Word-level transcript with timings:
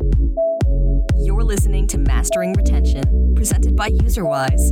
You're 0.00 1.44
listening 1.44 1.86
to 1.88 1.98
Mastering 1.98 2.54
Retention, 2.54 3.34
presented 3.34 3.76
by 3.76 3.90
UserWise. 3.90 4.70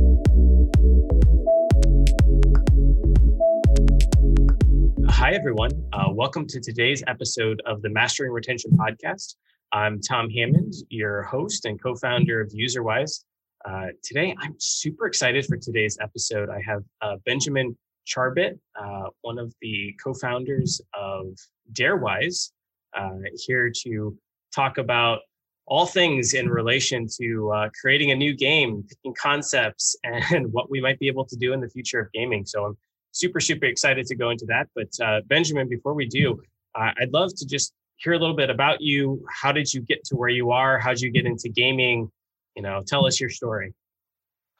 Hi, 5.07 5.33
everyone. 5.33 5.69
Uh, 5.93 6.07
welcome 6.11 6.47
to 6.47 6.59
today's 6.59 7.03
episode 7.05 7.61
of 7.67 7.83
the 7.83 7.89
Mastering 7.89 8.31
Retention 8.31 8.71
podcast. 8.71 9.35
I'm 9.71 10.01
Tom 10.01 10.31
Hammond, 10.31 10.73
your 10.89 11.21
host 11.21 11.65
and 11.65 11.79
co 11.79 11.93
founder 11.95 12.41
of 12.41 12.49
UserWise. 12.49 13.23
Uh, 13.65 13.87
today, 14.01 14.35
I'm 14.39 14.55
super 14.57 15.05
excited 15.05 15.45
for 15.45 15.57
today's 15.57 15.99
episode. 16.01 16.49
I 16.49 16.59
have 16.65 16.81
uh, 17.03 17.17
Benjamin 17.23 17.77
Charbit, 18.07 18.57
uh, 18.81 19.09
one 19.21 19.37
of 19.37 19.53
the 19.61 19.95
co 20.03 20.15
founders 20.15 20.81
of 20.95 21.37
Darewise, 21.71 22.49
uh, 22.97 23.11
here 23.45 23.71
to 23.83 24.17
talk 24.53 24.77
about 24.77 25.19
all 25.65 25.85
things 25.85 26.33
in 26.33 26.49
relation 26.49 27.07
to 27.19 27.51
uh, 27.51 27.69
creating 27.79 28.11
a 28.11 28.15
new 28.15 28.35
game, 28.35 28.83
picking 28.89 29.13
concepts, 29.21 29.95
and 30.03 30.51
what 30.51 30.69
we 30.69 30.81
might 30.81 30.99
be 30.99 31.07
able 31.07 31.25
to 31.25 31.35
do 31.35 31.53
in 31.53 31.61
the 31.61 31.69
future 31.69 31.99
of 31.99 32.11
gaming. 32.11 32.45
So 32.45 32.65
I'm 32.65 32.77
super, 33.11 33.39
super 33.39 33.65
excited 33.65 34.05
to 34.07 34.15
go 34.15 34.31
into 34.31 34.45
that. 34.47 34.67
But 34.75 34.89
uh, 35.03 35.21
Benjamin, 35.27 35.69
before 35.69 35.93
we 35.93 36.07
do, 36.07 36.41
uh, 36.75 36.91
I'd 36.99 37.13
love 37.13 37.31
to 37.35 37.45
just 37.45 37.73
hear 37.97 38.13
a 38.13 38.19
little 38.19 38.35
bit 38.35 38.49
about 38.49 38.81
you. 38.81 39.23
How 39.29 39.51
did 39.51 39.73
you 39.73 39.81
get 39.81 40.03
to 40.05 40.15
where 40.15 40.29
you 40.29 40.51
are? 40.51 40.79
How 40.79 40.89
did 40.89 41.01
you 41.01 41.11
get 41.11 41.25
into 41.25 41.49
gaming? 41.49 42.11
You 42.55 42.63
know, 42.63 42.81
tell 42.85 43.05
us 43.05 43.19
your 43.19 43.29
story. 43.29 43.73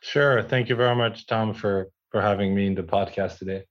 Sure. 0.02 0.42
Thank 0.44 0.70
you 0.70 0.76
very 0.76 0.96
much, 0.96 1.26
Tom, 1.28 1.54
for 1.54 1.90
for 2.12 2.22
having 2.22 2.56
me 2.56 2.66
in 2.66 2.76
the 2.76 2.84
podcast 2.84 3.38
today. 3.38 3.64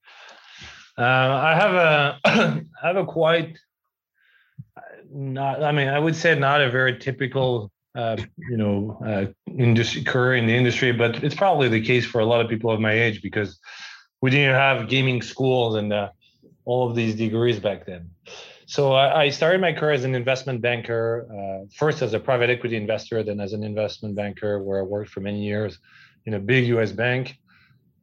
Uh, 0.96 1.02
I 1.02 1.54
have 1.54 1.74
a 1.74 2.18
I 2.82 2.86
have 2.86 2.96
a 2.96 3.04
quite 3.04 3.58
not. 5.12 5.62
I 5.62 5.72
mean, 5.72 5.88
I 5.88 5.98
would 5.98 6.16
say 6.16 6.38
not 6.38 6.60
a 6.60 6.70
very 6.70 6.98
typical 6.98 7.70
uh, 7.94 8.16
you 8.36 8.56
know 8.56 8.98
uh, 9.04 9.26
industry 9.58 10.02
career 10.02 10.36
in 10.36 10.46
the 10.46 10.54
industry, 10.54 10.92
but 10.92 11.22
it's 11.22 11.34
probably 11.34 11.68
the 11.68 11.84
case 11.84 12.04
for 12.04 12.20
a 12.20 12.24
lot 12.24 12.40
of 12.40 12.48
people 12.48 12.70
of 12.70 12.80
my 12.80 12.92
age 12.92 13.22
because 13.22 13.58
we 14.20 14.30
didn't 14.30 14.54
have 14.54 14.88
gaming 14.88 15.22
schools 15.22 15.76
and 15.76 15.92
uh, 15.92 16.10
all 16.64 16.88
of 16.88 16.94
these 16.94 17.14
degrees 17.14 17.58
back 17.58 17.86
then. 17.86 18.10
So 18.66 18.92
I, 18.92 19.22
I 19.22 19.28
started 19.30 19.62
my 19.62 19.72
career 19.72 19.92
as 19.92 20.04
an 20.04 20.14
investment 20.14 20.60
banker, 20.60 21.26
uh, 21.32 21.66
first 21.74 22.02
as 22.02 22.12
a 22.12 22.20
private 22.20 22.50
equity 22.50 22.76
investor, 22.76 23.22
then 23.22 23.40
as 23.40 23.54
an 23.54 23.64
investment 23.64 24.14
banker, 24.14 24.62
where 24.62 24.80
I 24.80 24.82
worked 24.82 25.10
for 25.10 25.20
many 25.20 25.42
years 25.42 25.78
in 26.26 26.34
a 26.34 26.38
big 26.38 26.66
U.S. 26.66 26.92
bank, 26.92 27.38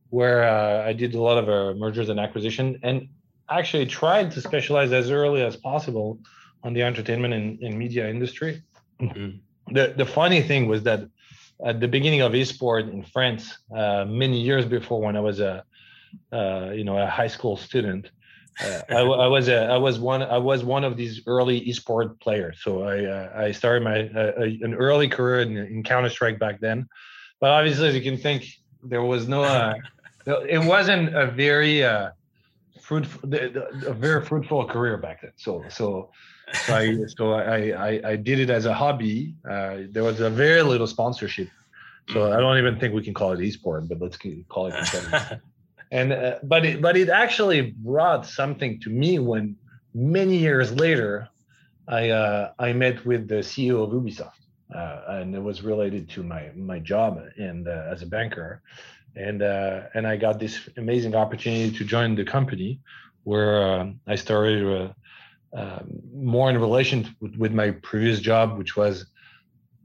where 0.10 0.44
uh, 0.44 0.84
I 0.84 0.94
did 0.94 1.14
a 1.14 1.22
lot 1.22 1.38
of 1.38 1.48
uh, 1.50 1.78
mergers 1.78 2.10
and 2.10 2.20
acquisition, 2.20 2.80
and 2.82 3.08
actually 3.50 3.86
tried 3.86 4.32
to 4.32 4.42
specialize 4.42 4.92
as 4.92 5.12
early 5.12 5.44
as 5.44 5.56
possible 5.56 6.20
on 6.66 6.74
the 6.74 6.82
entertainment 6.82 7.34
and, 7.34 7.60
and 7.62 7.78
media 7.78 8.10
industry. 8.10 8.62
Mm-hmm. 9.00 9.38
The 9.74 9.94
the 9.96 10.06
funny 10.06 10.42
thing 10.42 10.68
was 10.68 10.84
that 10.84 11.02
at 11.64 11.80
the 11.80 11.88
beginning 11.88 12.22
of 12.22 12.34
esport 12.34 12.92
in 12.92 13.04
France, 13.04 13.58
uh, 13.74 14.06
many 14.06 14.40
years 14.42 14.66
before 14.66 15.00
when 15.02 15.16
I 15.16 15.22
was 15.22 15.40
a 15.40 15.64
uh, 16.34 16.72
you 16.74 16.84
know 16.84 16.98
a 16.98 17.08
high 17.08 17.28
school 17.28 17.56
student. 17.56 18.10
Uh, 18.64 18.82
I, 18.90 19.02
I, 19.02 19.28
was 19.28 19.50
a, 19.50 19.66
I 19.66 19.78
was 19.78 20.00
one 20.00 20.24
I 20.24 20.38
was 20.38 20.64
one 20.64 20.86
of 20.86 20.96
these 20.96 21.22
early 21.28 21.60
esport 21.62 22.20
players. 22.22 22.58
So 22.62 22.84
I 22.84 23.06
uh, 23.06 23.46
I 23.48 23.52
started 23.52 23.84
my 23.84 24.10
uh, 24.10 24.66
an 24.68 24.74
early 24.74 25.08
career 25.08 25.42
in, 25.42 25.58
in 25.58 25.84
Counter 25.84 26.10
Strike 26.10 26.40
back 26.40 26.60
then, 26.62 26.88
but 27.40 27.50
obviously 27.52 27.90
as 27.90 27.96
you 27.96 28.02
can 28.02 28.18
think, 28.18 28.46
there 28.82 29.04
was 29.04 29.28
no 29.28 29.44
uh, 29.44 29.74
it 30.26 30.64
wasn't 30.64 31.16
a 31.16 31.28
very 31.28 31.84
uh, 31.84 32.12
fruitful 32.80 33.34
a 33.34 33.94
very 33.94 34.24
fruitful 34.26 34.66
career 34.66 34.98
back 34.98 35.22
then. 35.22 35.32
So 35.36 35.64
so. 35.70 36.12
So 36.68 36.76
I 36.76 36.96
so 37.18 37.34
I, 37.34 37.72
I, 37.72 38.02
I 38.12 38.16
did 38.16 38.40
it 38.40 38.52
as 38.52 38.68
a 38.68 38.74
hobby. 38.74 39.34
Uh, 39.50 39.78
there 39.90 40.04
was 40.04 40.20
a 40.20 40.30
very 40.30 40.62
little 40.62 40.86
sponsorship, 40.86 41.50
so 42.14 42.32
I 42.32 42.40
don't 42.40 42.60
even 42.60 42.80
think 42.80 42.94
we 42.94 43.02
can 43.02 43.16
call 43.16 43.32
it 43.32 43.40
esport, 43.40 43.90
but 43.90 44.00
let's 44.00 44.16
call 44.48 44.68
it 44.68 44.76
and 45.92 46.14
uh, 46.14 46.40
but 46.44 46.66
it 46.66 46.82
but 46.82 46.98
it 46.98 47.10
actually 47.10 47.74
brought 47.78 48.26
something 48.26 48.80
to 48.82 48.90
me 48.90 49.20
when 49.20 49.56
many 49.94 50.38
years 50.38 50.72
later 50.74 51.30
I 51.88 52.10
uh, 52.10 52.52
I 52.60 52.74
met 52.74 53.06
with 53.06 53.28
the 53.28 53.36
CEO 53.36 53.84
of 53.84 53.92
Ubisoft 53.92 54.42
uh, 54.74 55.02
and 55.08 55.36
it 55.36 55.42
was 55.42 55.64
related 55.64 56.10
to 56.10 56.24
my 56.24 56.52
my 56.56 56.80
job 56.80 57.22
and 57.38 57.68
uh, 57.68 57.92
as 57.92 58.02
a 58.02 58.06
banker 58.06 58.62
and 59.16 59.42
uh, 59.42 59.84
and 59.94 60.08
I 60.08 60.18
got 60.18 60.40
this 60.40 60.70
amazing 60.78 61.16
opportunity 61.16 61.72
to 61.78 61.84
join 61.86 62.16
the 62.16 62.26
company 62.26 62.80
where 63.24 63.80
um, 63.80 64.00
I 64.08 64.16
started 64.16 64.94
uh, 65.56 65.80
more 66.14 66.50
in 66.50 66.58
relation 66.58 67.16
with, 67.22 67.36
with 67.36 67.54
my 67.54 67.72
previous 67.72 68.20
job 68.20 68.58
which 68.58 68.76
was 68.76 69.06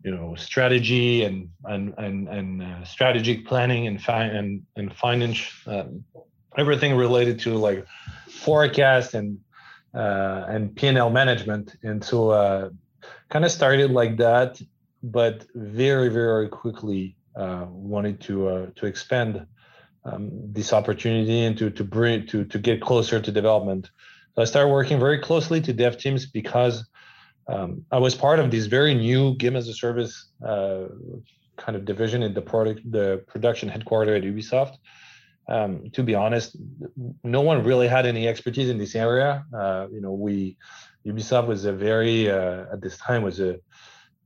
you 0.04 0.10
know 0.10 0.34
strategy 0.34 1.24
and 1.24 1.50
and 1.64 1.94
and, 1.98 2.28
and 2.28 2.62
uh, 2.62 2.84
strategic 2.84 3.46
planning 3.46 3.86
and 3.86 4.02
fi- 4.02 4.24
and 4.24 4.62
and 4.76 4.94
finance 4.94 5.46
um, 5.66 6.04
everything 6.56 6.96
related 6.96 7.38
to 7.40 7.54
like 7.54 7.86
forecast 8.28 9.14
and 9.14 9.38
uh, 9.94 10.44
and 10.48 10.74
P&L 10.76 11.10
management. 11.10 11.76
And 11.82 12.04
so 12.04 12.30
uh, 12.30 12.70
kind 13.28 13.44
of 13.44 13.50
started 13.50 13.90
like 13.90 14.16
that 14.18 14.60
but 15.02 15.46
very 15.54 16.08
very 16.08 16.48
quickly 16.48 17.16
uh, 17.16 17.19
wanted 17.36 18.20
to 18.22 18.48
uh, 18.48 18.66
to 18.76 18.86
expand 18.86 19.46
um, 20.04 20.30
this 20.52 20.72
opportunity 20.72 21.44
and 21.44 21.56
to 21.58 21.70
to 21.70 21.84
bring 21.84 22.26
to 22.26 22.44
to 22.44 22.58
get 22.58 22.80
closer 22.80 23.20
to 23.20 23.32
development 23.32 23.90
so 24.34 24.42
I 24.42 24.44
started 24.44 24.68
working 24.68 24.98
very 25.00 25.18
closely 25.18 25.60
to 25.62 25.72
dev 25.72 25.98
teams 25.98 26.26
because 26.26 26.88
um, 27.48 27.84
I 27.90 27.98
was 27.98 28.14
part 28.14 28.38
of 28.38 28.50
this 28.50 28.66
very 28.66 28.94
new 28.94 29.34
game 29.34 29.56
as 29.56 29.66
a 29.68 29.74
service 29.74 30.30
uh, 30.46 30.84
kind 31.56 31.76
of 31.76 31.84
division 31.84 32.22
in 32.22 32.32
the 32.32 32.40
product, 32.40 32.80
the 32.90 33.24
production 33.26 33.68
headquarters 33.68 34.22
at 34.22 34.22
Ubisoft. 34.22 34.76
Um, 35.48 35.90
to 35.94 36.04
be 36.04 36.14
honest, 36.14 36.56
no 37.24 37.40
one 37.40 37.64
really 37.64 37.88
had 37.88 38.06
any 38.06 38.28
expertise 38.28 38.68
in 38.68 38.78
this 38.78 38.94
area. 38.94 39.44
Uh, 39.52 39.88
you 39.90 40.00
know, 40.00 40.12
we 40.12 40.56
Ubisoft 41.04 41.48
was 41.48 41.64
a 41.64 41.72
very 41.72 42.30
uh, 42.30 42.66
at 42.72 42.80
this 42.80 42.98
time 42.98 43.22
was 43.22 43.40
a, 43.40 43.58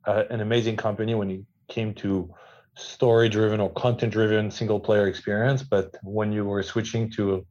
an 0.07 0.41
amazing 0.41 0.77
company 0.77 1.15
when 1.15 1.31
it 1.31 1.41
came 1.69 1.95
to 1.95 2.35
story-driven 2.77 3.61
or 3.61 3.71
content-driven 3.71 4.51
single-player 4.51 5.07
experience. 5.07 5.63
But 5.63 5.95
when 6.03 6.33
you 6.33 6.45
were 6.45 6.63
switching 6.63 7.11
to 7.13 7.47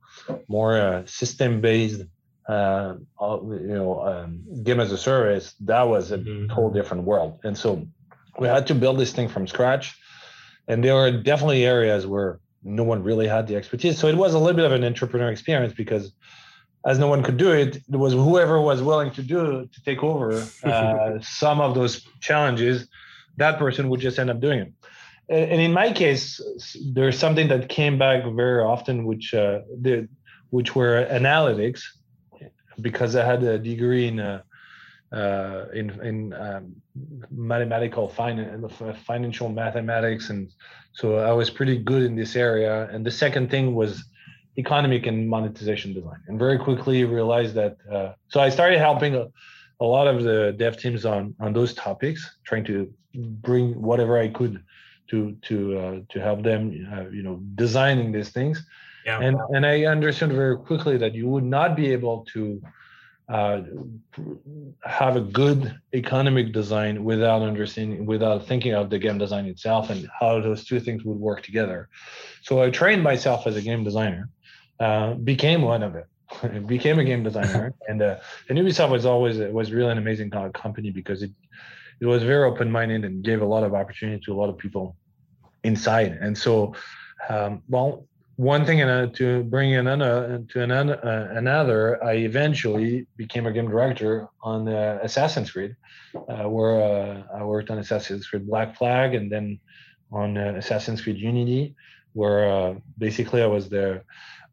more 0.47 0.79
uh, 0.79 1.05
system-based 1.05 2.01
uh, 2.47 2.95
you 3.21 3.67
know, 3.67 4.01
um, 4.01 4.43
game 4.63 4.79
as 4.79 4.91
a 4.91 4.97
service, 4.97 5.55
that 5.61 5.83
was 5.83 6.11
a 6.11 6.17
mm-hmm. 6.17 6.49
whole 6.49 6.69
different 6.69 7.03
world. 7.03 7.39
And 7.43 7.57
so 7.57 7.87
we 8.39 8.47
had 8.47 8.67
to 8.67 8.75
build 8.75 8.99
this 8.99 9.13
thing 9.13 9.29
from 9.29 9.47
scratch. 9.47 9.97
And 10.67 10.83
there 10.83 10.95
were 10.95 11.11
definitely 11.11 11.65
areas 11.65 12.05
where 12.07 12.39
no 12.63 12.83
one 12.83 13.03
really 13.03 13.27
had 13.27 13.47
the 13.47 13.55
expertise. 13.55 13.97
So 13.97 14.07
it 14.07 14.15
was 14.15 14.33
a 14.33 14.39
little 14.39 14.55
bit 14.55 14.65
of 14.65 14.71
an 14.71 14.83
entrepreneur 14.83 15.29
experience 15.29 15.73
because 15.73 16.13
as 16.85 16.99
no 16.99 17.07
one 17.07 17.23
could 17.23 17.37
do 17.37 17.51
it, 17.51 17.77
it 17.77 17.95
was 17.95 18.13
whoever 18.13 18.59
was 18.59 18.81
willing 18.81 19.11
to 19.11 19.21
do 19.21 19.69
to 19.71 19.83
take 19.83 20.03
over 20.03 20.45
uh, 20.63 21.19
some 21.21 21.61
of 21.61 21.75
those 21.75 22.05
challenges, 22.19 22.87
that 23.37 23.57
person 23.57 23.89
would 23.89 23.99
just 23.99 24.19
end 24.19 24.29
up 24.29 24.39
doing 24.39 24.59
it. 24.59 24.73
And 25.29 25.61
in 25.61 25.71
my 25.71 25.91
case, 25.91 26.41
there's 26.93 27.17
something 27.17 27.47
that 27.47 27.69
came 27.69 27.97
back 27.97 28.23
very 28.35 28.61
often, 28.61 29.05
which 29.05 29.33
uh, 29.33 29.61
the, 29.81 30.07
which 30.49 30.75
were 30.75 31.07
analytics 31.09 31.81
because 32.81 33.15
I 33.15 33.25
had 33.25 33.43
a 33.43 33.57
degree 33.57 34.07
in 34.07 34.19
uh, 34.19 34.41
uh, 35.11 35.65
in 35.73 35.89
in 36.01 36.33
um, 36.33 36.75
mathematical 37.31 38.07
finance, 38.09 38.73
financial 39.05 39.49
mathematics, 39.49 40.29
and 40.29 40.51
so 40.93 41.17
I 41.17 41.31
was 41.31 41.49
pretty 41.49 41.77
good 41.77 42.03
in 42.03 42.15
this 42.15 42.35
area. 42.35 42.89
And 42.91 43.05
the 43.05 43.11
second 43.11 43.49
thing 43.49 43.75
was 43.75 44.03
economic 44.57 45.05
and 45.07 45.29
monetization 45.29 45.93
design, 45.93 46.21
and 46.27 46.37
very 46.37 46.57
quickly 46.57 47.05
realized 47.05 47.53
that. 47.55 47.77
Uh, 47.91 48.13
so 48.27 48.41
I 48.41 48.49
started 48.49 48.79
helping 48.79 49.15
a, 49.15 49.27
a 49.79 49.85
lot 49.85 50.07
of 50.07 50.23
the 50.23 50.53
dev 50.57 50.77
teams 50.77 51.05
on 51.05 51.35
on 51.39 51.53
those 51.53 51.73
topics, 51.73 52.37
trying 52.43 52.65
to 52.65 52.91
bring 53.15 53.79
whatever 53.81 54.17
I 54.17 54.27
could 54.27 54.63
to 55.13 55.37
to 55.49 55.57
uh, 55.77 55.99
to 56.09 56.17
help 56.19 56.41
them, 56.43 56.61
uh, 56.91 57.07
you 57.17 57.23
know, 57.23 57.35
designing 57.63 58.11
these 58.11 58.29
things. 58.29 58.65
Yeah. 59.05 59.19
And 59.21 59.37
and 59.55 59.65
I 59.65 59.85
understood 59.85 60.31
very 60.31 60.57
quickly 60.57 60.97
that 60.97 61.13
you 61.13 61.27
would 61.33 61.43
not 61.43 61.75
be 61.75 61.91
able 61.91 62.25
to 62.33 62.61
uh, 63.29 63.61
have 64.83 65.15
a 65.15 65.21
good 65.21 65.61
economic 65.93 66.51
design 66.51 67.03
without 67.03 67.41
understanding, 67.41 68.05
without 68.05 68.47
thinking 68.47 68.73
of 68.73 68.89
the 68.89 68.99
game 68.99 69.17
design 69.17 69.45
itself 69.45 69.89
and 69.89 70.09
how 70.19 70.41
those 70.41 70.65
two 70.65 70.79
things 70.79 71.03
would 71.03 71.19
work 71.29 71.41
together. 71.43 71.89
So 72.41 72.61
I 72.63 72.69
trained 72.69 73.03
myself 73.03 73.45
as 73.45 73.55
a 73.55 73.61
game 73.61 73.83
designer, 73.83 74.29
uh, 74.79 75.13
became 75.13 75.61
one 75.61 75.83
of 75.83 75.95
it. 75.95 76.07
became 76.65 76.97
a 76.97 77.03
game 77.03 77.21
designer, 77.21 77.73
and 77.87 78.01
uh, 78.01 78.17
and 78.49 78.57
Ubisoft 78.57 78.89
was 78.89 79.05
always 79.05 79.37
was 79.59 79.71
really 79.71 79.91
an 79.91 79.99
amazing 79.99 80.31
company 80.31 80.89
because 80.89 81.21
it 81.21 81.31
it 82.01 82.07
was 82.07 82.23
very 82.23 82.45
open 82.49 82.71
minded 82.71 83.05
and 83.05 83.23
gave 83.23 83.41
a 83.41 83.45
lot 83.45 83.63
of 83.63 83.73
opportunity 83.73 84.21
to 84.25 84.33
a 84.33 84.37
lot 84.41 84.49
of 84.49 84.57
people 84.57 84.95
inside. 85.63 86.17
And 86.21 86.37
so, 86.37 86.73
um, 87.29 87.61
well, 87.69 88.05
one 88.35 88.65
thing 88.65 88.81
and 88.81 88.89
uh, 88.89 89.13
to 89.13 89.43
bring 89.43 89.71
in 89.71 89.87
another, 89.87 90.43
to 90.49 90.61
another, 90.63 91.05
uh, 91.05 91.37
another, 91.37 92.03
I 92.03 92.13
eventually 92.13 93.05
became 93.15 93.45
a 93.45 93.51
game 93.51 93.69
director 93.69 94.27
on 94.41 94.67
uh, 94.67 94.99
Assassin's 95.03 95.51
Creed, 95.51 95.75
uh, 96.15 96.49
where 96.49 96.81
uh, 96.81 97.23
I 97.37 97.43
worked 97.43 97.69
on 97.69 97.77
Assassin's 97.77 98.27
Creed 98.27 98.47
Black 98.47 98.75
Flag 98.75 99.13
and 99.13 99.31
then 99.31 99.59
on 100.11 100.37
uh, 100.37 100.55
Assassin's 100.57 101.01
Creed 101.01 101.17
Unity, 101.17 101.75
where 102.13 102.75
basically 102.97 103.41
I 103.41 103.47
was 103.47 103.69
the 103.69 104.03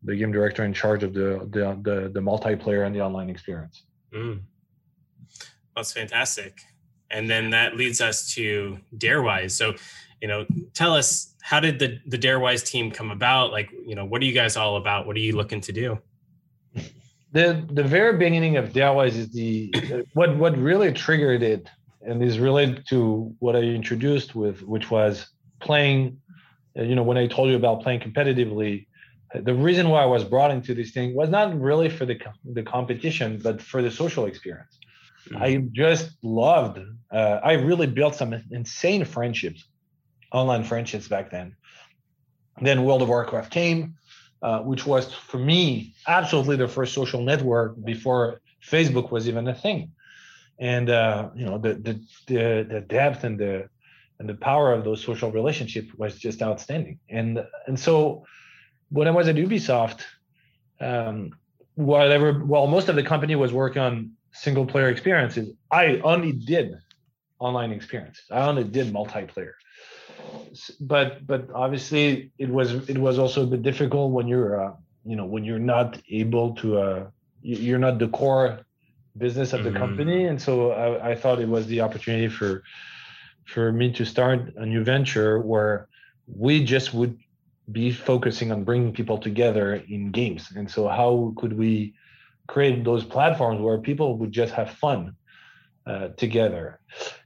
the 0.02 0.16
game 0.16 0.32
director 0.32 0.64
in 0.64 0.72
charge 0.72 1.02
of 1.02 1.12
the 1.12 1.46
the 1.50 1.78
the, 1.82 2.08
the 2.08 2.20
multiplayer 2.20 2.86
and 2.86 2.94
the 2.94 3.00
online 3.00 3.28
experience. 3.30 3.84
Mm. 4.12 4.40
That's 5.76 5.92
fantastic. 5.92 6.60
And 7.10 7.28
then 7.28 7.50
that 7.50 7.76
leads 7.76 8.00
us 8.00 8.32
to 8.34 8.78
Darewise. 8.96 9.52
So, 9.52 9.74
you 10.20 10.28
know, 10.28 10.46
tell 10.75 10.94
us 10.94 11.34
how 11.43 11.61
did 11.61 11.78
the 11.78 11.99
the 12.06 12.19
Darewise 12.19 12.64
team 12.64 12.90
come 12.90 13.11
about? 13.11 13.52
Like, 13.52 13.70
you 13.87 13.94
know, 13.94 14.05
what 14.05 14.22
are 14.22 14.25
you 14.25 14.32
guys 14.32 14.56
all 14.56 14.76
about? 14.76 15.06
What 15.06 15.17
are 15.17 15.20
you 15.20 15.37
looking 15.37 15.61
to 15.62 15.72
do? 15.72 15.99
The 17.32 17.64
the 17.70 17.82
very 17.82 18.17
beginning 18.19 18.56
of 18.56 18.72
Darewise 18.72 19.17
is 19.17 19.32
the 19.32 19.72
what 20.14 20.37
what 20.37 20.56
really 20.58 20.93
triggered 20.93 21.43
it 21.43 21.69
and 22.02 22.22
is 22.22 22.38
related 22.38 22.87
to 22.88 23.34
what 23.38 23.56
I 23.56 23.61
introduced 23.61 24.34
with, 24.34 24.62
which 24.62 24.90
was 24.90 25.28
playing. 25.61 26.20
You 26.75 26.94
know, 26.94 27.02
when 27.02 27.19
I 27.19 27.26
told 27.26 27.50
you 27.50 27.56
about 27.56 27.82
playing 27.82 28.00
competitively, 28.00 28.87
the 29.34 29.55
reason 29.55 29.88
why 29.88 30.02
I 30.02 30.06
was 30.06 30.25
brought 30.25 30.50
into 30.50 30.75
this 30.75 30.90
thing 30.90 31.14
was 31.14 31.28
not 31.28 31.58
really 31.58 31.88
for 31.88 32.05
the 32.05 32.19
the 32.44 32.62
competition, 32.62 33.40
but 33.43 33.61
for 33.61 33.82
the 33.82 33.90
social 33.90 34.26
experience. 34.26 34.78
Mm-hmm. 35.28 35.43
I 35.43 35.56
just 35.73 36.12
loved. 36.23 36.78
Uh, 37.11 37.40
I 37.43 37.52
really 37.52 37.87
built 37.87 38.14
some 38.14 38.34
insane 38.50 39.05
friendships, 39.05 39.64
online 40.32 40.64
friendships 40.64 41.08
back 41.08 41.30
then. 41.30 41.56
Then 42.60 42.84
World 42.84 43.02
of 43.02 43.08
Warcraft 43.08 43.50
came, 43.50 43.94
uh, 44.42 44.60
which 44.60 44.86
was 44.86 45.12
for 45.12 45.38
me 45.38 45.94
absolutely 46.06 46.56
the 46.56 46.68
first 46.68 46.94
social 46.94 47.22
network 47.22 47.82
before 47.82 48.40
Facebook 48.62 49.10
was 49.10 49.28
even 49.28 49.48
a 49.48 49.54
thing. 49.54 49.92
And 50.58 50.90
uh, 50.90 51.30
you 51.34 51.46
know 51.46 51.58
the, 51.58 51.74
the 51.74 52.00
the 52.26 52.66
the 52.68 52.80
depth 52.82 53.24
and 53.24 53.38
the 53.38 53.68
and 54.18 54.28
the 54.28 54.34
power 54.34 54.72
of 54.72 54.84
those 54.84 55.02
social 55.02 55.32
relationships 55.32 55.88
was 55.96 56.18
just 56.18 56.42
outstanding. 56.42 56.98
And 57.08 57.42
and 57.66 57.80
so 57.80 58.24
when 58.90 59.08
I 59.08 59.12
was 59.12 59.28
at 59.28 59.36
Ubisoft, 59.36 60.02
um, 60.80 61.30
whatever, 61.74 62.44
well, 62.44 62.66
most 62.66 62.88
of 62.88 62.96
the 62.96 63.02
company 63.02 63.34
was 63.36 63.52
working 63.52 63.80
on 63.80 64.12
single 64.32 64.66
player 64.66 64.88
experiences. 64.88 65.54
I 65.70 66.00
only 66.04 66.32
did 66.32 66.74
online 67.38 67.72
experiences. 67.72 68.24
I 68.30 68.46
only 68.46 68.64
did 68.64 68.92
multiplayer. 68.92 69.52
But 70.81 71.26
but 71.26 71.49
obviously 71.55 72.32
it 72.38 72.49
was 72.49 72.88
it 72.88 72.99
was 72.99 73.19
also 73.19 73.44
a 73.44 73.46
bit 73.46 73.62
difficult 73.62 74.12
when 74.12 74.26
you're 74.26 74.64
uh, 74.64 74.72
you 75.05 75.17
know 75.17 75.25
when 75.25 75.44
you're 75.44 75.58
not 75.58 76.00
able 76.11 76.55
to 76.56 76.78
uh, 76.78 77.06
you're 77.43 77.78
not 77.78 77.99
the 77.99 78.08
core 78.08 78.61
business 79.17 79.52
of 79.52 79.64
the 79.64 79.70
mm-hmm. 79.70 79.78
company, 79.78 80.25
and 80.26 80.40
so 80.40 80.72
I, 80.72 81.11
I 81.11 81.14
thought 81.14 81.40
it 81.40 81.49
was 81.49 81.67
the 81.67 81.81
opportunity 81.81 82.28
for 82.28 82.62
for 83.46 83.72
me 83.72 83.93
to 83.93 84.05
start 84.05 84.55
a 84.56 84.67
new 84.67 84.84
venture 84.84 85.40
where 85.40 85.88
we 86.26 86.64
just 86.64 86.94
would 86.94 87.19
be 87.70 87.93
focusing 87.93 88.52
on 88.52 88.64
bringing 88.64 88.93
people 88.93 89.19
together 89.19 89.75
in 89.75 90.11
games. 90.11 90.52
And 90.56 90.70
so, 90.70 90.88
how 90.88 91.32
could 91.37 91.56
we 91.56 91.94
create 92.46 92.84
those 92.84 93.05
platforms 93.05 93.61
where 93.61 93.78
people 93.78 94.19
would 94.19 94.32
just 94.32 94.52
have 94.55 94.70
fun 94.70 95.16
uh, 95.86 96.08
together? 96.16 96.80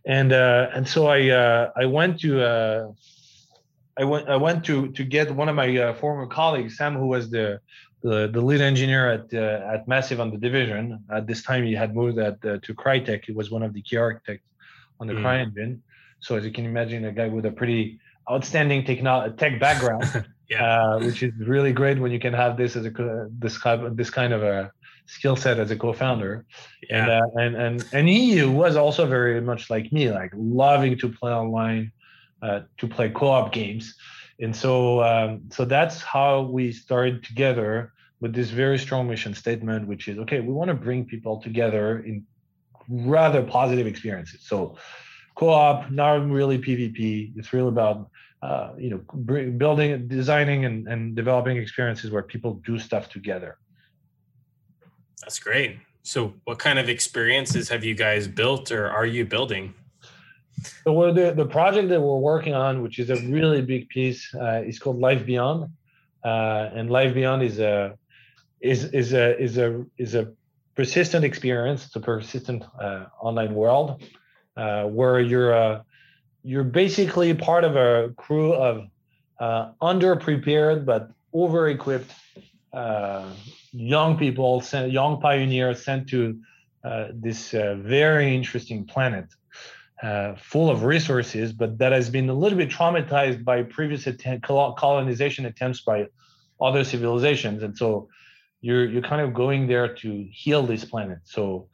And 0.05 0.33
uh, 0.33 0.69
and 0.75 0.87
so 0.87 1.07
I 1.07 1.29
uh, 1.31 1.71
I 1.77 1.87
went 1.87 2.21
to 2.21 2.43
uh, 2.43 2.93
I 3.99 4.05
went 4.05 4.29
I 4.29 4.37
went 4.37 4.65
to 4.67 4.89
to 4.93 5.05
get 5.05 5.31
one 5.31 5.49
of 5.49 5.57
my 5.57 5.77
uh, 5.77 5.95
former 5.95 6.27
colleagues, 6.27 6.77
Sam, 6.77 6.95
who 6.97 7.07
was 7.07 7.31
the 7.31 7.61
the, 8.03 8.29
the 8.29 8.41
lead 8.41 8.61
engineer 8.61 9.11
at 9.11 9.33
uh, 9.33 9.73
at 9.73 9.89
Massive 9.89 10.21
on 10.21 10.31
the 10.31 10.39
division. 10.39 11.05
At 11.11 11.27
this 11.27 11.43
time, 11.43 11.65
he 11.65 11.73
had 11.73 11.95
moved 11.95 12.19
at 12.19 12.41
to 12.43 12.75
Crytek. 12.75 13.25
He 13.25 13.33
was 13.33 13.51
one 13.51 13.63
of 13.63 13.73
the 13.73 13.83
key 13.83 13.97
architects 13.97 14.47
on 15.01 15.07
the 15.07 15.15
mm. 15.15 15.23
CryEngine. 15.23 15.81
So 16.21 16.37
as 16.37 16.45
you 16.45 16.53
can 16.53 16.65
imagine, 16.65 17.05
a 17.05 17.13
guy 17.13 17.29
with 17.29 17.47
a 17.47 17.51
pretty 17.51 18.01
outstanding 18.31 18.85
techno- 18.85 19.31
tech 19.31 19.59
background. 19.61 20.27
yeah. 20.49 20.65
Uh, 20.65 20.99
which 20.99 21.23
is 21.23 21.33
really 21.39 21.73
great 21.73 21.99
when 21.99 22.13
you 22.13 22.19
can 22.19 22.33
have 22.33 22.57
this 22.57 22.77
as 22.77 22.87
a 22.87 23.29
this 23.39 23.59
kind 23.59 23.85
of, 23.85 23.97
this 23.97 24.11
kind 24.11 24.33
of 24.33 24.43
a 24.43 24.73
skill 25.07 25.37
set 25.37 25.59
as 25.59 25.71
a 25.71 25.77
co-founder. 25.77 26.45
Yeah. 26.89 26.97
And, 26.97 27.11
uh, 27.11 27.41
and 27.41 27.57
and 27.57 27.85
and 27.93 28.09
he 28.09 28.43
was 28.45 28.77
also 28.77 29.07
very 29.07 29.41
much 29.41 29.71
like 29.71 29.93
me, 29.93 30.11
like 30.11 30.33
loving 30.35 30.99
to 30.99 31.09
play 31.09 31.33
online, 31.33 31.93
uh, 32.43 32.61
to 32.79 32.89
play 32.89 33.11
co-op 33.11 33.53
games, 33.53 33.95
and 34.41 34.55
so 34.55 35.03
um, 35.03 35.43
so 35.51 35.65
that's 35.65 36.03
how 36.03 36.43
we 36.43 36.73
started 36.73 37.25
together 37.25 37.93
with 38.21 38.35
this 38.35 38.51
very 38.51 38.79
strong 38.79 39.09
mission 39.09 39.35
statement, 39.35 39.87
which 39.87 40.09
is 40.09 40.19
okay, 40.19 40.41
we 40.41 40.53
want 40.53 40.69
to 40.69 40.75
bring 40.75 41.05
people 41.05 41.41
together 41.43 42.01
in 42.01 42.25
rather 42.89 43.43
positive 43.43 43.87
experiences. 43.87 44.41
So 44.47 44.77
co-op, 45.37 45.91
not 45.91 46.29
really 46.29 46.59
PvP. 46.59 47.33
It's 47.37 47.53
really 47.53 47.69
about 47.69 48.09
uh, 48.43 48.73
you 48.79 48.91
know 48.91 48.99
building 49.59 50.07
designing 50.09 50.65
and, 50.65 50.87
and 50.89 51.17
developing 51.17 51.57
experiences 51.57 52.11
where 52.11 52.23
people 52.23 52.55
do 52.65 52.79
stuff 52.79 53.09
together 53.09 53.59
that's 55.25 55.39
great. 55.39 55.79
So 56.03 56.35
what 56.45 56.59
kind 56.59 56.79
of 56.79 56.91
experiences 56.91 57.71
have 57.71 57.83
you 57.83 57.95
guys 57.95 58.29
built 58.29 58.71
or 58.71 58.91
are 58.91 59.07
you 59.07 59.25
building? 59.25 59.73
So 60.85 61.13
the, 61.13 61.33
the 61.33 61.47
project 61.47 61.89
that 61.89 62.01
we're 62.01 62.19
working 62.19 62.55
on 62.55 62.83
which 62.83 62.99
is 62.99 63.09
a 63.09 63.17
really 63.27 63.63
big 63.63 63.89
piece 63.89 64.35
uh, 64.35 64.63
is 64.67 64.79
called 64.79 65.01
life 65.01 65.25
beyond. 65.25 65.71
Uh, 66.23 66.71
and 66.75 66.91
life 66.91 67.15
beyond 67.15 67.43
is 67.43 67.59
a 67.59 67.99
is 68.61 68.85
is 68.93 69.13
a 69.13 69.39
is 69.43 69.57
a 69.59 69.85
is 69.99 70.15
a 70.15 70.33
persistent 70.75 71.25
experience. 71.25 71.87
It's 71.87 71.97
a 71.97 72.01
persistent 72.01 72.65
uh, 72.81 73.07
online 73.21 73.55
world 73.55 74.03
uh, 74.57 74.85
where 74.85 75.21
you're 75.21 75.55
uh, 75.55 75.83
you're 76.43 76.65
basically 76.65 77.33
part 77.35 77.65
of 77.65 77.77
a 77.77 78.13
crew 78.17 78.53
of 78.53 78.87
uh, 79.41 79.73
underprepared 79.83 80.85
but 80.85 81.11
over-equipped 81.33 82.13
uh, 82.73 83.25
young 83.75 84.17
people, 84.17 84.61
sent, 84.61 84.93
young 84.93 85.21
pioneers 85.21 85.85
sent 85.85 86.09
to 86.09 86.39
uh, 86.85 87.09
this 87.13 87.55
uh, 87.55 87.75
very 87.81 88.35
interesting 88.35 88.85
planet, 88.85 89.27
uh, 90.03 90.35
full 90.37 90.71
of 90.71 90.85
resources, 90.85 91.53
but 91.53 91.77
that 91.79 91.91
has 91.91 92.09
been 92.09 92.29
a 92.29 92.35
little 92.35 92.57
bit 92.57 92.71
traumatized 92.71 93.45
by 93.45 93.63
previous 93.65 94.07
colonization 94.77 95.47
attempts 95.47 95.81
by 95.81 96.07
other 96.61 96.85
civilizations, 96.85 97.63
and 97.63 97.77
so 97.77 98.09
you're 98.61 98.87
you're 98.87 99.03
kind 99.03 99.21
of 99.21 99.35
going 99.35 99.67
there 99.67 99.93
to 99.95 100.29
heal 100.31 100.63
this 100.63 100.85
planet. 100.85 101.19
So 101.25 101.69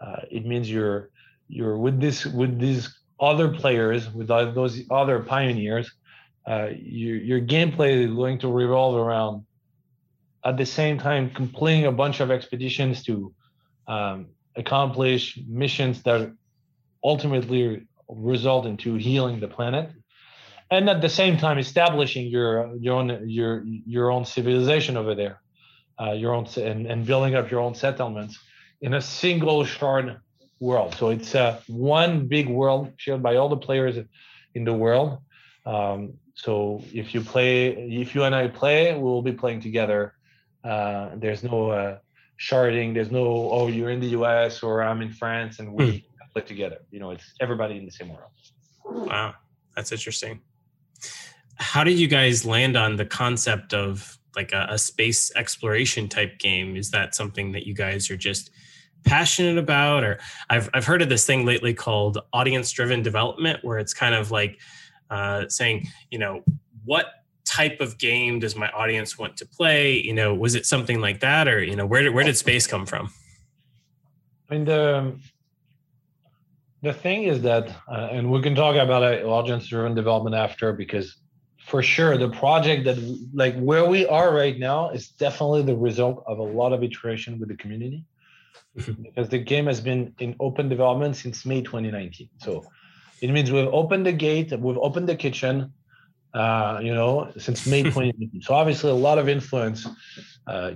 uh, 0.00 0.20
it 0.30 0.46
means 0.46 0.70
you're 0.70 1.10
you're 1.48 1.76
with 1.76 2.00
this 2.00 2.26
with 2.26 2.60
these 2.60 2.96
other 3.18 3.48
players, 3.48 4.08
with 4.10 4.28
those 4.28 4.80
other 4.90 5.20
pioneers, 5.20 5.90
uh, 6.46 6.68
your 6.80 7.40
gameplay 7.40 8.04
is 8.04 8.14
going 8.14 8.38
to 8.38 8.48
revolve 8.48 8.94
around 8.94 9.44
at 10.44 10.56
the 10.56 10.66
same 10.66 10.98
time 10.98 11.30
completing 11.30 11.86
a 11.86 11.92
bunch 11.92 12.20
of 12.20 12.30
expeditions 12.30 13.02
to 13.04 13.34
um, 13.86 14.26
accomplish 14.56 15.38
missions 15.46 16.02
that 16.02 16.32
ultimately 17.04 17.86
result 18.08 18.66
into 18.66 18.94
healing 18.94 19.40
the 19.40 19.48
planet 19.48 19.90
and 20.70 20.88
at 20.88 21.00
the 21.00 21.08
same 21.08 21.36
time 21.36 21.58
establishing 21.58 22.26
your 22.26 22.74
your 22.76 22.94
own 22.96 23.28
your 23.28 23.64
your 23.64 24.10
own 24.10 24.24
civilization 24.24 24.96
over 24.96 25.14
there 25.14 25.40
uh, 26.00 26.12
your 26.12 26.34
own 26.34 26.46
and, 26.56 26.86
and 26.86 27.06
building 27.06 27.34
up 27.34 27.50
your 27.50 27.60
own 27.60 27.74
settlements 27.74 28.38
in 28.80 28.94
a 28.94 29.00
single 29.00 29.64
shard 29.64 30.18
world. 30.58 30.94
So 30.94 31.10
it's 31.10 31.34
uh, 31.34 31.60
one 31.66 32.26
big 32.26 32.48
world 32.48 32.92
shared 32.96 33.22
by 33.22 33.36
all 33.36 33.48
the 33.48 33.56
players 33.56 33.96
in 34.54 34.64
the 34.64 34.72
world. 34.72 35.18
Um, 35.66 36.14
so 36.34 36.82
if 36.92 37.14
you 37.14 37.20
play, 37.20 37.68
if 37.68 38.14
you 38.14 38.24
and 38.24 38.34
I 38.34 38.48
play, 38.48 38.96
we'll 38.98 39.22
be 39.22 39.32
playing 39.32 39.60
together. 39.60 40.14
Uh, 40.64 41.10
there's 41.16 41.42
no 41.42 41.70
uh, 41.70 41.98
sharding. 42.38 42.94
There's 42.94 43.10
no 43.10 43.50
oh 43.50 43.68
you're 43.68 43.90
in 43.90 44.00
the 44.00 44.08
U.S. 44.08 44.62
or 44.62 44.82
I'm 44.82 45.02
in 45.02 45.12
France 45.12 45.58
and 45.58 45.72
we 45.72 45.84
mm. 45.84 46.04
play 46.32 46.42
together. 46.42 46.78
You 46.90 47.00
know, 47.00 47.10
it's 47.10 47.34
everybody 47.40 47.76
in 47.76 47.84
the 47.84 47.90
same 47.90 48.08
world. 48.08 48.30
Wow, 48.84 49.34
that's 49.76 49.92
interesting. 49.92 50.40
How 51.56 51.84
did 51.84 51.98
you 51.98 52.08
guys 52.08 52.44
land 52.44 52.76
on 52.76 52.96
the 52.96 53.04
concept 53.04 53.74
of 53.74 54.18
like 54.36 54.52
a, 54.52 54.66
a 54.70 54.78
space 54.78 55.30
exploration 55.36 56.08
type 56.08 56.38
game? 56.38 56.76
Is 56.76 56.90
that 56.90 57.14
something 57.14 57.52
that 57.52 57.66
you 57.66 57.74
guys 57.74 58.10
are 58.10 58.16
just 58.16 58.50
passionate 59.04 59.58
about 59.58 60.04
or 60.04 60.18
I've, 60.48 60.68
I've 60.74 60.84
heard 60.84 61.02
of 61.02 61.08
this 61.08 61.26
thing 61.26 61.46
lately 61.46 61.74
called 61.74 62.18
audience 62.32 62.70
driven 62.70 63.02
development 63.02 63.60
where 63.62 63.78
it's 63.78 63.94
kind 63.94 64.14
of 64.14 64.30
like 64.30 64.60
uh, 65.08 65.48
saying 65.48 65.88
you 66.10 66.18
know 66.18 66.42
what 66.84 67.06
type 67.50 67.80
of 67.80 67.98
game 67.98 68.38
does 68.38 68.54
my 68.54 68.68
audience 68.70 69.18
want 69.18 69.36
to 69.38 69.46
play? 69.46 69.98
You 69.98 70.14
know 70.14 70.34
was 70.34 70.54
it 70.54 70.66
something 70.66 71.00
like 71.00 71.20
that 71.20 71.48
or 71.48 71.62
you 71.62 71.76
know 71.76 71.86
where 71.86 72.02
did, 72.02 72.14
where 72.14 72.24
did 72.24 72.36
space 72.36 72.66
come 72.66 72.86
from? 72.86 73.12
I 74.48 74.54
mean 74.54 74.64
the 74.64 75.18
the 76.82 76.92
thing 76.92 77.24
is 77.24 77.42
that 77.42 77.68
uh, 77.88 78.08
and 78.10 78.30
we 78.30 78.40
can 78.40 78.54
talk 78.54 78.76
about 78.76 79.02
audience 79.24 79.66
driven 79.66 79.94
development 79.94 80.34
after 80.34 80.72
because 80.72 81.16
for 81.58 81.82
sure 81.82 82.16
the 82.16 82.30
project 82.30 82.84
that 82.84 82.96
like 83.34 83.58
where 83.58 83.84
we 83.84 84.06
are 84.06 84.34
right 84.34 84.58
now 84.58 84.90
is 84.90 85.08
definitely 85.08 85.62
the 85.62 85.76
result 85.76 86.24
of 86.26 86.38
a 86.38 86.42
lot 86.42 86.72
of 86.72 86.82
iteration 86.82 87.38
with 87.38 87.48
the 87.48 87.56
community. 87.56 88.04
Because 88.74 89.28
the 89.28 89.38
game 89.38 89.66
has 89.66 89.80
been 89.80 90.14
in 90.20 90.36
open 90.38 90.68
development 90.68 91.16
since 91.16 91.44
May 91.44 91.60
2019. 91.60 92.28
So 92.38 92.64
it 93.20 93.30
means 93.30 93.50
we've 93.50 93.66
opened 93.66 94.06
the 94.06 94.12
gate, 94.12 94.52
we've 94.58 94.78
opened 94.78 95.08
the 95.08 95.16
kitchen, 95.16 95.72
uh, 96.34 96.80
you 96.82 96.94
know, 96.94 97.32
since 97.38 97.66
May 97.66 97.82
2019. 97.84 98.42
so 98.42 98.54
obviously 98.54 98.90
a 98.90 98.94
lot 98.94 99.18
of 99.18 99.28
influence 99.28 99.86
uh, 100.46 100.72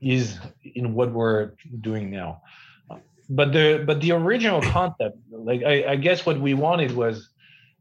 is 0.00 0.38
in 0.74 0.94
what 0.94 1.12
we're 1.12 1.52
doing 1.80 2.10
now. 2.10 2.42
But 3.28 3.52
the 3.52 3.82
but 3.86 4.00
the 4.00 4.12
original 4.12 4.60
concept, 4.60 5.16
like 5.30 5.62
I, 5.62 5.92
I 5.92 5.96
guess 5.96 6.26
what 6.26 6.38
we 6.38 6.54
wanted 6.54 6.94
was 6.94 7.30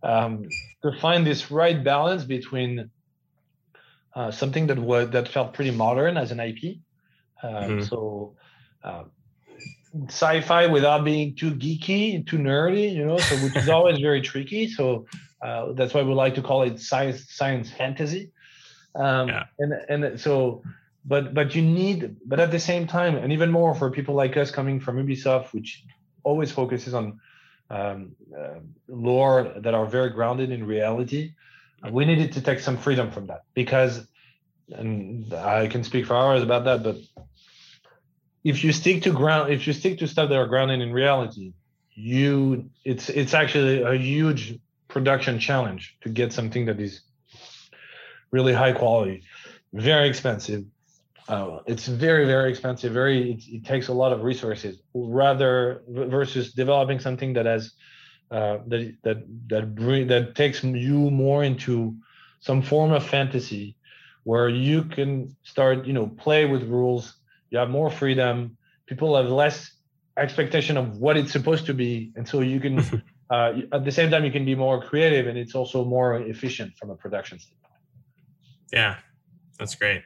um, 0.04 0.48
to 0.84 0.94
find 1.00 1.26
this 1.28 1.52
right 1.52 1.84
balance 1.84 2.24
between 2.24 2.90
uh, 4.16 4.32
something 4.32 4.68
that 4.68 4.80
was 4.80 5.10
that 5.10 5.28
felt 5.28 5.54
pretty 5.54 5.72
modern 5.72 6.16
as 6.16 6.32
an 6.32 6.40
IP. 6.40 6.78
Uh, 7.44 7.48
mm-hmm. 7.48 7.82
So 7.82 8.36
uh, 8.84 9.04
sci-fi 10.08 10.68
without 10.68 11.04
being 11.04 11.36
too 11.36 11.52
geeky, 11.52 12.26
too 12.26 12.38
nerdy, 12.38 12.94
you 12.94 13.06
know, 13.06 13.18
so 13.18 13.36
which 13.38 13.56
is 13.56 13.68
always 13.68 14.00
very 14.00 14.22
tricky. 14.22 14.70
So 14.70 15.06
uh, 15.42 15.74
that's 15.74 15.94
why 15.94 16.04
we 16.04 16.14
like 16.14 16.36
to 16.36 16.42
call 16.42 16.64
it 16.64 16.80
science 16.80 17.30
science 17.30 17.72
fantasy. 17.72 18.32
Um, 18.96 19.30
yeah. 19.30 19.44
And 19.60 19.74
and 19.90 20.20
so, 20.20 20.64
but 21.06 21.34
but 21.34 21.56
you 21.56 21.62
need, 21.62 22.18
but 22.26 22.40
at 22.40 22.52
the 22.52 22.60
same 22.60 22.88
time, 22.88 23.16
and 23.16 23.32
even 23.34 23.52
more 23.52 23.74
for 23.74 23.90
people 23.92 24.16
like 24.16 24.38
us 24.38 24.52
coming 24.52 24.80
from 24.80 24.98
Ubisoft, 24.98 25.54
which 25.54 25.84
always 26.24 26.52
focuses 26.52 26.94
on 26.94 27.20
um, 27.70 28.16
uh, 28.38 28.60
lore 28.88 29.54
that 29.58 29.74
are 29.74 29.86
very 29.86 30.10
grounded 30.10 30.52
in 30.52 30.66
reality. 30.66 31.34
We 31.90 32.06
needed 32.06 32.34
to 32.34 32.42
take 32.42 32.60
some 32.60 32.78
freedom 32.78 33.10
from 33.10 33.26
that 33.28 33.42
because, 33.56 34.06
and 34.70 35.34
I 35.34 35.66
can 35.66 35.84
speak 35.84 36.06
for 36.06 36.16
hours 36.16 36.44
about 36.44 36.66
that, 36.66 36.84
but 36.84 36.98
if 38.44 38.64
you 38.64 38.72
stick 38.72 39.04
to 39.04 39.12
ground 39.12 39.52
if 39.52 39.68
you 39.68 39.74
stick 39.74 40.00
to 40.00 40.08
stuff 40.08 40.30
that 40.30 40.38
are 40.38 40.48
grounded 40.48 40.82
in 40.82 40.92
reality 40.92 41.54
you 41.94 42.70
it's 42.84 43.10
it's 43.10 43.34
actually 43.34 43.82
a 43.82 43.94
huge 43.94 44.60
production 44.92 45.40
challenge 45.40 45.98
to 46.02 46.10
get 46.10 46.32
something 46.34 46.66
that 46.66 46.80
is 46.80 47.02
really 48.32 48.54
high 48.54 48.74
quality 48.74 49.24
very 49.74 50.08
expensive. 50.08 50.66
Uh, 51.28 51.60
it's 51.66 51.88
very 51.88 52.26
very 52.26 52.50
expensive 52.50 52.92
very 52.92 53.32
it, 53.32 53.44
it, 53.48 53.66
takes 53.66 53.88
a 53.88 53.94
lot 53.94 54.12
of 54.12 54.24
resources 54.24 54.80
rather 54.94 55.82
versus 55.88 56.52
developing 56.54 57.00
something 57.00 57.34
that 57.34 57.46
has 57.46 57.74
uh, 58.32 58.58
that 58.68 58.96
that 59.04 59.24
that 59.48 59.76
bring, 59.76 60.08
that 60.08 60.36
takes 60.36 60.64
you 60.64 61.10
more 61.12 61.44
into 61.44 61.96
some 62.40 62.62
form 62.62 62.92
of 62.92 63.06
fantasy 63.06 63.78
where 64.24 64.50
you 64.50 64.84
can 64.84 65.34
start 65.44 65.86
you 65.86 65.94
know 65.94 66.08
play 66.08 66.46
with 66.46 66.64
rules 66.64 67.16
you 67.50 67.58
have 67.58 67.70
more 67.70 67.90
freedom 67.90 68.58
people 68.88 69.16
have 69.16 69.28
less 69.28 69.72
expectation 70.18 70.76
of 70.76 70.98
what 70.98 71.16
it's 71.16 71.32
supposed 71.32 71.68
to 71.68 71.74
be 71.74 72.12
and 72.16 72.28
so 72.28 72.42
you 72.42 72.60
can 72.60 72.80
uh, 73.32 73.54
at 73.72 73.86
the 73.86 73.92
same 73.92 74.12
time 74.12 74.24
you 74.26 74.32
can 74.32 74.46
be 74.46 74.56
more 74.56 74.82
creative 74.82 75.26
and 75.28 75.38
it's 75.38 75.56
also 75.56 75.84
more 75.86 76.18
efficient 76.18 76.76
from 76.78 76.90
a 76.92 76.96
production 76.96 77.40
standpoint 77.40 77.74
yeah 78.72 78.98
that's 79.58 79.74
great 79.74 80.04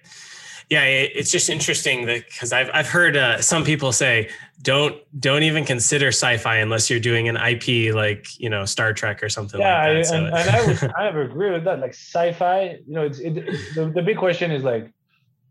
yeah 0.70 0.84
it's 0.84 1.32
just 1.32 1.50
interesting 1.50 2.06
that 2.06 2.26
because 2.26 2.52
I've, 2.54 2.70
I've 2.74 2.88
heard 2.88 3.18
uh, 3.18 3.42
some 3.42 3.64
people 3.64 3.92
say 3.92 4.30
don't 4.62 4.96
don't 5.20 5.44
even 5.44 5.66
consider 5.66 6.08
sci-fi 6.08 6.58
unless 6.58 6.90
you're 6.90 7.00
doing 7.00 7.28
an 7.28 7.38
ip 7.38 7.94
like 7.94 8.28
you 8.40 8.50
know 8.50 8.66
star 8.66 8.94
trek 8.94 9.22
or 9.24 9.30
something 9.30 9.60
yeah, 9.60 9.88
like 9.88 9.88
that 9.88 9.98
I, 9.98 10.02
so. 10.04 10.16
and, 10.16 10.28
and 10.28 10.50
I, 10.50 10.66
would, 10.66 10.94
I 10.98 11.24
agree 11.24 11.52
with 11.52 11.64
that 11.66 11.80
like 11.80 11.94
sci-fi 11.94 12.80
you 12.88 12.94
know 12.94 13.04
it's 13.04 13.20
it, 13.20 13.34
the, 13.76 13.92
the 13.94 14.02
big 14.02 14.18
question 14.18 14.52
is 14.52 14.64
like 14.64 14.92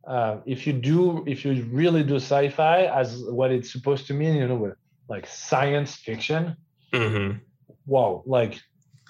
uh, 0.07 0.37
if 0.45 0.67
you 0.67 0.73
do 0.73 1.25
if 1.27 1.45
you 1.45 1.65
really 1.71 2.03
do 2.03 2.17
sci-fi 2.17 2.87
as 2.87 3.25
what 3.25 3.51
it's 3.51 3.73
supposed 3.73 4.07
to 4.07 4.15
mean 4.15 4.37
you 4.37 4.47
know 4.47 4.57
with 4.57 4.77
like 5.09 5.27
science 5.27 5.95
fiction 5.95 6.57
mm-hmm. 6.93 7.39
Wow 7.87 8.23
like 8.27 8.61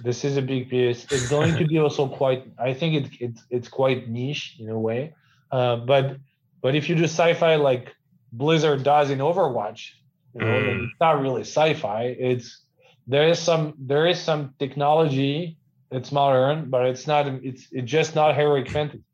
this 0.03 0.25
is 0.25 0.37
a 0.37 0.43
big 0.43 0.69
piece 0.69 1.05
it's 1.13 1.29
going 1.29 1.57
to 1.57 1.65
be 1.67 1.79
also 1.79 2.09
quite 2.09 2.45
i 2.59 2.75
think 2.75 2.95
it, 2.95 3.21
it 3.21 3.39
it's 3.51 3.69
quite 3.69 4.09
niche 4.09 4.57
in 4.59 4.69
a 4.69 4.79
way 4.79 5.15
uh, 5.53 5.77
but 5.77 6.17
but 6.61 6.75
if 6.75 6.89
you 6.89 6.95
do 6.95 7.05
sci-fi 7.05 7.57
like 7.57 7.95
blizzard 8.33 8.83
does 8.83 9.11
in 9.11 9.19
overwatch 9.19 9.91
you 10.35 10.41
know 10.41 10.47
mm. 10.47 10.85
it's 10.85 11.01
not 11.01 11.21
really 11.21 11.43
sci-fi 11.43 12.05
it's 12.19 12.65
there 13.07 13.29
is 13.29 13.39
some 13.39 13.75
there 13.79 14.07
is 14.07 14.21
some 14.21 14.55
technology 14.59 15.57
it's 15.91 16.11
modern 16.11 16.71
but 16.71 16.87
it's 16.87 17.07
not 17.07 17.27
it's 17.45 17.69
it's 17.71 17.91
just 17.91 18.15
not 18.15 18.35
heroic 18.35 18.69
fantasy 18.69 19.05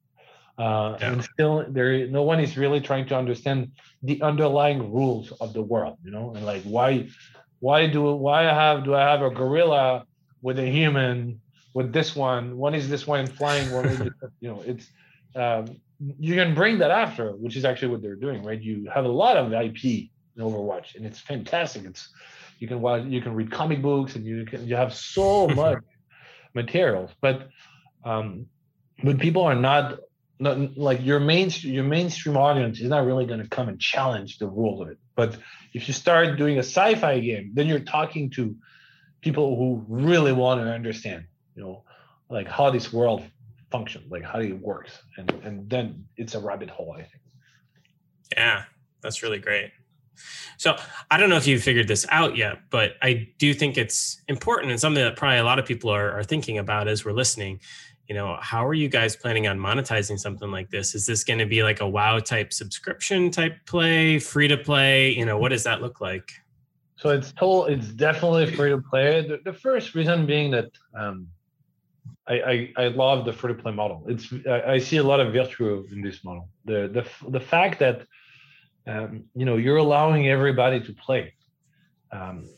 uh, 0.58 0.96
yeah. 1.00 1.12
and 1.12 1.24
still 1.24 1.64
there 1.68 2.06
no 2.06 2.22
one 2.22 2.40
is 2.40 2.56
really 2.56 2.80
trying 2.80 3.06
to 3.06 3.16
understand 3.16 3.70
the 4.02 4.20
underlying 4.22 4.92
rules 4.92 5.32
of 5.40 5.52
the 5.52 5.62
world 5.62 5.98
you 6.04 6.10
know 6.10 6.32
and 6.34 6.46
like 6.46 6.62
why 6.62 7.06
why 7.60 7.86
do 7.86 8.02
why 8.14 8.48
I 8.48 8.54
have 8.54 8.84
do 8.84 8.94
i 8.94 9.02
have 9.02 9.22
a 9.22 9.30
gorilla 9.30 10.04
with 10.42 10.58
a 10.58 10.66
human 10.66 11.40
with 11.74 11.92
this 11.92 12.16
one? 12.16 12.56
When 12.58 12.74
is 12.74 12.88
this 12.88 13.06
one 13.06 13.26
flying 13.26 13.70
one 13.72 13.86
is 13.86 14.00
you 14.40 14.48
know 14.48 14.62
it's 14.66 14.90
um, 15.36 15.76
you 16.18 16.34
can 16.34 16.54
bring 16.54 16.78
that 16.78 16.90
after 16.90 17.32
which 17.32 17.56
is 17.56 17.64
actually 17.64 17.88
what 17.88 18.02
they're 18.02 18.16
doing 18.16 18.42
right? 18.42 18.60
You 18.60 18.90
have 18.92 19.04
a 19.04 19.08
lot 19.08 19.36
of 19.36 19.52
ip 19.52 19.84
in 19.84 20.10
overwatch 20.38 20.94
and 20.96 21.06
it's 21.06 21.20
fantastic. 21.20 21.84
It's 21.84 22.08
you 22.58 22.66
can 22.66 22.80
watch 22.80 23.04
you 23.04 23.20
can 23.20 23.34
read 23.34 23.50
comic 23.50 23.82
books 23.82 24.16
and 24.16 24.24
you 24.24 24.44
can 24.44 24.66
you 24.66 24.76
have 24.76 24.94
so 24.94 25.46
much 25.62 25.82
materials 26.54 27.10
but 27.20 27.48
um 28.04 28.46
but 29.04 29.18
people 29.18 29.42
are 29.42 29.54
not 29.54 30.00
not, 30.40 30.76
like 30.76 31.04
your 31.04 31.20
main 31.20 31.50
your 31.60 31.84
mainstream 31.84 32.36
audience 32.36 32.80
is 32.80 32.88
not 32.88 33.04
really 33.04 33.26
going 33.26 33.40
to 33.40 33.48
come 33.48 33.68
and 33.68 33.78
challenge 33.78 34.38
the 34.38 34.46
rules 34.46 34.80
of 34.80 34.88
it. 34.88 34.98
But 35.14 35.36
if 35.74 35.86
you 35.86 35.94
start 35.94 36.38
doing 36.38 36.56
a 36.56 36.60
sci-fi 36.62 37.20
game, 37.20 37.50
then 37.54 37.66
you're 37.66 37.80
talking 37.80 38.30
to 38.30 38.56
people 39.20 39.56
who 39.56 39.84
really 39.86 40.32
want 40.32 40.62
to 40.62 40.66
understand, 40.66 41.24
you 41.54 41.62
know, 41.62 41.84
like 42.30 42.48
how 42.48 42.70
this 42.70 42.92
world 42.92 43.22
functions, 43.70 44.10
like 44.10 44.24
how 44.24 44.40
it 44.40 44.58
works, 44.58 44.92
and 45.18 45.30
and 45.44 45.68
then 45.68 46.06
it's 46.16 46.34
a 46.34 46.40
rabbit 46.40 46.70
hole. 46.70 46.92
I 46.92 47.02
think. 47.02 47.22
Yeah, 48.34 48.64
that's 49.02 49.22
really 49.22 49.38
great. 49.38 49.72
So 50.56 50.76
I 51.10 51.16
don't 51.16 51.30
know 51.30 51.36
if 51.36 51.46
you've 51.46 51.62
figured 51.62 51.88
this 51.88 52.06
out 52.10 52.36
yet, 52.36 52.58
but 52.70 52.96
I 53.00 53.28
do 53.38 53.54
think 53.54 53.78
it's 53.78 54.20
important 54.28 54.70
and 54.70 54.78
something 54.78 55.02
that 55.02 55.16
probably 55.16 55.38
a 55.38 55.44
lot 55.44 55.58
of 55.58 55.64
people 55.64 55.90
are, 55.90 56.12
are 56.12 56.24
thinking 56.24 56.58
about 56.58 56.88
as 56.88 57.04
we're 57.04 57.12
listening 57.12 57.60
you 58.10 58.16
know 58.16 58.36
how 58.42 58.66
are 58.66 58.74
you 58.74 58.88
guys 58.88 59.14
planning 59.14 59.46
on 59.46 59.56
monetizing 59.56 60.18
something 60.18 60.50
like 60.50 60.68
this? 60.68 60.96
Is 60.96 61.06
this 61.06 61.22
going 61.22 61.38
to 61.38 61.46
be 61.46 61.62
like 61.62 61.80
a 61.80 61.88
wow 61.88 62.18
type 62.18 62.52
subscription 62.52 63.30
type 63.30 63.54
play 63.66 64.18
free 64.18 64.48
to 64.48 64.56
play? 64.56 65.12
You 65.12 65.24
know 65.24 65.38
what 65.38 65.50
does 65.50 65.62
that 65.62 65.80
look 65.80 66.00
like? 66.00 66.32
So 66.96 67.10
it's 67.10 67.30
total 67.30 67.66
it's 67.66 67.86
definitely 67.86 68.52
free 68.52 68.70
to 68.70 68.78
play. 68.78 69.24
The, 69.28 69.38
the 69.44 69.52
first 69.52 69.94
reason 69.94 70.26
being 70.26 70.50
that 70.50 70.72
um, 70.92 71.28
I, 72.26 72.34
I, 72.34 72.72
I 72.84 72.88
love 72.88 73.24
the 73.26 73.32
free 73.32 73.54
to 73.54 73.62
play 73.62 73.70
model. 73.70 74.04
It's 74.08 74.26
I, 74.44 74.72
I, 74.72 74.78
see 74.78 74.96
a 74.96 75.04
lot 75.04 75.20
of 75.20 75.32
virtue 75.32 75.86
in 75.92 76.02
this 76.02 76.24
model. 76.24 76.48
The 76.64 76.88
the, 76.92 77.30
the 77.30 77.40
fact 77.40 77.78
that 77.78 78.06
um, 78.88 79.22
you 79.36 79.44
know 79.44 79.56
you're 79.56 79.76
allowing 79.76 80.26
everybody 80.26 80.80
to 80.80 80.92
play. 80.94 81.34
Um, 82.10 82.48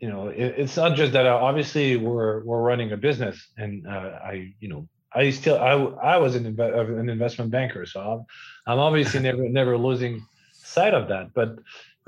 you 0.00 0.08
know 0.08 0.28
it, 0.28 0.54
it's 0.56 0.78
not 0.78 0.96
just 0.96 1.12
that 1.12 1.26
obviously 1.26 1.98
we're 1.98 2.42
we're 2.44 2.62
running 2.62 2.92
a 2.92 2.96
business 2.96 3.36
and 3.56 3.86
uh, 3.86 4.18
i 4.32 4.52
you 4.60 4.68
know 4.68 4.86
I 5.14 5.30
still 5.30 5.58
I 5.58 5.72
I 6.14 6.16
was 6.16 6.34
an, 6.34 6.54
inv- 6.54 6.98
an 7.00 7.08
investment 7.08 7.50
banker, 7.50 7.86
so 7.86 8.00
I'm, 8.00 8.24
I'm 8.66 8.78
obviously 8.78 9.20
never 9.20 9.48
never 9.48 9.78
losing 9.78 10.26
sight 10.52 10.94
of 10.94 11.08
that. 11.08 11.32
But 11.34 11.58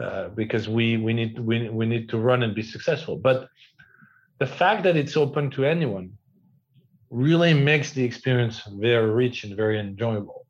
uh, 0.03 0.29
because 0.31 0.69
we 0.69 0.97
we 0.97 1.13
need 1.13 1.39
we 1.39 1.69
we 1.69 1.87
need 1.87 2.09
to 2.11 2.19
run 2.19 2.43
and 2.43 2.55
be 2.55 2.63
successful. 2.63 3.17
But 3.17 3.49
the 4.39 4.47
fact 4.47 4.83
that 4.85 4.97
it's 4.97 5.17
open 5.17 5.51
to 5.53 5.65
anyone 5.65 6.13
really 7.11 7.55
makes 7.55 7.93
the 7.93 8.05
experience 8.05 8.63
very 8.67 9.11
rich 9.11 9.45
and 9.45 9.57
very 9.57 9.79
enjoyable. 9.79 10.47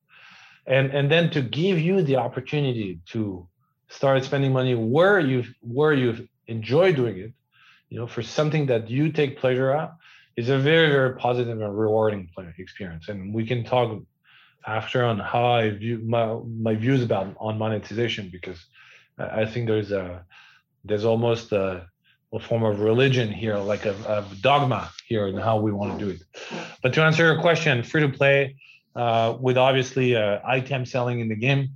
And 0.67 0.91
and 0.93 1.11
then 1.11 1.31
to 1.31 1.43
give 1.43 1.79
you 1.79 2.03
the 2.03 2.17
opportunity 2.17 3.01
to 3.13 3.49
start 3.89 4.25
spending 4.25 4.53
money 4.53 4.75
where 4.75 5.21
you 5.21 5.45
where 5.61 5.93
you 5.93 6.27
enjoy 6.49 6.93
doing 6.93 7.19
it, 7.19 7.33
you 7.89 7.99
know, 7.99 8.07
for 8.07 8.23
something 8.23 8.67
that 8.67 8.91
you 8.91 9.13
take 9.13 9.39
pleasure 9.39 9.71
at 9.73 9.93
is 10.37 10.49
a 10.49 10.59
very 10.59 10.91
very 10.91 11.15
positive 11.17 11.61
and 11.61 11.79
rewarding 11.79 12.29
experience. 12.59 13.09
And 13.09 13.35
we 13.35 13.47
can 13.47 13.65
talk 13.65 14.03
after 14.67 15.05
on 15.05 15.19
how 15.19 15.47
i 15.47 15.71
view 15.71 15.99
my, 16.05 16.39
my 16.59 16.75
views 16.75 17.03
about 17.03 17.35
on 17.39 17.57
monetization 17.57 18.29
because 18.31 18.67
i 19.19 19.47
think 19.47 19.67
there's 19.69 19.93
a 19.93 20.25
there's 20.85 21.05
almost 21.05 21.53
a, 21.53 21.87
a 22.33 22.41
form 22.41 22.65
of 22.65 22.81
religion 22.81 23.31
here 23.31 23.57
like 23.57 23.87
a, 23.87 23.95
a, 24.07 24.25
dogma 24.41 24.91
here 25.09 25.27
in 25.27 25.37
how 25.37 25.59
we 25.59 25.73
want 25.73 25.99
to 25.99 26.05
do 26.05 26.11
it. 26.13 26.23
But 26.81 26.95
to 26.95 27.03
answer 27.03 27.25
your 27.25 27.41
question 27.41 27.83
free 27.83 28.03
to 28.03 28.09
play 28.09 28.57
uh, 28.95 29.37
with 29.41 29.59
obviously 29.59 30.15
uh, 30.15 30.39
item 30.45 30.87
selling 30.87 31.19
in 31.19 31.29
the 31.29 31.35
game. 31.35 31.71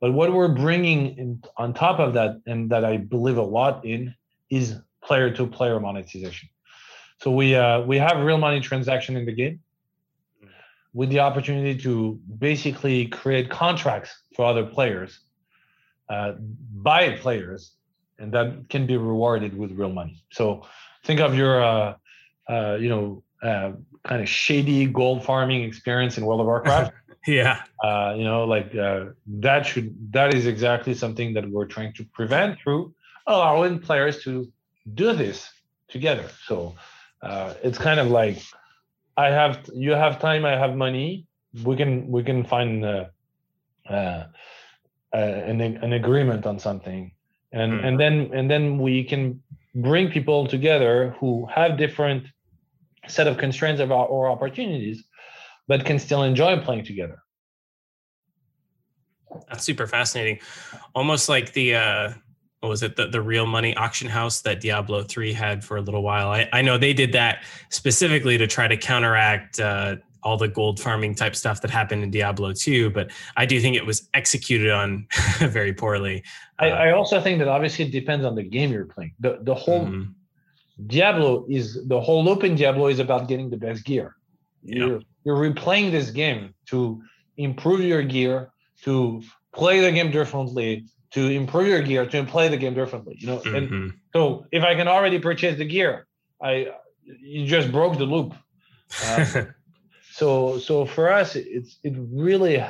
But 0.00 0.12
what 0.12 0.32
we're 0.32 0.48
bringing 0.48 1.16
in, 1.18 1.42
on 1.56 1.72
top 1.72 2.00
of 2.00 2.14
that 2.14 2.40
and 2.46 2.70
that 2.70 2.84
i 2.84 2.96
believe 2.96 3.36
a 3.36 3.42
lot 3.42 3.84
in 3.84 4.14
is 4.50 4.76
player 5.02 5.30
to 5.30 5.46
player 5.46 5.78
monetization 5.78 6.48
so 7.18 7.30
we 7.30 7.54
uh, 7.54 7.82
we 7.82 7.98
have 7.98 8.18
real 8.20 8.38
money 8.38 8.60
transaction 8.60 9.16
in 9.16 9.26
the 9.26 9.32
game, 9.32 9.60
with 10.92 11.10
the 11.10 11.20
opportunity 11.20 11.80
to 11.82 12.18
basically 12.38 13.06
create 13.06 13.50
contracts 13.50 14.16
for 14.34 14.44
other 14.46 14.64
players 14.64 15.20
uh, 16.08 16.32
by 16.72 17.16
players, 17.16 17.72
and 18.18 18.32
that 18.32 18.68
can 18.68 18.86
be 18.86 18.96
rewarded 18.96 19.56
with 19.56 19.72
real 19.72 19.92
money. 19.92 20.22
So 20.30 20.66
think 21.04 21.20
of 21.20 21.34
your, 21.34 21.62
uh, 21.62 21.94
uh, 22.48 22.78
you 22.80 22.88
know, 22.88 23.22
uh, 23.42 23.72
kind 24.04 24.22
of 24.22 24.28
shady 24.28 24.86
gold 24.86 25.24
farming 25.24 25.64
experience 25.64 26.18
in 26.18 26.24
World 26.24 26.40
of 26.40 26.46
Warcraft. 26.46 26.92
yeah. 27.26 27.62
Uh, 27.82 28.14
you 28.16 28.24
know, 28.24 28.44
like 28.44 28.74
uh, 28.74 29.06
that 29.26 29.66
should 29.66 30.12
that 30.12 30.34
is 30.34 30.46
exactly 30.46 30.94
something 30.94 31.34
that 31.34 31.48
we're 31.48 31.66
trying 31.66 31.92
to 31.94 32.04
prevent 32.04 32.58
through 32.60 32.94
allowing 33.26 33.78
players 33.78 34.22
to 34.24 34.50
do 34.94 35.12
this 35.12 35.50
together. 35.88 36.28
So 36.46 36.74
it's 37.22 37.78
kind 37.78 38.00
of 38.00 38.08
like 38.08 38.42
I 39.16 39.26
have 39.26 39.68
you 39.74 39.92
have 39.92 40.20
time, 40.20 40.44
I 40.44 40.56
have 40.56 40.76
money. 40.76 41.26
We 41.64 41.76
can 41.76 42.08
we 42.08 42.22
can 42.22 42.44
find 42.44 42.84
an, 45.12 45.60
an 45.60 45.92
agreement 45.92 46.46
on 46.46 46.58
something 46.58 47.12
and 47.52 47.72
mm. 47.72 47.84
and 47.84 47.98
then 47.98 48.30
and 48.32 48.50
then 48.50 48.78
we 48.78 49.04
can 49.04 49.42
bring 49.74 50.10
people 50.10 50.46
together 50.46 51.14
who 51.18 51.46
have 51.46 51.76
different 51.76 52.26
set 53.06 53.26
of 53.26 53.38
constraints 53.38 53.80
of 53.80 53.90
our, 53.90 54.06
or 54.06 54.28
opportunities 54.28 55.04
but 55.66 55.84
can 55.84 55.98
still 55.98 56.22
enjoy 56.22 56.58
playing 56.58 56.84
together 56.84 57.22
that's 59.48 59.64
super 59.64 59.86
fascinating 59.86 60.38
almost 60.94 61.28
like 61.28 61.52
the 61.52 61.74
uh 61.74 62.12
what 62.60 62.68
was 62.68 62.82
it 62.82 62.96
the, 62.96 63.06
the 63.06 63.20
real 63.20 63.46
money 63.46 63.74
auction 63.76 64.08
house 64.08 64.40
that 64.42 64.60
diablo 64.60 65.02
3 65.02 65.32
had 65.32 65.64
for 65.64 65.76
a 65.76 65.80
little 65.80 66.02
while 66.02 66.28
i, 66.28 66.48
I 66.52 66.62
know 66.62 66.78
they 66.78 66.92
did 66.92 67.12
that 67.12 67.44
specifically 67.70 68.38
to 68.38 68.46
try 68.46 68.68
to 68.68 68.76
counteract 68.76 69.60
uh, 69.60 69.96
all 70.22 70.36
the 70.36 70.48
gold 70.48 70.80
farming 70.80 71.14
type 71.14 71.34
stuff 71.36 71.60
that 71.60 71.70
happened 71.70 72.02
in 72.02 72.10
Diablo 72.10 72.52
2, 72.52 72.90
but 72.90 73.10
I 73.36 73.46
do 73.46 73.60
think 73.60 73.76
it 73.76 73.86
was 73.86 74.08
executed 74.14 74.70
on 74.70 75.06
very 75.38 75.72
poorly. 75.72 76.24
I, 76.58 76.70
uh, 76.70 76.74
I, 76.74 76.92
also 76.92 77.20
think 77.20 77.38
that 77.38 77.48
obviously 77.48 77.86
it 77.86 77.92
depends 77.92 78.24
on 78.24 78.34
the 78.34 78.42
game 78.42 78.72
you're 78.72 78.86
playing. 78.86 79.14
The 79.20 79.38
the 79.42 79.54
whole 79.54 79.86
mm-hmm. 79.86 80.10
Diablo 80.86 81.46
is 81.48 81.86
the 81.86 82.00
whole 82.00 82.24
loop 82.24 82.44
in 82.44 82.56
Diablo 82.56 82.88
is 82.88 82.98
about 82.98 83.28
getting 83.28 83.50
the 83.50 83.56
best 83.56 83.84
gear. 83.84 84.16
You're 84.62 85.00
you're 85.24 85.36
replaying 85.36 85.92
this 85.92 86.10
game 86.10 86.54
to 86.66 87.00
improve 87.36 87.80
your 87.80 88.02
gear, 88.02 88.50
to 88.82 89.22
play 89.54 89.80
the 89.80 89.92
game 89.92 90.10
differently, 90.10 90.84
to 91.12 91.26
improve 91.26 91.68
your 91.68 91.82
gear, 91.82 92.06
to 92.06 92.24
play 92.24 92.48
the 92.48 92.56
game 92.56 92.74
differently. 92.74 93.16
You 93.18 93.26
know, 93.28 93.38
mm-hmm. 93.38 93.56
and 93.56 93.92
so 94.12 94.46
if 94.52 94.62
I 94.62 94.74
can 94.74 94.88
already 94.88 95.18
purchase 95.18 95.56
the 95.58 95.64
gear, 95.64 96.06
I 96.42 96.68
you 97.04 97.46
just 97.46 97.72
broke 97.72 97.98
the 97.98 98.04
loop. 98.04 98.34
Uh, 99.04 99.44
so 100.18 100.58
so 100.58 100.84
for 100.84 101.12
us 101.12 101.36
it's 101.36 101.78
it 101.84 101.94
really 101.96 102.64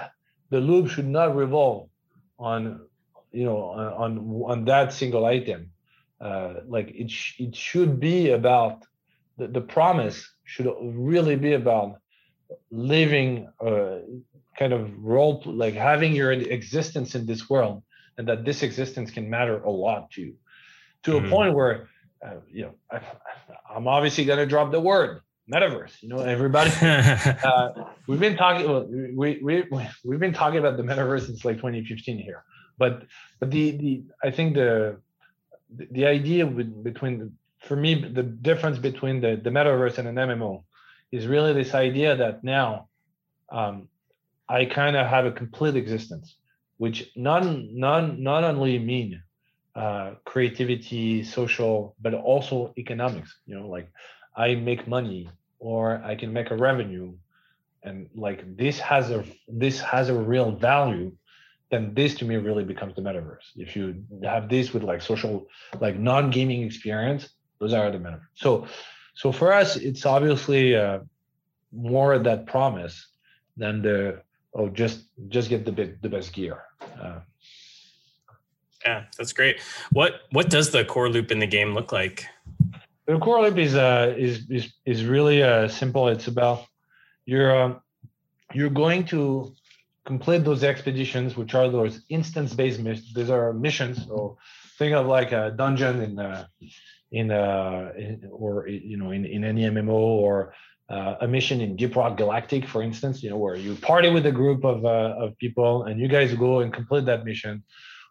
the 0.50 0.60
loop 0.60 0.90
should 0.90 1.08
not 1.08 1.34
revolve 1.34 1.88
on 2.38 2.80
you 3.32 3.44
know 3.44 3.58
on 4.04 4.18
on 4.46 4.64
that 4.64 4.92
single 4.92 5.24
item 5.24 5.70
uh, 6.20 6.54
like 6.66 6.90
it 6.94 7.10
sh- 7.10 7.40
it 7.40 7.54
should 7.54 8.00
be 8.00 8.30
about 8.30 8.84
the, 9.38 9.48
the 9.48 9.60
promise 9.60 10.30
should 10.44 10.68
really 10.82 11.36
be 11.36 11.54
about 11.54 12.00
living 12.70 13.48
uh, 13.60 13.98
kind 14.58 14.72
of 14.72 14.92
role 14.98 15.42
like 15.46 15.74
having 15.74 16.14
your 16.14 16.32
existence 16.32 17.14
in 17.14 17.24
this 17.24 17.48
world 17.48 17.82
and 18.18 18.28
that 18.28 18.44
this 18.44 18.62
existence 18.62 19.10
can 19.10 19.30
matter 19.30 19.62
a 19.62 19.70
lot 19.70 20.10
to 20.10 20.20
you 20.20 20.34
to 21.04 21.12
mm-hmm. 21.12 21.26
a 21.26 21.30
point 21.30 21.54
where 21.54 21.88
uh, 22.24 22.34
you 22.50 22.62
know 22.64 22.74
I, 22.90 23.00
i'm 23.74 23.88
obviously 23.88 24.24
going 24.24 24.40
to 24.40 24.46
drop 24.46 24.70
the 24.72 24.80
word 24.80 25.20
metaverse. 25.52 26.02
You 26.02 26.08
know, 26.08 26.18
everybody. 26.18 26.70
uh, 26.80 27.70
we've 28.06 28.20
been 28.20 28.36
talking. 28.36 29.16
We 29.16 29.40
we 29.42 29.64
we've 30.04 30.20
been 30.20 30.32
talking 30.32 30.58
about 30.58 30.76
the 30.76 30.82
metaverse 30.82 31.26
since 31.26 31.44
like 31.44 31.56
2015 31.56 32.18
here. 32.18 32.44
But 32.76 33.04
but 33.40 33.50
the 33.50 33.70
the 33.72 34.02
I 34.22 34.30
think 34.30 34.54
the 34.54 35.00
the 35.70 36.06
idea 36.06 36.46
with, 36.46 36.82
between 36.84 37.32
for 37.60 37.76
me 37.76 37.94
the 37.94 38.22
difference 38.22 38.78
between 38.78 39.20
the 39.20 39.40
the 39.42 39.50
metaverse 39.50 39.98
and 39.98 40.08
an 40.08 40.16
MMO 40.16 40.64
is 41.10 41.26
really 41.26 41.52
this 41.52 41.74
idea 41.74 42.16
that 42.16 42.44
now 42.44 42.88
um, 43.50 43.88
I 44.48 44.66
kind 44.66 44.96
of 44.96 45.06
have 45.06 45.24
a 45.24 45.32
complete 45.32 45.74
existence, 45.76 46.36
which 46.78 47.10
not 47.14 47.44
not 47.44 48.18
not 48.18 48.44
only 48.44 48.78
mean 48.78 49.22
uh, 49.74 50.14
creativity, 50.24 51.22
social, 51.22 51.94
but 52.00 52.14
also 52.14 52.72
economics. 52.76 53.36
You 53.46 53.60
know, 53.60 53.68
like 53.68 53.88
I 54.36 54.54
make 54.54 54.88
money 54.88 55.28
or 55.58 56.02
I 56.04 56.14
can 56.16 56.32
make 56.32 56.50
a 56.50 56.56
revenue. 56.56 57.12
And 57.84 58.08
like 58.14 58.56
this 58.56 58.80
has 58.80 59.10
a 59.10 59.24
this 59.46 59.80
has 59.80 60.08
a 60.08 60.14
real 60.14 60.50
value 60.50 61.12
then 61.70 61.92
this 61.94 62.14
to 62.14 62.24
me 62.24 62.36
really 62.36 62.64
becomes 62.64 62.94
the 62.96 63.02
metaverse. 63.02 63.44
If 63.56 63.76
you 63.76 64.02
have 64.22 64.48
this 64.48 64.72
with 64.72 64.82
like 64.82 65.02
social 65.02 65.46
like 65.80 65.98
non-gaming 65.98 66.62
experience 66.62 67.28
those 67.60 67.72
are 67.72 67.90
the 67.90 67.98
metaverse. 67.98 68.34
So 68.34 68.66
so 69.14 69.32
for 69.32 69.52
us 69.52 69.76
it's 69.76 70.06
obviously 70.06 70.76
uh, 70.76 71.00
more 71.72 72.18
that 72.18 72.46
promise 72.46 73.06
than 73.56 73.82
the 73.82 74.22
oh 74.54 74.68
just 74.68 75.04
just 75.28 75.48
get 75.48 75.64
the 75.64 75.72
bit 75.72 76.00
the 76.02 76.08
best 76.08 76.32
gear 76.32 76.62
uh, 77.02 77.20
yeah 78.84 79.04
that's 79.16 79.32
great 79.32 79.60
what 79.90 80.22
what 80.30 80.48
does 80.50 80.70
the 80.70 80.84
core 80.84 81.08
loop 81.08 81.30
in 81.30 81.38
the 81.38 81.46
game 81.46 81.74
look 81.74 81.92
like 81.92 82.26
the 83.08 83.18
core 83.18 83.40
loop 83.40 83.56
is 83.56 83.74
uh, 83.74 84.14
is 84.18 84.44
is 84.50 84.70
is 84.84 85.04
really 85.04 85.42
uh, 85.42 85.66
simple. 85.66 86.08
It's 86.08 86.28
about 86.28 86.66
you're 87.24 87.56
uh, 87.56 87.74
you're 88.52 88.68
going 88.68 89.06
to 89.06 89.54
complete 90.04 90.44
those 90.44 90.62
expeditions, 90.62 91.34
which 91.34 91.54
are 91.54 91.70
those 91.70 92.02
instance-based 92.10 92.80
missions. 92.80 93.14
These 93.14 93.30
are 93.30 93.54
missions. 93.54 94.06
So 94.06 94.36
think 94.78 94.94
of 94.94 95.06
like 95.06 95.32
a 95.32 95.54
dungeon 95.56 96.02
in 96.02 96.18
uh, 96.18 96.46
in, 97.10 97.30
uh, 97.30 97.92
in 97.96 98.28
or 98.30 98.68
you 98.68 98.98
know 98.98 99.10
in, 99.10 99.24
in 99.24 99.42
any 99.42 99.62
MMO 99.62 100.00
or 100.26 100.52
uh, 100.88 101.16
a 101.20 101.28
mission 101.28 101.60
in 101.60 101.76
Deep 101.76 101.96
Rock 101.96 102.16
Galactic, 102.16 102.66
for 102.66 102.82
instance. 102.82 103.22
You 103.22 103.30
know 103.30 103.36
where 103.36 103.56
you 103.56 103.74
party 103.74 104.10
with 104.10 104.26
a 104.26 104.32
group 104.32 104.64
of 104.64 104.84
uh, 104.84 105.14
of 105.18 105.36
people 105.38 105.84
and 105.84 106.00
you 106.00 106.08
guys 106.08 106.32
go 106.34 106.60
and 106.60 106.72
complete 106.72 107.04
that 107.06 107.24
mission. 107.24 107.62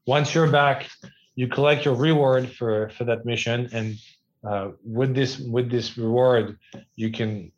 Once 0.05 0.33
you're 0.33 0.49
back, 0.49 0.87
you 1.35 1.47
collect 1.47 1.85
your 1.85 1.95
reward 1.95 2.49
for 2.49 2.89
for 2.89 3.03
that 3.05 3.25
mission 3.25 3.69
and 3.73 3.97
uh, 4.43 4.71
with 4.83 5.13
this 5.15 5.39
with 5.39 5.69
this 5.69 5.97
reward, 5.97 6.57
you 6.95 7.11
can 7.11 7.51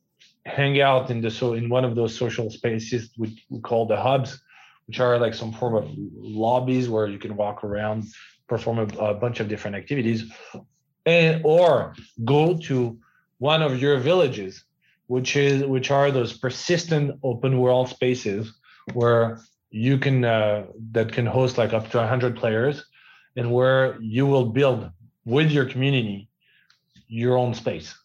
hang 0.45 0.81
out 0.81 1.11
in 1.11 1.21
the 1.21 1.29
so 1.29 1.53
in 1.53 1.69
one 1.69 1.85
of 1.85 1.95
those 1.95 2.15
social 2.15 2.49
spaces 2.49 3.09
we, 3.17 3.37
call 3.61 3.85
the 3.85 3.97
hubs, 3.97 4.41
which 4.87 4.99
are 4.99 5.19
like 5.19 5.33
some 5.33 5.51
form 5.51 5.75
of 5.75 5.89
lobbies 6.17 6.89
where 6.89 7.07
you 7.07 7.19
can 7.19 7.35
walk 7.35 7.63
around, 7.63 8.05
perform 8.47 8.79
a, 8.79 8.87
a 8.97 9.13
bunch 9.13 9.39
of 9.39 9.47
different 9.47 9.75
activities, 9.75 10.31
and 11.05 11.41
or 11.43 11.93
go 12.25 12.57
to 12.57 12.97
one 13.37 13.61
of 13.61 13.81
your 13.81 13.97
villages, 13.97 14.63
which 15.09 15.35
is 15.35 15.65
which 15.65 15.89
are 15.89 16.11
those 16.11 16.33
persistent 16.37 17.19
open 17.23 17.59
world 17.59 17.89
spaces 17.89 18.53
where 18.93 19.41
you 19.71 19.97
can 19.97 20.23
uh, 20.23 20.65
that 20.91 21.11
can 21.11 21.25
host 21.25 21.57
like 21.57 21.73
up 21.73 21.89
to 21.89 21.97
100 21.97 22.37
players 22.37 22.85
and 23.35 23.51
where 23.51 23.97
you 23.99 24.27
will 24.27 24.45
build 24.45 24.89
with 25.25 25.49
your 25.49 25.65
community 25.65 26.29
your 27.07 27.37
own 27.37 27.55
space. 27.55 27.95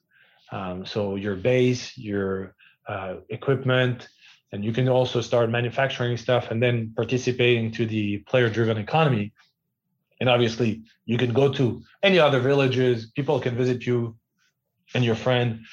Um, 0.51 0.87
so 0.87 1.17
your 1.17 1.37
base, 1.37 1.97
your 1.99 2.55
uh, 2.88 3.17
equipment, 3.29 4.09
and 4.51 4.64
you 4.64 4.73
can 4.73 4.88
also 4.88 5.21
start 5.21 5.51
manufacturing 5.51 6.17
stuff 6.17 6.51
and 6.51 6.62
then 6.62 6.95
participating 6.97 7.71
to 7.73 7.85
the 7.85 8.19
player-driven 8.19 8.79
economy. 8.79 9.33
And 10.21 10.31
obviously, 10.31 10.85
you 11.05 11.19
can 11.19 11.35
go 11.35 11.53
to 11.53 11.83
any 12.03 12.19
other 12.19 12.40
villages. 12.40 13.11
People 13.11 13.40
can 13.40 13.57
visit 13.57 13.85
you 13.85 14.17
and 14.95 15.05
your 15.05 15.17
friend, 15.17 15.67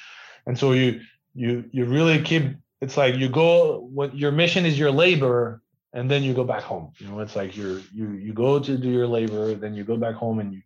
and 0.46 0.58
so 0.58 0.72
you 0.72 1.00
you 1.34 1.64
you 1.72 1.84
really 1.84 2.20
keep. 2.22 2.56
It's 2.80 2.96
like 2.96 3.16
you 3.16 3.28
go. 3.28 3.80
What 3.80 4.16
your 4.16 4.32
mission 4.32 4.66
is 4.66 4.78
your 4.78 4.90
labor, 4.90 5.62
and 5.92 6.10
then 6.10 6.22
you 6.22 6.34
go 6.34 6.44
back 6.44 6.62
home. 6.62 6.92
You 6.98 7.08
know, 7.08 7.20
it's 7.20 7.36
like 7.36 7.56
you're 7.56 7.80
you 7.92 8.12
you 8.12 8.32
go 8.32 8.58
to 8.58 8.76
do 8.76 8.88
your 8.88 9.06
labor, 9.06 9.54
then 9.54 9.74
you 9.74 9.84
go 9.84 9.96
back 9.96 10.14
home, 10.14 10.40
and 10.40 10.52
you 10.52 10.62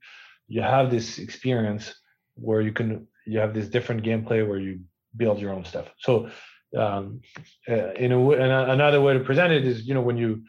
you 0.48 0.62
have 0.62 0.90
this 0.90 1.18
experience 1.18 1.94
where 2.34 2.60
you 2.60 2.72
can 2.72 3.06
you 3.26 3.38
have 3.38 3.54
this 3.54 3.68
different 3.68 4.02
gameplay 4.02 4.46
where 4.46 4.58
you 4.58 4.80
build 5.16 5.38
your 5.38 5.52
own 5.52 5.64
stuff. 5.64 5.86
So 5.98 6.30
um, 6.76 7.20
uh, 7.68 7.92
in 7.92 8.12
a 8.12 8.20
way, 8.20 8.38
another 8.38 9.00
way 9.00 9.14
to 9.14 9.20
present 9.20 9.52
it 9.52 9.66
is 9.66 9.86
you 9.86 9.94
know 9.94 10.00
when 10.00 10.16
you 10.16 10.44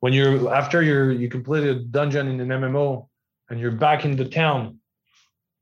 when 0.00 0.12
you're 0.12 0.54
after 0.54 0.82
you're 0.82 1.12
you 1.12 1.28
completed 1.28 1.76
a 1.76 1.80
dungeon 1.80 2.28
in 2.28 2.40
an 2.40 2.48
MMO 2.48 3.08
and 3.50 3.60
you're 3.60 3.72
back 3.72 4.04
in 4.04 4.16
the 4.16 4.28
town, 4.28 4.78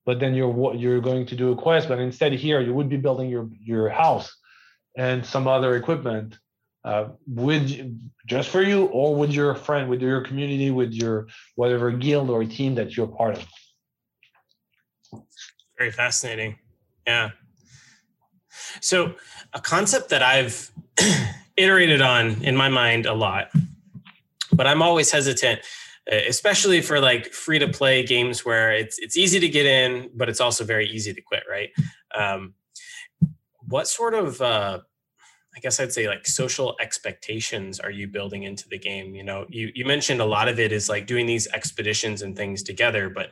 but 0.04 0.20
then 0.20 0.34
you're 0.34 0.74
you're 0.74 1.00
going 1.00 1.26
to 1.26 1.36
do 1.36 1.52
a 1.52 1.56
quest, 1.56 1.88
but 1.88 1.98
instead 1.98 2.32
here 2.32 2.60
you 2.60 2.74
would 2.74 2.88
be 2.88 2.96
building 2.96 3.28
your 3.28 3.48
your 3.60 3.88
house 3.88 4.34
and 4.96 5.24
some 5.24 5.48
other 5.48 5.76
equipment 5.76 6.38
uh, 6.84 7.08
with 7.26 7.98
just 8.26 8.50
for 8.50 8.62
you 8.62 8.86
or 8.86 9.16
with 9.16 9.32
your 9.32 9.54
friend, 9.54 9.88
with 9.88 10.02
your 10.02 10.20
community, 10.20 10.70
with 10.70 10.92
your 10.92 11.26
whatever 11.56 11.90
guild 11.90 12.30
or 12.30 12.44
team 12.44 12.74
that 12.74 12.96
you're 12.96 13.06
part 13.06 13.38
of. 15.12 15.22
Very 15.78 15.90
fascinating. 15.90 16.56
Yeah. 17.06 17.30
So, 18.80 19.14
a 19.52 19.60
concept 19.60 20.10
that 20.10 20.22
I've 20.22 20.70
iterated 21.56 22.00
on 22.00 22.42
in 22.42 22.56
my 22.56 22.68
mind 22.68 23.06
a 23.06 23.14
lot, 23.14 23.50
but 24.52 24.66
I'm 24.66 24.82
always 24.82 25.10
hesitant, 25.10 25.60
especially 26.06 26.80
for 26.80 27.00
like 27.00 27.32
free 27.32 27.58
to 27.58 27.68
play 27.68 28.02
games 28.02 28.44
where 28.44 28.72
it's 28.72 28.98
it's 28.98 29.16
easy 29.16 29.40
to 29.40 29.48
get 29.48 29.66
in, 29.66 30.10
but 30.14 30.28
it's 30.28 30.40
also 30.40 30.64
very 30.64 30.86
easy 30.88 31.12
to 31.14 31.20
quit. 31.20 31.44
Right? 31.50 31.70
Um, 32.14 32.54
what 33.68 33.88
sort 33.88 34.14
of 34.14 34.40
uh, 34.40 34.80
I 35.56 35.60
guess 35.60 35.80
I'd 35.80 35.92
say 35.92 36.08
like 36.08 36.26
social 36.26 36.76
expectations 36.80 37.80
are 37.80 37.90
you 37.90 38.08
building 38.08 38.42
into 38.42 38.68
the 38.68 38.78
game? 38.78 39.14
You 39.14 39.24
know, 39.24 39.46
you 39.48 39.70
you 39.74 39.84
mentioned 39.84 40.20
a 40.20 40.26
lot 40.26 40.48
of 40.48 40.58
it 40.58 40.72
is 40.72 40.88
like 40.88 41.06
doing 41.06 41.26
these 41.26 41.46
expeditions 41.48 42.22
and 42.22 42.36
things 42.36 42.62
together, 42.62 43.08
but 43.08 43.30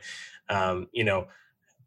um, 0.49 0.87
you 0.91 1.03
know, 1.03 1.27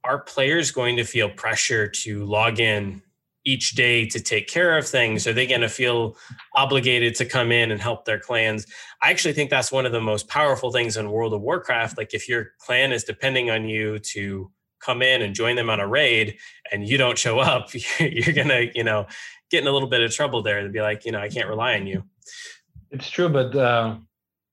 are 0.05 0.21
players 0.21 0.71
going 0.71 0.97
to 0.97 1.05
feel 1.05 1.29
pressure 1.29 1.89
to 1.89 2.25
log 2.25 2.61
in 2.61 3.03
each 3.47 3.71
day 3.71 4.05
to 4.07 4.21
take 4.21 4.49
care 4.49 4.77
of 4.77 4.87
things? 4.87 5.27
Are 5.27 5.33
they 5.33 5.47
going 5.47 5.63
to 5.63 5.69
feel 5.69 6.17
obligated 6.55 7.15
to 7.15 7.25
come 7.25 7.53
in 7.53 7.71
and 7.71 7.81
help 7.81 8.05
their 8.05 8.19
clans? 8.19 8.67
I 9.03 9.11
actually 9.11 9.35
think 9.35 9.49
that's 9.49 9.73
one 9.73 9.87
of 9.87 9.93
the 9.93 10.01
most 10.01 10.29
powerful 10.29 10.73
things 10.73 10.97
in 10.97 11.11
World 11.11 11.33
of 11.33 11.41
Warcraft. 11.41 11.97
Like 11.97 12.13
if 12.13 12.29
your 12.29 12.51
clan 12.59 12.93
is 12.93 13.05
depending 13.05 13.49
on 13.51 13.69
you 13.69 13.99
to 14.01 14.51
come 14.81 15.01
in 15.01 15.23
and 15.23 15.35
join 15.35 15.57
them 15.57 15.71
on 15.71 15.81
a 15.81 15.87
raid 15.87 16.37
and 16.71 16.87
you 16.87 16.99
don't 16.99 17.17
show 17.17 17.39
up, 17.39 17.73
you're 18.01 18.35
going 18.35 18.49
to, 18.49 18.71
you 18.75 18.85
know, 18.85 19.07
get 19.51 19.63
in 19.63 19.69
a 19.69 19.73
little 19.73 19.89
bit 19.89 20.03
of 20.03 20.13
trouble 20.13 20.43
there 20.43 20.59
and 20.59 20.73
be 20.73 20.83
like, 20.83 21.05
you 21.05 21.13
know, 21.13 21.21
I 21.21 21.29
can't 21.29 21.49
rely 21.49 21.77
on 21.77 21.87
you. 21.87 22.03
It's 22.91 23.09
true, 23.09 23.29
but 23.29 23.55
uh, 23.55 23.97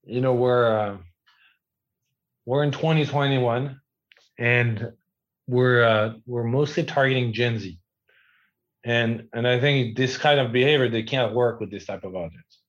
you 0.06 0.22
know, 0.22 0.34
we're 0.34 0.78
uh, 0.78 0.98
we're 2.46 2.64
in 2.64 2.72
2021 2.72 3.80
and 4.38 4.92
we're 5.48 5.84
uh, 5.84 6.14
we're 6.26 6.44
mostly 6.44 6.84
targeting 6.84 7.34
Gen 7.34 7.60
Z. 7.60 7.80
And 8.84 9.28
and 9.34 9.48
I 9.48 9.60
think 9.60 9.96
this 9.96 10.18
kind 10.18 10.40
of 10.40 10.52
behavior 10.52 10.90
they 10.90 11.04
can't 11.04 11.34
work 11.34 11.60
with 11.60 11.72
this 11.72 11.86
type 11.86 12.04
of 12.04 12.16
audience. 12.16 12.60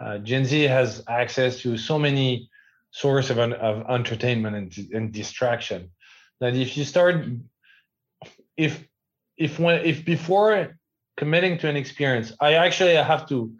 Uh, 0.00 0.18
Gen 0.18 0.44
Z 0.44 0.62
has 0.62 1.02
access 1.08 1.58
to 1.60 1.76
so 1.76 1.98
many 1.98 2.50
source 2.90 3.30
of, 3.30 3.38
of 3.38 3.90
entertainment 3.90 4.56
and, 4.56 4.92
and 4.92 5.12
distraction 5.12 5.90
that 6.40 6.54
if 6.54 6.76
you 6.76 6.84
start 6.84 7.24
if 8.56 8.84
if 9.36 9.58
when 9.58 9.84
if 9.84 10.04
before 10.04 10.76
committing 11.16 11.58
to 11.58 11.68
an 11.68 11.76
experience, 11.76 12.32
I 12.40 12.54
actually 12.54 12.94
have 12.94 13.28
to 13.28 13.52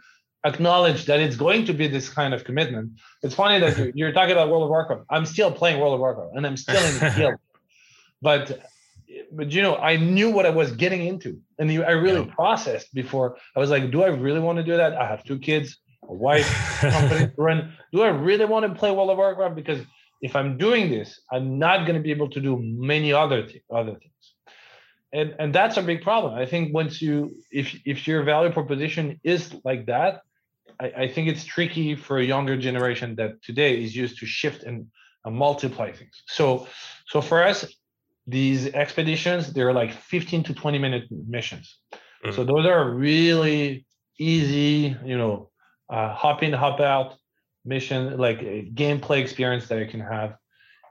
acknowledge 0.45 1.05
that 1.07 1.21
it's 1.21 1.37
going 1.37 1.67
to 1.67 1.73
be 1.73 1.87
this 1.87 2.09
kind 2.09 2.35
of 2.35 2.45
commitment. 2.45 2.93
It's 3.23 3.35
funny 3.35 3.61
that 3.61 3.79
you're, 3.79 3.93
you're 3.95 4.13
talking 4.13 4.33
about 4.33 4.49
World 4.49 4.65
of 4.65 4.71
Warcraft. 4.71 5.05
I'm 5.11 5.27
still 5.27 5.53
playing 5.53 5.81
World 5.81 5.95
of 5.95 6.01
Warcraft 6.01 6.33
and 6.37 6.47
I'm 6.47 6.57
still 6.57 6.83
in 6.83 6.99
the 6.99 7.11
field. 7.17 7.35
but 8.21 8.61
but 9.33 9.53
you 9.53 9.63
know, 9.63 9.77
I 9.77 9.97
knew 9.97 10.31
what 10.31 10.47
I 10.47 10.51
was 10.51 10.73
getting 10.73 11.07
into, 11.07 11.41
and 11.59 11.71
I 11.71 11.93
really 11.93 12.25
yeah. 12.27 12.35
processed 12.35 12.93
before. 12.95 13.37
I 13.57 13.61
was 13.61 13.71
like, 13.71 13.91
do 13.91 14.03
I 14.03 14.09
really 14.09 14.41
want 14.41 14.59
to 14.59 14.65
do 14.65 14.77
that? 14.77 14.95
I 14.95 15.07
have 15.07 15.25
two 15.25 15.39
kids, 15.39 15.79
a 16.09 16.15
wife, 16.15 16.47
company 16.81 17.27
to 17.27 17.43
run. 17.43 17.73
Do 17.93 18.03
I 18.03 18.09
really 18.09 18.45
want 18.45 18.67
to 18.67 18.79
play 18.79 18.91
World 18.91 19.11
of 19.11 19.19
Warcraft? 19.19 19.55
Because 19.55 19.81
if 20.21 20.37
I'm 20.37 20.59
doing 20.59 20.91
this, 20.91 21.21
I'm 21.33 21.59
not 21.59 21.87
going 21.87 21.95
to 21.95 22.03
be 22.03 22.11
able 22.11 22.31
to 22.31 22.41
do 22.41 22.59
many 22.63 23.13
other 23.13 23.47
th- 23.47 23.63
other 23.71 23.93
things 23.93 24.13
and 25.13 25.35
and 25.39 25.55
that's 25.55 25.77
a 25.77 25.83
big 25.83 26.03
problem 26.03 26.35
i 26.35 26.47
think 26.47 26.75
once 26.75 27.01
you 27.03 27.31
if 27.51 27.79
if 27.85 28.07
your 28.07 28.23
value 28.23 28.51
proposition 28.51 29.21
is 29.23 29.55
like 29.65 29.87
that 29.87 30.23
i, 30.81 30.87
I 31.05 31.09
think 31.09 31.29
it's 31.29 31.45
tricky 31.45 31.95
for 31.95 32.19
a 32.19 32.25
younger 32.25 32.57
generation 32.57 33.17
that 33.17 33.43
today 33.43 33.83
is 33.83 33.95
used 33.95 34.19
to 34.19 34.27
shift 34.27 34.63
and 34.63 34.87
uh, 35.25 35.31
multiply 35.31 35.93
things 35.93 36.23
so 36.27 36.67
so 37.07 37.21
for 37.21 37.43
us 37.43 37.67
these 38.27 38.69
expeditions 38.69 39.53
they're 39.53 39.73
like 39.73 39.93
15 39.93 40.45
to 40.45 40.55
20 40.55 40.79
minute 40.79 41.05
missions. 41.11 41.79
Mm. 42.25 42.35
so 42.35 42.45
those 42.45 42.67
are 42.67 42.91
really 42.91 43.85
easy 44.19 44.97
you 45.05 45.19
know 45.19 45.51
uh, 45.91 46.15
hop 46.15 46.43
in 46.43 46.53
hop 46.53 46.81
out 46.81 47.17
mission 47.65 48.17
like 48.17 48.41
a 48.43 48.71
gameplay 48.75 49.21
experience 49.21 49.69
that 49.69 49.79
i 49.79 49.87
can 49.87 50.01
have. 50.01 50.37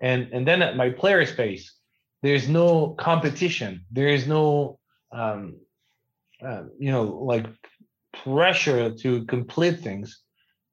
And 0.02 0.30
and 0.34 0.48
then 0.48 0.62
at 0.62 0.76
my 0.76 0.90
player 0.90 1.26
space 1.26 1.74
there's 2.24 2.48
no 2.48 2.90
competition. 2.90 3.86
There 3.92 4.08
is 4.08 4.28
no 4.28 4.80
um, 5.12 5.58
uh, 6.46 6.64
you 6.80 6.92
know 6.92 7.04
like 7.04 7.48
pressure 8.24 8.92
to 8.92 9.26
complete 9.26 9.80
things. 9.80 10.22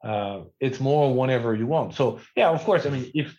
Uh, 0.05 0.45
it's 0.61 0.81
more 0.81 1.15
whenever 1.15 1.55
you 1.55 1.67
want. 1.67 1.95
So 1.95 2.21
yeah 2.37 2.51
of 2.51 2.63
course 2.65 2.87
i 2.87 2.91
mean 2.91 3.11
if 3.15 3.37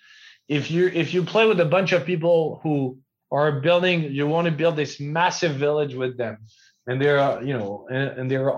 if 0.48 0.72
you 0.72 0.88
if 0.88 1.14
you 1.14 1.24
play 1.24 1.48
with 1.48 1.60
a 1.60 1.66
bunch 1.66 1.92
of 1.94 2.06
people 2.06 2.60
who 2.64 2.98
are 3.32 3.60
building 3.60 4.04
you 4.04 4.28
want 4.28 4.46
to 4.46 4.52
build 4.52 4.76
this 4.76 5.00
massive 5.00 5.56
village 5.56 5.94
with 5.94 6.18
them 6.18 6.38
and 6.88 7.02
they're 7.02 7.42
you 7.44 7.54
know 7.54 7.88
and, 7.90 8.20
and 8.20 8.32
they're 8.32 8.52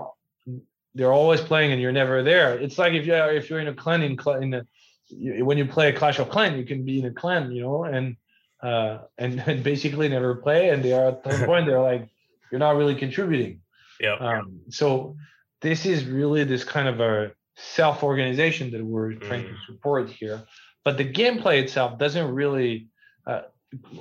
they're 0.94 1.12
always 1.12 1.40
playing 1.40 1.72
and 1.72 1.80
you're 1.80 1.92
never 1.92 2.22
there 2.22 2.58
it's 2.58 2.78
like 2.78 2.92
if 2.92 3.06
you're 3.06 3.32
if 3.32 3.50
you're 3.50 3.60
in 3.60 3.68
a 3.68 3.74
clan 3.74 4.02
in, 4.02 4.18
in 4.42 4.54
a, 4.54 5.44
when 5.44 5.58
you 5.58 5.66
play 5.66 5.88
a 5.88 5.92
clash 5.92 6.18
of 6.18 6.28
clan 6.30 6.56
you 6.58 6.64
can 6.64 6.84
be 6.84 7.00
in 7.00 7.06
a 7.06 7.12
clan 7.12 7.52
you 7.52 7.62
know 7.62 7.84
and 7.84 8.16
uh, 8.62 8.98
and, 9.18 9.40
and, 9.46 9.62
basically 9.62 10.08
never 10.08 10.36
play. 10.36 10.70
And 10.70 10.82
they 10.82 10.92
are 10.92 11.08
at 11.08 11.22
some 11.24 11.46
point 11.46 11.66
they're 11.66 11.80
like, 11.80 12.08
you're 12.50 12.58
not 12.58 12.76
really 12.76 12.94
contributing. 12.94 13.60
Yeah. 14.00 14.14
Um, 14.14 14.60
so 14.70 15.16
this 15.60 15.86
is 15.86 16.04
really 16.04 16.44
this 16.44 16.64
kind 16.64 16.88
of 16.88 17.00
a 17.00 17.32
self-organization 17.56 18.70
that 18.72 18.84
we're 18.84 19.14
trying 19.14 19.44
mm. 19.44 19.50
to 19.50 19.56
support 19.72 20.10
here. 20.10 20.42
But 20.84 20.96
the 20.96 21.10
gameplay 21.10 21.62
itself 21.62 21.98
doesn't 21.98 22.34
really, 22.34 22.88
uh, 23.26 23.42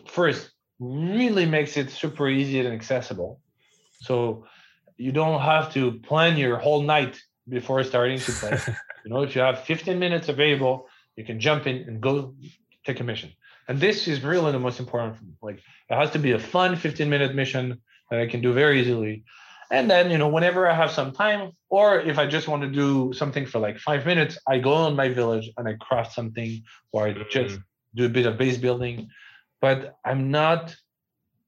first, 0.08 0.52
really 0.82 1.46
makes 1.46 1.78
it 1.78 1.92
super 1.92 2.28
easy 2.28 2.60
and 2.60 2.74
accessible. 2.74 3.40
So 4.02 4.46
you 4.98 5.12
don't 5.12 5.40
have 5.40 5.72
to 5.74 5.94
plan 5.94 6.38
your 6.38 6.58
whole 6.58 6.82
night 6.82 7.22
before 7.48 7.84
starting 7.84 8.20
to 8.20 8.32
play. 8.32 8.60
you 9.06 9.12
know, 9.12 9.22
if 9.22 9.36
you 9.36 9.42
have 9.42 9.64
15 9.64 10.00
minutes 10.00 10.28
available, 10.28 10.88
you 11.16 11.24
can 11.24 11.40
jump 11.40 11.68
in 11.68 11.78
and 11.88 12.02
go 12.02 12.34
take 12.84 13.00
a 13.00 13.04
mission. 13.04 13.32
And 13.68 13.80
this 13.80 14.08
is 14.08 14.24
really 14.24 14.52
the 14.52 14.60
most 14.60 14.80
important. 14.80 15.18
Thing. 15.18 15.38
Like 15.42 15.58
it 15.90 15.96
has 15.96 16.12
to 16.12 16.20
be 16.20 16.32
a 16.32 16.40
fun 16.40 16.76
15 16.76 17.10
minute 17.10 17.36
mission 17.36 17.80
that 18.10 18.20
I 18.20 18.26
can 18.26 18.42
do 18.42 18.52
very 18.52 18.82
easily. 18.82 19.24
And 19.70 19.90
then, 19.90 20.12
you 20.12 20.18
know, 20.18 20.28
whenever 20.28 20.68
I 20.68 20.76
have 20.76 20.92
some 20.92 21.14
time, 21.14 21.52
or 21.70 22.02
if 22.02 22.18
I 22.18 22.26
just 22.26 22.48
want 22.48 22.64
to 22.64 22.70
do 22.70 23.14
something 23.14 23.46
for 23.46 23.60
like 23.60 23.78
five 23.78 24.06
minutes, 24.06 24.38
I 24.46 24.58
go 24.58 24.74
on 24.74 24.96
my 24.96 25.10
village 25.10 25.50
and 25.58 25.68
I 25.68 25.76
craft 25.76 26.14
something 26.14 26.64
or 26.92 27.06
I 27.06 27.14
just 27.30 27.56
mm. 27.56 27.64
do 27.96 28.06
a 28.06 28.10
bit 28.10 28.26
of 28.26 28.38
base 28.38 28.58
building. 28.58 29.10
But 29.62 29.96
I'm 30.04 30.32
not, 30.32 30.76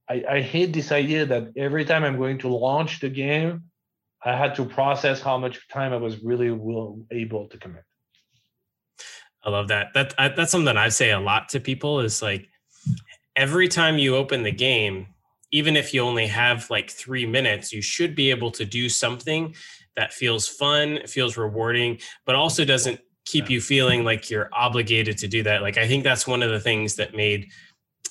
I, 0.10 0.24
I 0.30 0.42
hate 0.42 0.72
this 0.72 0.92
idea 0.92 1.26
that 1.26 1.50
every 1.58 1.84
time 1.84 2.04
I'm 2.04 2.18
going 2.18 2.38
to 2.40 2.48
launch 2.48 3.00
the 3.00 3.10
game, 3.10 3.64
I 4.24 4.38
had 4.38 4.56
to 4.56 4.66
process 4.66 5.20
how 5.20 5.38
much 5.38 5.68
time 5.68 5.92
I 5.92 5.98
was 5.98 6.24
really 6.24 6.52
will, 6.52 7.06
able 7.12 7.48
to 7.50 7.58
commit. 7.58 7.84
I 9.44 9.50
love 9.50 9.68
that. 9.68 9.88
That 9.94 10.14
that's 10.18 10.52
something 10.52 10.78
I 10.78 10.88
say 10.88 11.12
a 11.12 11.20
lot 11.20 11.50
to 11.50 11.60
people 11.60 12.00
is 12.00 12.22
like 12.22 12.48
every 13.36 13.68
time 13.68 13.98
you 13.98 14.16
open 14.16 14.44
the 14.44 14.52
game, 14.52 15.08
even 15.52 15.76
if 15.76 15.94
you 15.94 16.02
only 16.02 16.28
have 16.28 16.70
like 16.70 16.90
3 16.90 17.26
minutes, 17.26 17.74
you 17.74 17.82
should 17.82 18.16
be 18.16 18.30
able 18.30 18.52
to 18.52 18.64
do 18.64 18.88
something 18.88 19.54
that 19.98 20.14
feels 20.14 20.48
fun, 20.48 21.00
feels 21.08 21.36
rewarding, 21.36 22.00
but 22.26 22.36
also 22.36 22.64
doesn't 22.64 23.00
keep 23.26 23.50
you 23.50 23.62
feeling 23.62 24.04
like 24.04 24.30
you're 24.30 24.50
obligated 24.54 25.18
to 25.18 25.28
do 25.28 25.44
that. 25.44 25.62
Like 25.62 25.78
I 25.78 25.88
think 25.88 26.04
that's 26.04 26.26
one 26.26 26.42
of 26.42 26.50
the 26.50 26.60
things 26.60 26.96
that 26.96 27.14
made 27.14 27.52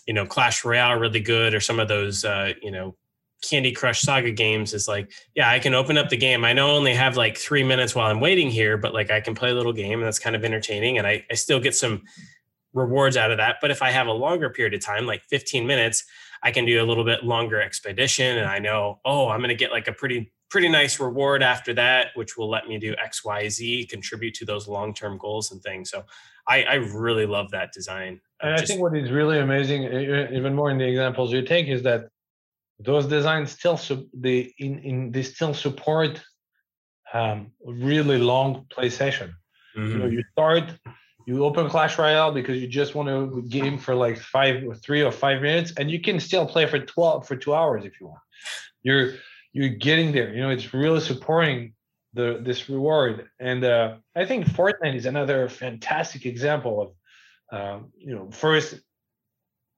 you 0.06 0.14
know 0.14 0.26
Clash 0.26 0.64
Royale 0.64 0.98
really 0.98 1.20
good 1.20 1.54
or 1.54 1.60
some 1.60 1.80
of 1.80 1.88
those 1.88 2.24
uh, 2.24 2.52
you 2.62 2.70
know 2.70 2.96
Candy 3.42 3.72
Crush 3.72 4.00
Saga 4.00 4.30
games 4.30 4.72
is 4.72 4.88
like, 4.88 5.12
yeah, 5.34 5.50
I 5.50 5.58
can 5.58 5.74
open 5.74 5.98
up 5.98 6.08
the 6.08 6.16
game. 6.16 6.44
I 6.44 6.52
know 6.52 6.68
I 6.68 6.72
only 6.72 6.94
have 6.94 7.16
like 7.16 7.36
three 7.36 7.64
minutes 7.64 7.94
while 7.94 8.08
I'm 8.08 8.20
waiting 8.20 8.50
here, 8.50 8.78
but 8.78 8.94
like 8.94 9.10
I 9.10 9.20
can 9.20 9.34
play 9.34 9.50
a 9.50 9.54
little 9.54 9.72
game 9.72 9.98
and 9.98 10.06
that's 10.06 10.20
kind 10.20 10.36
of 10.36 10.44
entertaining. 10.44 10.96
And 10.96 11.06
I, 11.06 11.24
I 11.30 11.34
still 11.34 11.60
get 11.60 11.74
some 11.74 12.02
rewards 12.72 13.16
out 13.16 13.30
of 13.30 13.38
that. 13.38 13.56
But 13.60 13.70
if 13.70 13.82
I 13.82 13.90
have 13.90 14.06
a 14.06 14.12
longer 14.12 14.48
period 14.48 14.74
of 14.74 14.80
time, 14.80 15.06
like 15.06 15.22
15 15.28 15.66
minutes, 15.66 16.04
I 16.42 16.52
can 16.52 16.64
do 16.64 16.82
a 16.82 16.86
little 16.86 17.04
bit 17.04 17.24
longer 17.24 17.60
expedition. 17.60 18.38
And 18.38 18.48
I 18.48 18.58
know, 18.58 19.00
oh, 19.04 19.28
I'm 19.28 19.40
going 19.40 19.48
to 19.48 19.54
get 19.54 19.72
like 19.72 19.88
a 19.88 19.92
pretty, 19.92 20.32
pretty 20.48 20.68
nice 20.68 21.00
reward 21.00 21.42
after 21.42 21.74
that, 21.74 22.08
which 22.14 22.36
will 22.36 22.48
let 22.48 22.68
me 22.68 22.78
do 22.78 22.94
X, 23.02 23.24
Y, 23.24 23.48
Z, 23.48 23.86
contribute 23.86 24.34
to 24.34 24.44
those 24.44 24.68
long 24.68 24.94
term 24.94 25.18
goals 25.18 25.50
and 25.50 25.60
things. 25.62 25.90
So 25.90 26.04
I, 26.48 26.64
I 26.64 26.74
really 26.74 27.26
love 27.26 27.50
that 27.52 27.72
design. 27.72 28.20
And 28.40 28.54
I 28.54 28.62
think 28.64 28.80
what 28.80 28.96
is 28.96 29.10
really 29.10 29.38
amazing, 29.38 29.84
even 29.84 30.54
more 30.54 30.70
in 30.70 30.78
the 30.78 30.86
examples 30.86 31.32
you 31.32 31.42
take, 31.42 31.68
is 31.68 31.82
that 31.84 32.08
those 32.80 33.06
designs 33.06 33.52
still 33.52 33.78
they 34.12 34.52
in, 34.58 34.78
in 34.80 35.12
they 35.12 35.22
still 35.22 35.54
support 35.54 36.20
um, 37.14 37.52
really 37.64 38.18
long 38.18 38.66
play 38.70 38.90
session. 38.90 39.34
Mm-hmm. 39.76 39.92
You 39.92 39.98
know, 39.98 40.06
you 40.06 40.24
start, 40.32 40.64
you 41.26 41.44
open 41.44 41.68
Clash 41.68 41.98
Royale 41.98 42.32
because 42.32 42.60
you 42.60 42.66
just 42.66 42.94
want 42.96 43.08
to 43.08 43.42
game 43.42 43.78
for 43.78 43.94
like 43.94 44.18
five 44.18 44.64
or 44.66 44.74
three 44.74 45.02
or 45.02 45.12
five 45.12 45.40
minutes, 45.42 45.72
and 45.78 45.90
you 45.90 46.00
can 46.00 46.18
still 46.18 46.46
play 46.46 46.66
for 46.66 46.80
twelve 46.80 47.26
for 47.28 47.36
two 47.36 47.54
hours 47.54 47.84
if 47.84 48.00
you 48.00 48.08
want. 48.08 48.20
You're 48.82 49.14
you're 49.52 49.68
getting 49.68 50.10
there. 50.10 50.34
You 50.34 50.42
know, 50.42 50.50
it's 50.50 50.74
really 50.74 51.00
supporting 51.00 51.74
the 52.14 52.40
this 52.42 52.68
reward, 52.68 53.28
and 53.38 53.64
uh, 53.64 53.96
I 54.14 54.24
think 54.24 54.46
Fortnite 54.46 54.94
is 54.94 55.06
another 55.06 55.48
fantastic 55.48 56.26
example 56.26 56.80
of. 56.82 56.92
Um, 57.52 57.92
you 57.98 58.14
know, 58.14 58.30
first 58.30 58.80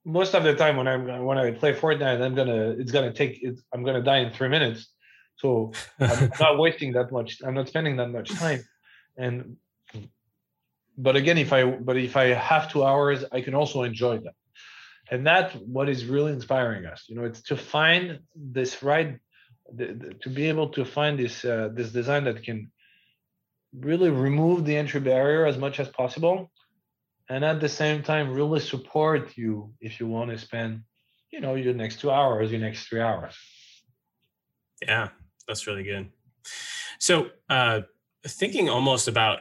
most 0.05 0.35
of 0.35 0.43
the 0.43 0.55
time 0.55 0.77
when 0.77 0.87
I'm 0.87 1.25
when 1.25 1.37
I 1.37 1.51
play 1.51 1.73
Fortnite, 1.73 2.21
I'm 2.21 2.35
gonna 2.35 2.69
it's 2.77 2.91
gonna 2.91 3.11
take 3.11 3.39
it's, 3.41 3.63
I'm 3.73 3.83
gonna 3.83 4.03
die 4.03 4.19
in 4.19 4.31
three 4.31 4.47
minutes. 4.47 4.87
So 5.37 5.73
I'm 5.99 6.31
not 6.39 6.59
wasting 6.59 6.93
that 6.93 7.11
much. 7.11 7.39
I'm 7.45 7.55
not 7.55 7.67
spending 7.67 7.97
that 7.97 8.09
much 8.09 8.29
time. 8.29 8.63
And 9.17 9.57
but 10.97 11.15
again, 11.15 11.37
if 11.37 11.51
I 11.51 11.65
but 11.65 11.97
if 11.97 12.15
I 12.15 12.27
have 12.27 12.71
two 12.71 12.83
hours, 12.83 13.25
I 13.31 13.41
can 13.41 13.55
also 13.55 13.83
enjoy 13.83 14.19
that. 14.19 14.33
And 15.11 15.25
that's 15.25 15.53
what 15.55 15.89
is 15.89 16.05
really 16.05 16.31
inspiring 16.31 16.85
us. 16.85 17.05
You 17.07 17.15
know, 17.15 17.25
it's 17.25 17.41
to 17.43 17.57
find 17.57 18.19
this 18.35 18.81
right, 18.81 19.19
the, 19.73 20.15
to 20.21 20.29
be 20.29 20.47
able 20.47 20.69
to 20.69 20.85
find 20.85 21.17
this 21.19 21.43
uh, 21.45 21.69
this 21.73 21.91
design 21.91 22.23
that 22.25 22.43
can 22.43 22.71
really 23.73 24.09
remove 24.09 24.65
the 24.65 24.75
entry 24.75 24.99
barrier 24.99 25.45
as 25.45 25.57
much 25.57 25.79
as 25.79 25.89
possible, 25.89 26.51
and 27.29 27.43
at 27.43 27.59
the 27.59 27.69
same 27.69 28.03
time 28.03 28.33
really 28.33 28.59
support 28.59 29.37
you 29.37 29.73
if 29.81 29.99
you 29.99 30.07
want 30.07 30.31
to 30.31 30.37
spend, 30.37 30.81
you 31.31 31.41
know, 31.41 31.55
your 31.55 31.73
next 31.73 31.99
two 31.99 32.11
hours, 32.11 32.51
your 32.51 32.61
next 32.61 32.87
three 32.87 33.01
hours. 33.01 33.35
Yeah, 34.81 35.09
that's 35.47 35.67
really 35.67 35.83
good. 35.83 36.09
So, 36.99 37.29
uh, 37.49 37.81
thinking 38.25 38.69
almost 38.69 39.07
about 39.07 39.39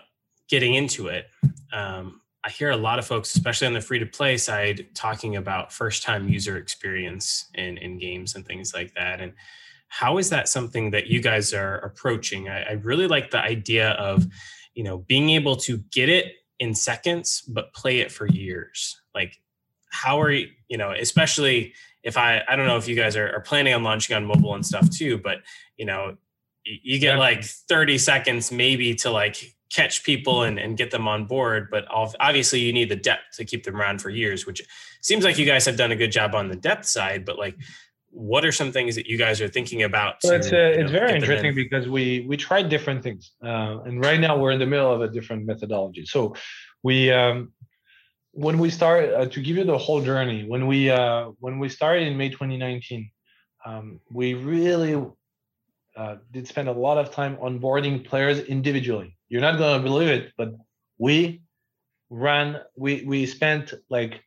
getting 0.48 0.74
into 0.74 1.08
it, 1.08 1.28
um, 1.72 2.20
I 2.44 2.50
hear 2.50 2.70
a 2.70 2.76
lot 2.76 2.98
of 2.98 3.06
folks, 3.06 3.34
especially 3.34 3.66
on 3.66 3.72
the 3.72 3.80
free 3.80 3.98
to 3.98 4.06
play 4.06 4.36
side, 4.36 4.86
talking 4.94 5.36
about 5.36 5.72
first 5.72 6.02
time 6.02 6.28
user 6.28 6.58
experience 6.58 7.46
in, 7.54 7.78
in 7.78 7.98
games 7.98 8.34
and 8.34 8.46
things 8.46 8.74
like 8.74 8.92
that. 8.94 9.20
And 9.20 9.32
how 10.00 10.18
is 10.18 10.30
that 10.30 10.48
something 10.48 10.90
that 10.90 11.06
you 11.06 11.20
guys 11.20 11.54
are 11.54 11.76
approaching? 11.76 12.48
I, 12.48 12.62
I 12.62 12.72
really 12.72 13.06
like 13.06 13.30
the 13.30 13.38
idea 13.38 13.90
of, 13.90 14.26
you 14.74 14.82
know, 14.82 14.98
being 14.98 15.30
able 15.30 15.54
to 15.58 15.78
get 15.92 16.08
it 16.08 16.32
in 16.58 16.74
seconds, 16.74 17.42
but 17.42 17.72
play 17.74 18.00
it 18.00 18.10
for 18.10 18.26
years. 18.26 19.00
Like, 19.14 19.40
how 19.92 20.20
are 20.20 20.32
you, 20.32 20.48
you 20.66 20.78
know, 20.78 20.90
especially 20.90 21.74
if 22.02 22.16
I, 22.16 22.42
I 22.48 22.56
don't 22.56 22.66
know 22.66 22.76
if 22.76 22.88
you 22.88 22.96
guys 22.96 23.14
are, 23.14 23.36
are 23.36 23.40
planning 23.40 23.72
on 23.72 23.84
launching 23.84 24.16
on 24.16 24.24
mobile 24.24 24.56
and 24.56 24.66
stuff 24.66 24.90
too, 24.90 25.18
but, 25.18 25.38
you 25.76 25.86
know, 25.86 26.16
you 26.64 26.98
get 26.98 27.16
like 27.16 27.44
30 27.44 27.96
seconds 27.98 28.50
maybe 28.50 28.96
to 28.96 29.12
like 29.12 29.54
catch 29.72 30.02
people 30.02 30.42
and, 30.42 30.58
and 30.58 30.76
get 30.76 30.90
them 30.90 31.06
on 31.06 31.26
board 31.26 31.68
but 31.70 31.84
obviously 31.90 32.60
you 32.60 32.72
need 32.72 32.88
the 32.88 32.96
depth 32.96 33.36
to 33.36 33.44
keep 33.44 33.64
them 33.64 33.76
around 33.76 34.00
for 34.00 34.08
years 34.08 34.46
which 34.46 34.62
seems 35.02 35.24
like 35.24 35.36
you 35.36 35.44
guys 35.44 35.66
have 35.66 35.76
done 35.76 35.92
a 35.92 35.96
good 35.96 36.12
job 36.12 36.34
on 36.34 36.48
the 36.48 36.56
depth 36.56 36.86
side 36.86 37.24
but 37.24 37.38
like 37.38 37.56
what 38.14 38.44
are 38.44 38.52
some 38.52 38.70
things 38.70 38.94
that 38.94 39.06
you 39.06 39.18
guys 39.18 39.40
are 39.40 39.48
thinking 39.48 39.82
about 39.82 40.16
it's 40.22 40.52
uh, 40.52 40.56
it's 40.56 40.92
know, 40.92 40.98
very 40.98 41.14
interesting 41.14 41.50
in? 41.50 41.54
because 41.54 41.88
we 41.88 42.24
we 42.28 42.36
tried 42.36 42.68
different 42.68 43.02
things 43.02 43.32
uh, 43.44 43.80
and 43.84 44.04
right 44.04 44.20
now 44.20 44.36
we're 44.36 44.52
in 44.52 44.60
the 44.60 44.66
middle 44.66 44.92
of 44.92 45.00
a 45.00 45.08
different 45.08 45.44
methodology 45.44 46.06
so 46.06 46.34
we 46.82 47.10
um, 47.10 47.52
when 48.30 48.58
we 48.58 48.70
start 48.70 49.12
uh, 49.12 49.26
to 49.26 49.40
give 49.42 49.56
you 49.56 49.64
the 49.64 49.76
whole 49.76 50.00
journey 50.00 50.44
when 50.46 50.66
we 50.66 50.90
uh, 50.90 51.30
when 51.40 51.58
we 51.58 51.68
started 51.68 52.06
in 52.06 52.16
may 52.16 52.28
2019 52.28 53.10
um, 53.66 54.00
we 54.10 54.34
really 54.34 54.94
uh, 55.96 56.16
did 56.32 56.46
spend 56.46 56.68
a 56.68 56.72
lot 56.72 56.98
of 56.98 57.12
time 57.12 57.36
onboarding 57.36 58.04
players 58.04 58.40
individually. 58.40 59.16
You're 59.28 59.40
not 59.40 59.58
gonna 59.58 59.82
believe 59.82 60.08
it, 60.08 60.32
but 60.36 60.54
we 60.98 61.42
ran 62.10 62.60
we 62.76 63.04
we 63.04 63.26
spent 63.26 63.72
like 63.88 64.20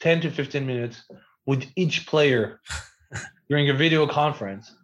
10 0.00 0.22
to 0.22 0.30
15 0.30 0.66
minutes 0.66 1.02
with 1.46 1.66
each 1.76 2.06
player 2.06 2.60
during 3.52 3.68
a 3.68 3.74
video 3.74 4.06
conference, 4.06 4.74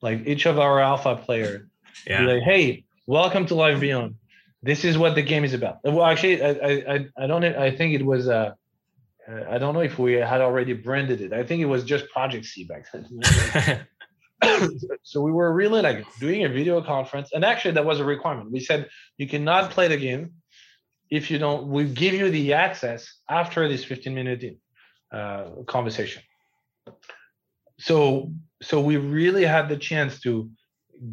like 0.00 0.24
each 0.28 0.46
of 0.46 0.56
our 0.56 0.78
alpha 0.78 1.16
players. 1.16 1.66
Yeah. 2.06 2.22
Like, 2.22 2.44
hey, 2.44 2.84
welcome 3.08 3.46
to 3.46 3.56
Life 3.56 3.80
Beyond. 3.80 4.14
This 4.62 4.84
is 4.84 4.96
what 4.96 5.16
the 5.16 5.22
game 5.22 5.42
is 5.42 5.54
about. 5.54 5.78
Well, 5.82 6.04
actually, 6.04 6.40
I 6.40 6.50
I 6.94 6.96
I 7.22 7.26
don't 7.26 7.42
I 7.44 7.72
think 7.76 7.94
it 7.98 8.04
was 8.12 8.28
uh 8.28 8.52
I 9.50 9.58
don't 9.58 9.74
know 9.74 9.86
if 9.90 9.98
we 9.98 10.12
had 10.12 10.40
already 10.40 10.72
branded 10.72 11.20
it. 11.20 11.32
I 11.32 11.42
think 11.42 11.62
it 11.62 11.70
was 11.74 11.82
just 11.82 12.04
Project 12.10 12.44
C 12.46 12.62
back 12.62 12.84
then. 12.92 13.04
so 15.02 15.20
we 15.20 15.32
were 15.32 15.52
really 15.52 15.82
like 15.82 16.06
doing 16.20 16.44
a 16.44 16.48
video 16.58 16.80
conference 16.80 17.28
and 17.34 17.44
actually 17.44 17.74
that 17.78 17.84
was 17.84 18.00
a 18.00 18.04
requirement 18.14 18.50
we 18.50 18.58
said 18.58 18.88
you 19.16 19.26
cannot 19.28 19.70
play 19.70 19.86
the 19.86 20.00
game 20.08 20.32
if 21.10 21.30
you 21.30 21.38
don't 21.38 21.62
we 21.68 21.84
give 21.84 22.12
you 22.12 22.28
the 22.28 22.52
access 22.52 23.00
after 23.28 23.68
this 23.68 23.84
15 23.84 24.12
minute 24.12 24.58
uh, 25.12 25.44
conversation 25.76 26.22
so 27.82 28.32
so 28.62 28.80
we 28.80 28.96
really 28.96 29.44
had 29.44 29.68
the 29.68 29.76
chance 29.76 30.20
to 30.20 30.50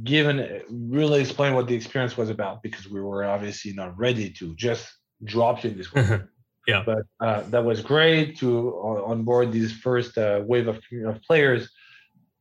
give 0.04 0.28
and 0.28 0.62
really 0.70 1.22
explain 1.22 1.56
what 1.56 1.68
the 1.68 1.76
experience 1.76 2.16
was 2.16 2.30
about 2.30 2.62
because 2.62 2.88
we 2.88 3.02
were 3.02 3.24
obviously 3.26 3.74
not 3.74 3.98
ready 3.98 4.30
to 4.30 4.56
just 4.56 4.88
drop 5.24 5.64
you 5.64 5.72
in 5.72 5.78
this 5.78 5.92
way 5.94 6.22
yeah 6.68 6.84
but 6.86 7.04
uh, 7.20 7.42
that 7.50 7.64
was 7.64 7.82
great 7.82 8.38
to 8.38 8.70
uh, 8.84 9.12
onboard 9.12 9.52
these 9.52 9.72
first 9.72 10.18
uh, 10.18 10.42
wave 10.46 10.68
of, 10.68 10.80
of 11.06 11.22
players 11.24 11.70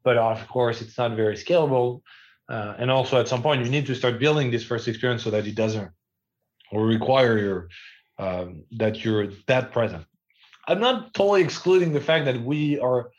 but 0.08 0.16
of 0.16 0.48
course 0.48 0.80
it's 0.80 0.96
not 0.96 1.12
very 1.12 1.34
scalable. 1.34 2.00
Uh, 2.48 2.74
and 2.78 2.90
also 2.90 3.20
at 3.20 3.28
some 3.28 3.42
point 3.42 3.62
you 3.62 3.70
need 3.70 3.84
to 3.84 3.94
start 3.94 4.18
building 4.18 4.50
this 4.50 4.64
first 4.64 4.88
experience 4.88 5.22
so 5.22 5.30
that 5.30 5.46
it 5.46 5.54
doesn't 5.54 5.90
or 6.72 6.86
require 6.86 7.38
your 7.38 7.68
um, 8.18 8.64
that 8.72 9.04
you're 9.04 9.26
that 9.46 9.70
present. 9.70 10.04
I'm 10.66 10.80
not 10.80 11.12
totally 11.12 11.42
excluding 11.42 11.92
the 11.92 12.00
fact 12.00 12.24
that 12.24 12.40
we 12.40 12.78
are 12.80 13.10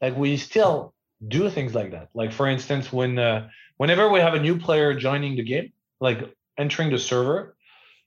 like 0.00 0.16
we 0.16 0.36
still 0.36 0.94
do 1.26 1.50
things 1.50 1.74
like 1.74 1.90
that. 1.92 2.08
Like 2.14 2.32
for 2.32 2.46
instance, 2.46 2.92
when 2.92 3.18
uh, 3.18 3.48
whenever 3.76 4.08
we 4.08 4.20
have 4.20 4.34
a 4.34 4.40
new 4.40 4.58
player 4.58 4.94
joining 4.94 5.36
the 5.36 5.42
game, 5.42 5.72
like 6.00 6.18
entering 6.56 6.90
the 6.90 6.98
server 6.98 7.56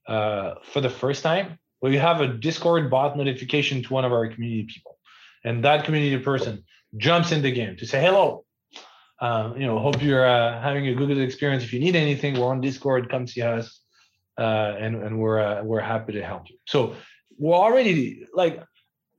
uh, 0.07 0.55
for 0.63 0.81
the 0.81 0.89
first 0.89 1.23
time, 1.23 1.59
we 1.81 1.97
have 1.97 2.21
a 2.21 2.27
Discord 2.27 2.89
bot 2.89 3.17
notification 3.17 3.83
to 3.83 3.93
one 3.93 4.05
of 4.05 4.13
our 4.13 4.27
community 4.27 4.63
people, 4.63 4.97
and 5.43 5.63
that 5.63 5.85
community 5.85 6.17
person 6.23 6.63
jumps 6.97 7.31
in 7.31 7.41
the 7.41 7.51
game 7.51 7.75
to 7.77 7.85
say 7.85 8.01
hello. 8.01 8.45
Uh, 9.19 9.53
you 9.55 9.67
know, 9.67 9.77
hope 9.77 10.01
you're 10.01 10.27
uh, 10.27 10.59
having 10.61 10.87
a 10.87 10.95
good 10.95 11.15
experience. 11.17 11.63
If 11.63 11.73
you 11.73 11.79
need 11.79 11.95
anything, 11.95 12.39
we're 12.39 12.47
on 12.47 12.59
Discord. 12.59 13.09
Come 13.09 13.27
see 13.27 13.41
us, 13.41 13.81
uh, 14.37 14.75
and 14.79 14.95
and 14.95 15.19
we're 15.19 15.39
uh, 15.39 15.63
we're 15.63 15.81
happy 15.81 16.13
to 16.13 16.23
help 16.23 16.49
you. 16.49 16.57
So 16.65 16.95
we're 17.37 17.55
already 17.55 18.25
like 18.33 18.63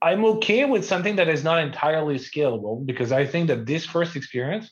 I'm 0.03 0.25
okay 0.25 0.65
with 0.65 0.85
something 0.85 1.17
that 1.17 1.29
is 1.29 1.45
not 1.45 1.63
entirely 1.63 2.17
scalable 2.19 2.85
because 2.85 3.13
I 3.13 3.25
think 3.27 3.49
that 3.49 3.67
this 3.67 3.87
first 3.87 4.17
experience 4.17 4.71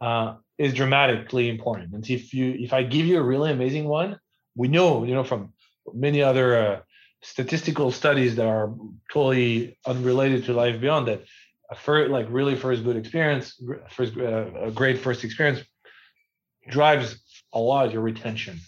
uh, 0.00 0.36
is 0.56 0.74
dramatically 0.74 1.48
important. 1.48 1.92
And 1.92 2.08
if 2.08 2.32
you 2.32 2.56
if 2.58 2.72
I 2.72 2.82
give 2.82 3.06
you 3.06 3.18
a 3.18 3.22
really 3.22 3.52
amazing 3.52 3.86
one, 3.86 4.18
we 4.56 4.68
know 4.68 5.04
you 5.04 5.14
know 5.14 5.24
from 5.24 5.52
many 5.92 6.22
other 6.22 6.56
uh, 6.56 6.80
statistical 7.22 7.90
studies 7.90 8.36
that 8.36 8.46
are 8.46 8.74
totally 9.12 9.78
unrelated 9.86 10.44
to 10.46 10.52
life 10.52 10.80
beyond 10.80 11.08
that 11.08 11.24
a 11.70 11.74
first, 11.74 12.10
like 12.10 12.26
really 12.30 12.56
first 12.56 12.84
good 12.84 12.96
experience, 12.96 13.60
first 13.90 14.16
uh, 14.16 14.46
a 14.68 14.70
great 14.70 14.98
first 14.98 15.24
experience 15.24 15.60
drives 16.68 17.16
a 17.52 17.58
lot 17.58 17.86
of 17.86 17.92
your 17.92 18.02
retention. 18.02 18.58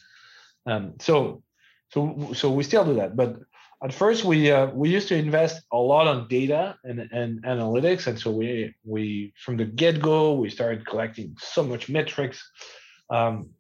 Um, 0.67 0.95
so, 1.01 1.43
so, 1.93 2.33
so 2.35 2.51
we 2.51 2.63
still 2.63 2.85
do 2.85 2.95
that, 2.95 3.17
but 3.17 3.37
at 3.83 3.95
first 3.95 4.25
we 4.25 4.51
uh, 4.51 4.67
we 4.67 4.91
used 4.91 5.09
to 5.09 5.17
invest 5.17 5.63
a 5.73 5.77
lot 5.77 6.07
on 6.07 6.29
data 6.29 6.77
and, 6.85 7.01
and 7.13 7.43
analytics, 7.45 8.07
and 8.07 8.19
so 8.19 8.31
we 8.31 8.75
we 8.85 9.33
from 9.37 9.57
the 9.57 9.65
get 9.65 10.01
go 10.01 10.35
we 10.35 10.51
started 10.51 10.87
collecting 10.87 11.37
so 11.39 11.63
much 11.63 11.89
metrics, 11.89 12.39
um, 13.11 13.51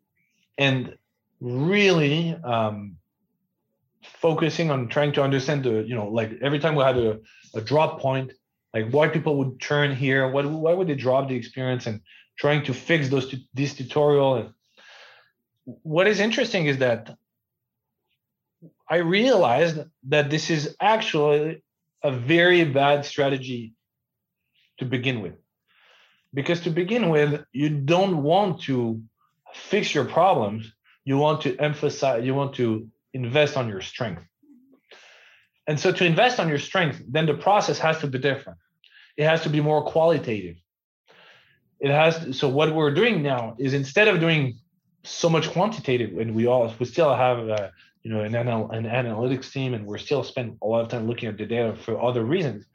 and 0.58 0.96
really 1.40 2.36
um, 2.44 2.96
focusing 4.02 4.70
on 4.70 4.88
trying 4.88 5.12
to 5.12 5.22
understand 5.22 5.64
the 5.64 5.82
you 5.82 5.94
know 5.94 6.08
like 6.08 6.32
every 6.42 6.58
time 6.58 6.74
we 6.74 6.84
had 6.84 6.98
a, 6.98 7.18
a 7.54 7.60
drop 7.60 8.00
point 8.00 8.32
like 8.74 8.90
why 8.90 9.08
people 9.08 9.36
would 9.36 9.60
turn 9.60 9.94
here 9.94 10.28
what 10.30 10.44
why 10.44 10.72
would 10.74 10.86
they 10.86 10.94
drop 10.94 11.28
the 11.28 11.34
experience 11.34 11.86
and 11.86 12.00
trying 12.40 12.64
to 12.64 12.72
fix 12.72 13.08
those 13.10 13.34
this 13.52 13.74
tutorial. 13.74 14.52
What 15.64 16.06
is 16.06 16.20
interesting 16.20 16.66
is 16.66 16.78
that 16.78 17.14
i 18.90 18.96
realized 18.96 19.78
that 20.08 20.30
this 20.30 20.50
is 20.50 20.76
actually 20.80 21.62
a 22.02 22.10
very 22.10 22.64
bad 22.64 23.04
strategy 23.04 23.72
to 24.78 24.84
begin 24.84 25.20
with 25.20 25.34
because 26.34 26.60
to 26.60 26.70
begin 26.70 27.08
with 27.08 27.44
you 27.52 27.68
don't 27.68 28.22
want 28.22 28.60
to 28.62 29.02
fix 29.54 29.94
your 29.94 30.04
problems 30.04 30.72
you 31.04 31.16
want 31.16 31.40
to 31.40 31.56
emphasize 31.58 32.24
you 32.24 32.34
want 32.34 32.54
to 32.54 32.88
invest 33.14 33.56
on 33.56 33.68
your 33.68 33.80
strength 33.80 34.24
and 35.70 35.78
so 35.78 35.92
to 35.92 36.04
invest 36.04 36.40
on 36.40 36.48
your 36.48 36.58
strength, 36.58 37.00
then 37.06 37.26
the 37.26 37.34
process 37.34 37.78
has 37.78 38.00
to 38.00 38.08
be 38.08 38.18
different. 38.18 38.58
It 39.16 39.24
has 39.24 39.42
to 39.42 39.48
be 39.48 39.60
more 39.60 39.84
qualitative. 39.84 40.56
It 41.78 41.92
has 41.92 42.18
to, 42.18 42.32
so 42.32 42.48
what 42.48 42.74
we're 42.74 42.92
doing 42.92 43.22
now 43.22 43.54
is 43.56 43.72
instead 43.72 44.08
of 44.08 44.18
doing 44.18 44.58
so 45.04 45.28
much 45.30 45.48
quantitative, 45.52 46.18
and 46.18 46.34
we 46.34 46.48
all 46.48 46.74
we 46.80 46.86
still 46.86 47.14
have 47.14 47.48
uh, 47.48 47.68
you 48.02 48.10
know 48.12 48.20
an, 48.20 48.34
anal, 48.34 48.70
an 48.70 48.84
analytics 48.84 49.50
team, 49.52 49.74
and 49.74 49.86
we're 49.86 49.98
still 49.98 50.22
spend 50.22 50.58
a 50.62 50.66
lot 50.66 50.82
of 50.82 50.88
time 50.88 51.06
looking 51.06 51.28
at 51.28 51.36
the 51.36 51.46
data 51.46 51.76
for 51.76 52.02
other 52.02 52.24
reasons. 52.24 52.66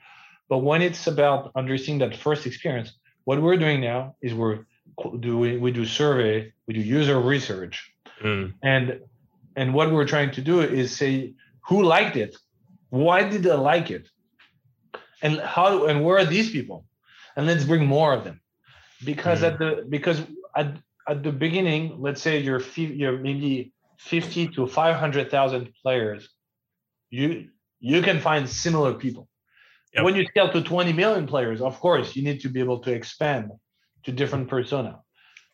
But 0.49 0.59
when 0.59 0.81
it's 0.81 1.07
about 1.07 1.51
understanding 1.55 2.07
that 2.07 2.17
first 2.17 2.45
experience, 2.45 2.93
what 3.23 3.41
we're 3.41 3.57
doing 3.57 3.81
now 3.81 4.15
is 4.21 4.33
we're 4.33 4.65
doing 5.19 5.61
we 5.61 5.71
do 5.71 5.85
survey, 5.85 6.53
we 6.67 6.73
do 6.73 6.81
user 6.81 7.19
research, 7.19 7.91
mm. 8.21 8.53
and 8.63 8.99
and 9.55 9.73
what 9.73 9.91
we're 9.91 10.07
trying 10.07 10.31
to 10.31 10.41
do 10.41 10.61
is 10.61 10.95
say 10.95 11.33
who 11.67 11.83
liked 11.83 12.15
it 12.15 12.35
why 12.95 13.27
did 13.27 13.43
they 13.43 13.53
like 13.53 13.91
it? 13.91 14.07
And 15.21 15.39
how 15.39 15.85
and 15.85 16.03
where 16.03 16.17
are 16.17 16.25
these 16.25 16.49
people? 16.49 16.85
And 17.35 17.45
let's 17.45 17.65
bring 17.65 17.85
more 17.85 18.13
of 18.13 18.23
them. 18.23 18.41
Because 19.03 19.41
mm-hmm. 19.41 19.53
at 19.53 19.59
the 19.59 19.85
because 19.89 20.21
at, 20.55 20.77
at 21.07 21.23
the 21.23 21.31
beginning, 21.31 21.97
let's 21.99 22.21
say 22.21 22.39
you're 22.39 22.61
you're 22.75 23.17
maybe 23.17 23.73
50 23.99 24.49
to 24.49 24.67
500,000 24.67 25.73
players, 25.81 26.29
you 27.09 27.49
you 27.79 28.01
can 28.01 28.19
find 28.19 28.49
similar 28.49 28.93
people. 28.93 29.27
Yep. 29.93 30.03
When 30.03 30.15
you 30.15 30.25
scale 30.25 30.51
to 30.51 30.61
20 30.61 30.93
million 30.93 31.27
players, 31.27 31.61
of 31.61 31.79
course, 31.79 32.15
you 32.15 32.23
need 32.23 32.41
to 32.41 32.49
be 32.49 32.59
able 32.59 32.79
to 32.79 32.91
expand 32.91 33.51
to 34.03 34.11
different 34.11 34.49
persona. 34.49 34.99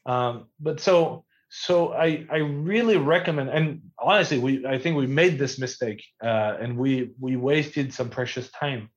Um, 0.06 0.47
but 0.60 0.80
so 0.80 1.25
so 1.49 1.93
I 1.93 2.25
I 2.32 2.38
really 2.38 2.97
recommend 2.97 3.49
and 3.49 3.82
honestly 3.99 4.39
we 4.39 4.65
I 4.65 4.80
think 4.80 4.95
we 4.95 5.06
made 5.06 5.38
this 5.38 5.60
mistake 5.60 6.01
uh, 6.23 6.58
and 6.62 6.77
we 6.77 7.12
we 7.19 7.36
wasted 7.36 7.93
some 7.93 8.10
precious 8.10 8.49
time 8.51 8.89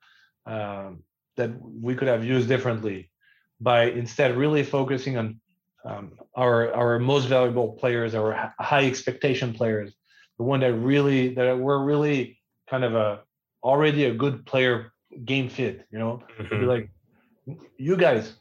uh, 0.47 0.91
that 1.37 1.51
we 1.61 1.97
could 1.97 2.09
have 2.09 2.25
used 2.25 2.49
differently 2.49 3.11
by 3.61 3.85
instead 3.87 4.37
really 4.37 4.63
focusing 4.63 5.17
on 5.17 5.41
um, 5.85 6.13
our 6.35 6.73
our 6.73 6.99
most 6.99 7.27
valuable 7.27 7.73
players, 7.73 8.15
our 8.15 8.55
high 8.59 8.85
expectation 8.87 9.53
players, 9.53 9.93
the 10.39 10.45
one 10.45 10.61
that 10.61 10.73
really 10.73 11.35
that 11.35 11.59
were 11.59 11.85
really 11.85 12.39
kind 12.69 12.85
of 12.85 12.95
a 12.95 13.21
already 13.63 14.05
a 14.05 14.15
good 14.15 14.47
player 14.47 14.93
game 15.25 15.49
fit. 15.49 15.87
You 15.91 15.99
know, 15.99 16.23
mm-hmm. 16.39 16.61
be 16.61 16.67
like, 16.67 16.91
you 17.77 17.97
guys, 17.97 18.33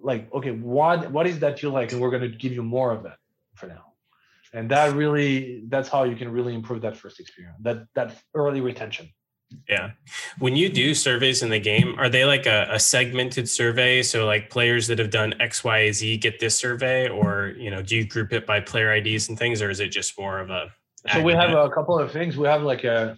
like, 0.00 0.32
okay, 0.32 0.52
what 0.52 1.10
what 1.10 1.26
is 1.26 1.40
that 1.40 1.62
you 1.62 1.70
like, 1.70 1.92
and 1.92 2.00
we're 2.00 2.10
going 2.10 2.22
to 2.22 2.28
give 2.28 2.52
you 2.52 2.62
more 2.62 2.92
of 2.92 3.02
that 3.02 3.18
for 3.54 3.66
now. 3.66 3.92
And 4.52 4.70
that 4.70 4.94
really, 4.94 5.64
that's 5.68 5.88
how 5.88 6.04
you 6.04 6.16
can 6.16 6.30
really 6.30 6.54
improve 6.54 6.80
that 6.82 6.96
first 6.96 7.20
experience, 7.20 7.56
that 7.62 7.86
that 7.94 8.16
early 8.34 8.60
retention. 8.60 9.10
Yeah. 9.68 9.92
When 10.38 10.56
you 10.56 10.68
do 10.68 10.94
surveys 10.94 11.42
in 11.42 11.50
the 11.50 11.58
game, 11.58 11.94
are 11.98 12.08
they 12.08 12.24
like 12.24 12.46
a, 12.46 12.68
a, 12.70 12.80
segmented 12.80 13.48
survey? 13.48 14.02
So 14.02 14.26
like 14.26 14.50
players 14.50 14.86
that 14.88 14.98
have 14.98 15.10
done 15.10 15.34
X, 15.40 15.62
Y, 15.64 15.90
Z 15.92 16.16
get 16.18 16.40
this 16.40 16.56
survey, 16.56 17.08
or 17.08 17.54
you 17.56 17.70
know, 17.70 17.82
do 17.82 17.96
you 17.96 18.06
group 18.06 18.32
it 18.32 18.46
by 18.46 18.60
player 18.60 18.92
IDs 18.94 19.28
and 19.28 19.38
things, 19.38 19.62
or 19.62 19.70
is 19.70 19.80
it 19.80 19.88
just 19.88 20.18
more 20.18 20.40
of 20.40 20.50
a? 20.50 20.72
So 21.12 21.22
we 21.22 21.32
have 21.32 21.52
a 21.52 21.70
couple 21.70 21.98
of 21.98 22.10
things. 22.10 22.36
We 22.36 22.46
have 22.48 22.62
like 22.62 22.84
a 22.84 23.16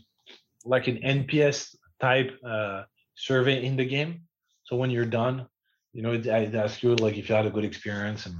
like 0.65 0.87
an 0.87 0.99
NPS 0.99 1.75
type 2.01 2.39
uh, 2.45 2.85
survey 3.15 3.65
in 3.65 3.77
the 3.77 3.85
game. 3.85 4.23
So 4.65 4.77
when 4.77 4.91
you're 4.91 5.07
done, 5.07 5.47
you 5.95 6.03
know, 6.03 6.13
it, 6.13 6.27
it 6.27 6.55
asks 6.55 6.83
you 6.83 6.95
like 6.97 7.17
if 7.17 7.29
you 7.29 7.35
had 7.35 7.47
a 7.47 7.51
good 7.51 7.65
experience, 7.65 8.27
and 8.27 8.37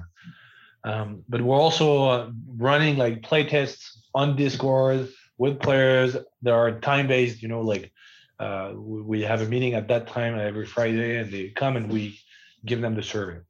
um, 0.85 1.25
but 1.29 1.41
we're 1.41 1.57
also 1.57 2.05
uh, 2.05 2.31
running 2.57 2.97
like 2.97 3.23
play 3.23 3.45
tests 3.45 4.03
on 4.15 4.37
Discord 4.37 5.09
with 5.39 5.61
players 5.61 6.17
There 6.43 6.55
are 6.55 6.81
time 6.81 7.07
based. 7.07 7.43
You 7.43 7.49
know, 7.49 7.63
like 7.63 7.93
uh, 8.39 8.73
we 8.77 9.23
have 9.23 9.41
a 9.41 9.47
meeting 9.47 9.75
at 9.75 9.89
that 9.89 10.07
time 10.07 10.39
every 10.39 10.67
Friday, 10.67 11.19
and 11.19 11.33
they 11.33 11.49
come 11.49 11.77
and 11.77 11.91
we 11.91 12.19
give 12.67 12.81
them 12.81 12.95
the 12.95 13.03
survey. 13.03 13.41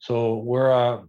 So 0.00 0.36
we're 0.38 0.72
uh, 0.72 1.02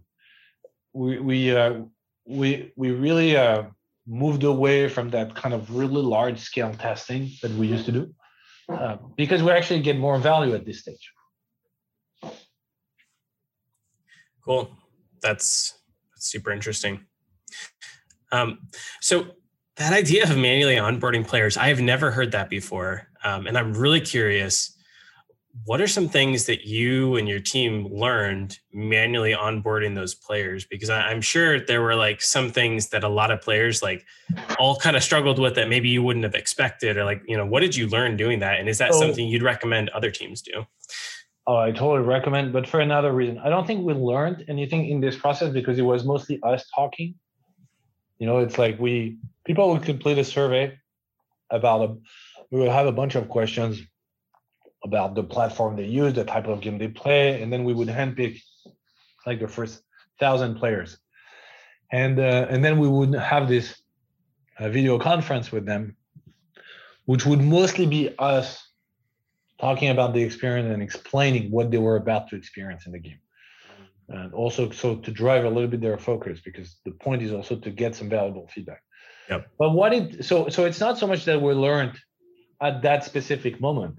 we 0.92 1.18
we 1.18 1.56
uh, 1.56 1.82
we 2.26 2.72
we 2.76 2.90
really 2.90 3.36
uh, 3.36 3.64
moved 4.06 4.44
away 4.44 4.88
from 4.88 5.10
that 5.10 5.34
kind 5.34 5.54
of 5.54 5.74
really 5.74 6.02
large 6.02 6.38
scale 6.38 6.72
testing 6.74 7.30
that 7.42 7.50
we 7.52 7.66
used 7.66 7.86
to 7.86 7.92
do 7.92 8.14
uh, 8.68 8.96
because 9.16 9.42
we 9.42 9.50
actually 9.50 9.80
get 9.80 9.98
more 9.98 10.18
value 10.18 10.54
at 10.54 10.64
this 10.64 10.80
stage. 10.80 11.12
Cool. 14.44 14.70
That's, 15.22 15.74
that's 16.12 16.30
super 16.30 16.52
interesting. 16.52 17.06
Um, 18.30 18.68
so 19.00 19.26
that 19.76 19.92
idea 19.92 20.24
of 20.24 20.36
manually 20.36 20.76
onboarding 20.76 21.26
players, 21.26 21.56
I 21.56 21.68
have 21.68 21.80
never 21.80 22.10
heard 22.10 22.32
that 22.32 22.48
before. 22.48 23.08
Um, 23.24 23.46
and 23.46 23.58
I'm 23.58 23.74
really 23.74 24.00
curious 24.00 24.76
what 25.64 25.80
are 25.80 25.86
some 25.86 26.08
things 26.08 26.44
that 26.46 26.66
you 26.66 27.16
and 27.16 27.28
your 27.28 27.40
team 27.40 27.88
learned 27.90 28.58
manually 28.72 29.32
onboarding 29.32 29.94
those 29.94 30.14
players? 30.14 30.66
Because 30.66 30.90
I, 30.90 31.10
am 31.10 31.20
sure 31.20 31.58
there 31.58 31.80
were 31.80 31.94
like 31.94 32.20
some 32.20 32.50
things 32.50 32.90
that 32.90 33.02
a 33.02 33.08
lot 33.08 33.30
of 33.30 33.40
players 33.40 33.82
like 33.82 34.04
all 34.58 34.76
kind 34.76 34.96
of 34.96 35.02
struggled 35.02 35.38
with 35.38 35.54
that 35.54 35.68
maybe 35.68 35.88
you 35.88 36.02
wouldn't 36.02 36.24
have 36.24 36.34
expected 36.34 36.96
or 36.96 37.04
like 37.04 37.22
you 37.26 37.36
know 37.36 37.46
what 37.46 37.60
did 37.60 37.74
you 37.74 37.88
learn 37.88 38.16
doing 38.16 38.40
that? 38.40 38.60
And 38.60 38.68
is 38.68 38.78
that 38.78 38.94
something 38.94 39.26
you'd 39.26 39.42
recommend 39.42 39.88
other 39.90 40.10
teams 40.10 40.42
do? 40.42 40.66
Oh 41.48 41.56
i 41.56 41.70
totally 41.70 42.06
recommend 42.06 42.52
but 42.52 42.66
for 42.66 42.80
another 42.80 43.12
reason. 43.12 43.38
I 43.38 43.48
don't 43.48 43.66
think 43.66 43.84
we 43.84 43.94
learned 43.94 44.44
anything 44.48 44.88
in 44.88 45.00
this 45.00 45.16
process 45.16 45.52
because 45.52 45.78
it 45.78 45.82
was 45.82 46.04
mostly 46.04 46.38
us 46.42 46.64
talking 46.74 47.14
you 48.18 48.26
know 48.26 48.38
it's 48.38 48.58
like 48.58 48.78
we 48.78 49.18
people 49.44 49.70
would 49.70 49.82
complete 49.82 50.18
a 50.18 50.24
survey 50.24 50.78
about 51.50 51.80
a 51.82 51.96
we 52.50 52.60
would 52.60 52.68
have 52.68 52.86
a 52.86 52.92
bunch 52.92 53.14
of 53.14 53.28
questions 53.28 53.82
about 54.84 55.14
the 55.14 55.22
platform 55.22 55.76
they 55.76 55.84
use, 55.84 56.14
the 56.14 56.24
type 56.24 56.46
of 56.46 56.60
game 56.60 56.78
they 56.78 56.88
play, 56.88 57.42
and 57.42 57.52
then 57.52 57.64
we 57.64 57.74
would 57.74 57.88
handpick 57.88 58.40
like 59.26 59.40
the 59.40 59.48
first 59.48 59.82
thousand 60.20 60.56
players, 60.56 60.98
and 61.92 62.18
uh, 62.18 62.46
and 62.48 62.64
then 62.64 62.78
we 62.78 62.88
would 62.88 63.14
have 63.14 63.48
this 63.48 63.76
uh, 64.58 64.68
video 64.68 64.98
conference 64.98 65.50
with 65.50 65.66
them, 65.66 65.96
which 67.04 67.26
would 67.26 67.40
mostly 67.40 67.86
be 67.86 68.14
us 68.18 68.62
talking 69.60 69.88
about 69.88 70.14
the 70.14 70.22
experience 70.22 70.72
and 70.72 70.82
explaining 70.82 71.50
what 71.50 71.70
they 71.70 71.78
were 71.78 71.96
about 71.96 72.28
to 72.28 72.36
experience 72.36 72.86
in 72.86 72.92
the 72.92 72.98
game. 72.98 73.18
And 74.08 74.32
also, 74.34 74.70
so 74.70 74.96
to 74.96 75.10
drive 75.10 75.44
a 75.44 75.50
little 75.50 75.68
bit 75.68 75.80
their 75.80 75.98
focus, 75.98 76.40
because 76.44 76.76
the 76.84 76.92
point 76.92 77.22
is 77.22 77.32
also 77.32 77.56
to 77.56 77.70
get 77.70 77.94
some 77.96 78.08
valuable 78.08 78.46
feedback. 78.48 78.82
Yep. 79.28 79.50
But 79.58 79.70
what 79.70 79.92
it 79.92 80.24
so 80.24 80.48
so 80.48 80.64
it's 80.64 80.78
not 80.78 80.98
so 80.98 81.06
much 81.06 81.24
that 81.24 81.42
we 81.42 81.52
learned 81.52 81.98
at 82.60 82.82
that 82.82 83.04
specific 83.04 83.60
moment, 83.60 83.98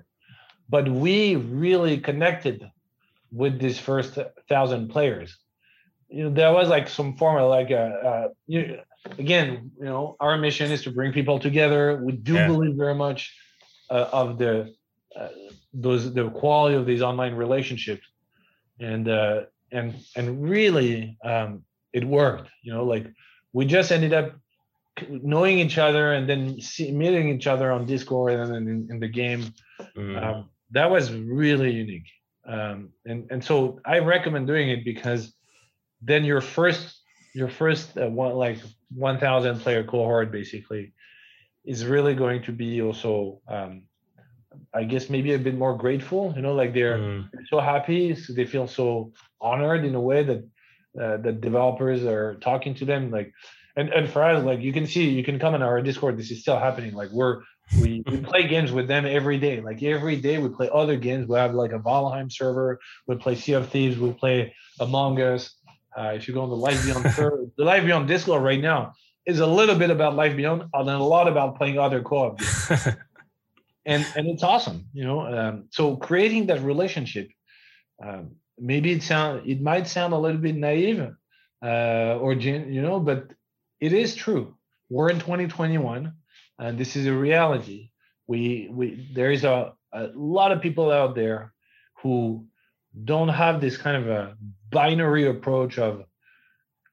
but 0.69 0.87
we 0.87 1.35
really 1.35 1.97
connected 1.97 2.63
with 3.31 3.59
these 3.59 3.77
first 3.77 4.17
thousand 4.47 4.89
players. 4.89 5.37
You 6.09 6.23
know, 6.23 6.29
there 6.29 6.53
was 6.53 6.69
like 6.69 6.87
some 6.87 7.17
form 7.17 7.35
of 7.43 7.49
like 7.49 7.69
a, 7.69 7.83
uh, 7.83 8.27
you, 8.47 8.79
again, 9.19 9.71
you 9.77 9.85
know, 9.85 10.15
our 10.21 10.37
mission 10.37 10.71
is 10.71 10.83
to 10.83 10.91
bring 10.91 11.11
people 11.11 11.39
together. 11.39 11.99
We 12.01 12.13
do 12.13 12.35
yeah. 12.35 12.47
believe 12.47 12.75
very 12.75 12.95
much 12.95 13.35
uh, 13.89 14.07
of 14.13 14.37
the 14.37 14.73
uh, 15.13 15.27
those 15.73 16.13
the 16.13 16.29
quality 16.29 16.75
of 16.75 16.85
these 16.85 17.01
online 17.01 17.35
relationships, 17.35 18.07
and 18.79 19.09
uh, 19.09 19.41
and 19.71 19.95
and 20.15 20.49
really 20.49 21.17
um, 21.23 21.63
it 21.93 22.05
worked. 22.05 22.49
You 22.63 22.73
know, 22.73 22.83
like 22.83 23.07
we 23.53 23.65
just 23.65 23.91
ended 23.91 24.13
up 24.13 24.33
knowing 25.09 25.59
each 25.59 25.77
other 25.77 26.13
and 26.13 26.27
then 26.27 26.59
see, 26.59 26.91
meeting 26.91 27.29
each 27.29 27.47
other 27.47 27.71
on 27.71 27.85
Discord 27.85 28.33
and 28.33 28.53
then 28.53 28.67
in, 28.67 28.87
in 28.91 28.99
the 28.99 29.07
game. 29.07 29.53
Mm. 29.95 30.23
Um, 30.23 30.49
that 30.71 30.89
was 30.89 31.13
really 31.13 31.71
unique. 31.71 32.09
Um, 32.47 32.89
and 33.05 33.27
and 33.29 33.43
so 33.43 33.79
I 33.85 33.99
recommend 33.99 34.47
doing 34.47 34.69
it 34.69 34.85
because 34.85 35.33
then 36.01 36.23
your 36.23 36.41
first 36.41 37.01
your 37.33 37.49
first 37.49 37.97
uh, 37.97 38.07
one 38.07 38.35
like 38.35 38.57
1,000 38.95 39.59
player 39.59 39.83
cohort 39.83 40.31
basically 40.31 40.93
is 41.65 41.85
really 41.85 42.15
going 42.15 42.41
to 42.43 42.51
be 42.51 42.81
also 42.81 43.41
um, 43.47 43.83
I 44.73 44.83
guess 44.83 45.09
maybe 45.09 45.33
a 45.33 45.39
bit 45.39 45.55
more 45.55 45.77
grateful. 45.77 46.33
You 46.35 46.41
know, 46.41 46.53
like 46.53 46.73
they're, 46.73 46.97
mm. 46.97 47.29
so 47.49 47.59
happy, 47.59 48.15
so 48.15 48.33
they 48.33 48.45
feel 48.45 48.67
so 48.67 49.13
honored 49.39 49.85
in 49.85 49.95
a 49.95 50.01
way 50.01 50.23
that 50.23 50.47
uh, 51.01 51.17
that 51.17 51.41
developers 51.41 52.03
are 52.03 52.35
talking 52.35 52.73
to 52.75 52.85
them. 52.85 53.11
Like, 53.11 53.33
and 53.75 53.89
and 53.89 54.09
for 54.09 54.23
us, 54.23 54.43
like 54.43 54.61
you 54.61 54.73
can 54.73 54.87
see, 54.87 55.09
you 55.09 55.23
can 55.23 55.39
come 55.39 55.55
in 55.55 55.61
our 55.61 55.81
Discord. 55.81 56.17
This 56.17 56.31
is 56.31 56.41
still 56.41 56.59
happening. 56.59 56.93
Like 56.93 57.11
we're 57.11 57.41
we, 57.79 58.03
we 58.07 58.17
play 58.31 58.47
games 58.47 58.71
with 58.71 58.87
them 58.87 59.05
every 59.05 59.37
day. 59.37 59.61
Like 59.61 59.81
every 59.83 60.15
day 60.15 60.37
we 60.37 60.49
play 60.49 60.69
other 60.73 60.97
games. 60.97 61.27
We 61.27 61.37
have 61.37 61.53
like 61.53 61.71
a 61.71 61.79
Valheim 61.79 62.31
server. 62.31 62.79
We 63.07 63.15
play 63.15 63.35
Sea 63.35 63.53
of 63.53 63.69
Thieves. 63.69 63.97
We 63.97 64.11
play 64.13 64.55
Among 64.79 65.19
Us. 65.21 65.53
Uh, 65.97 66.13
if 66.15 66.27
you 66.27 66.33
go 66.33 66.41
on 66.41 66.49
the 66.49 66.55
Life 66.55 66.85
Beyond 66.85 67.11
server, 67.13 67.45
the 67.57 67.63
Life 67.63 67.83
Beyond 67.83 68.07
Discord 68.07 68.43
right 68.43 68.61
now 68.61 68.93
is 69.25 69.39
a 69.39 69.47
little 69.47 69.75
bit 69.75 69.89
about 69.89 70.15
Life 70.15 70.35
Beyond 70.35 70.63
and 70.73 70.89
a 70.89 70.97
lot 70.99 71.27
about 71.27 71.57
playing 71.57 71.77
other 71.77 72.01
co-op 72.01 72.39
games. 72.39 72.87
and 73.87 74.05
and 74.15 74.27
it's 74.27 74.43
awesome, 74.43 74.85
you 74.93 75.05
know. 75.05 75.21
Um, 75.21 75.69
so 75.71 75.95
creating 75.95 76.47
that 76.47 76.61
relationship, 76.61 77.29
um, 78.03 78.35
maybe 78.59 78.91
it 78.91 79.01
sound 79.01 79.49
it 79.49 79.61
might 79.61 79.87
sound 79.87 80.13
a 80.13 80.17
little 80.17 80.41
bit 80.41 80.55
naive, 80.55 80.99
uh, 81.63 82.17
or 82.21 82.33
you 82.33 82.81
know, 82.81 82.99
but 82.99 83.31
it 83.79 83.93
is 83.93 84.13
true. 84.15 84.55
We're 84.89 85.09
in 85.09 85.19
2021 85.19 86.13
and 86.59 86.77
this 86.77 86.95
is 86.95 87.05
a 87.05 87.13
reality. 87.13 87.91
We 88.27 88.69
we 88.71 89.09
there 89.13 89.31
is 89.31 89.43
a, 89.43 89.73
a 89.93 90.07
lot 90.15 90.51
of 90.51 90.61
people 90.61 90.91
out 90.91 91.15
there 91.15 91.53
who 92.01 92.45
don't 93.03 93.29
have 93.29 93.61
this 93.61 93.77
kind 93.77 93.97
of 93.97 94.09
a 94.09 94.37
binary 94.71 95.27
approach 95.27 95.77
of 95.77 96.03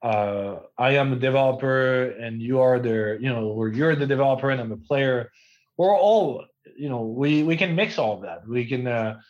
uh, 0.03 0.57
I 0.77 0.97
am 0.97 1.15
a 1.15 1.17
developer 1.17 2.11
and 2.11 2.41
you 2.41 2.61
are 2.61 2.79
the 2.79 3.19
you 3.21 3.29
know 3.29 3.47
or 3.47 3.69
you're 3.69 3.97
the 3.97 4.07
developer 4.07 4.51
and 4.51 4.61
I'm 4.61 4.73
a 4.73 4.77
player. 4.77 5.31
We're 5.77 5.97
all 5.97 6.45
you 6.77 6.89
know 6.89 7.03
we 7.03 7.43
we 7.43 7.57
can 7.57 7.75
mix 7.75 7.99
all 7.99 8.15
of 8.15 8.23
that. 8.23 8.47
We 8.47 8.67
can 8.67 8.87
uh, 8.87 9.21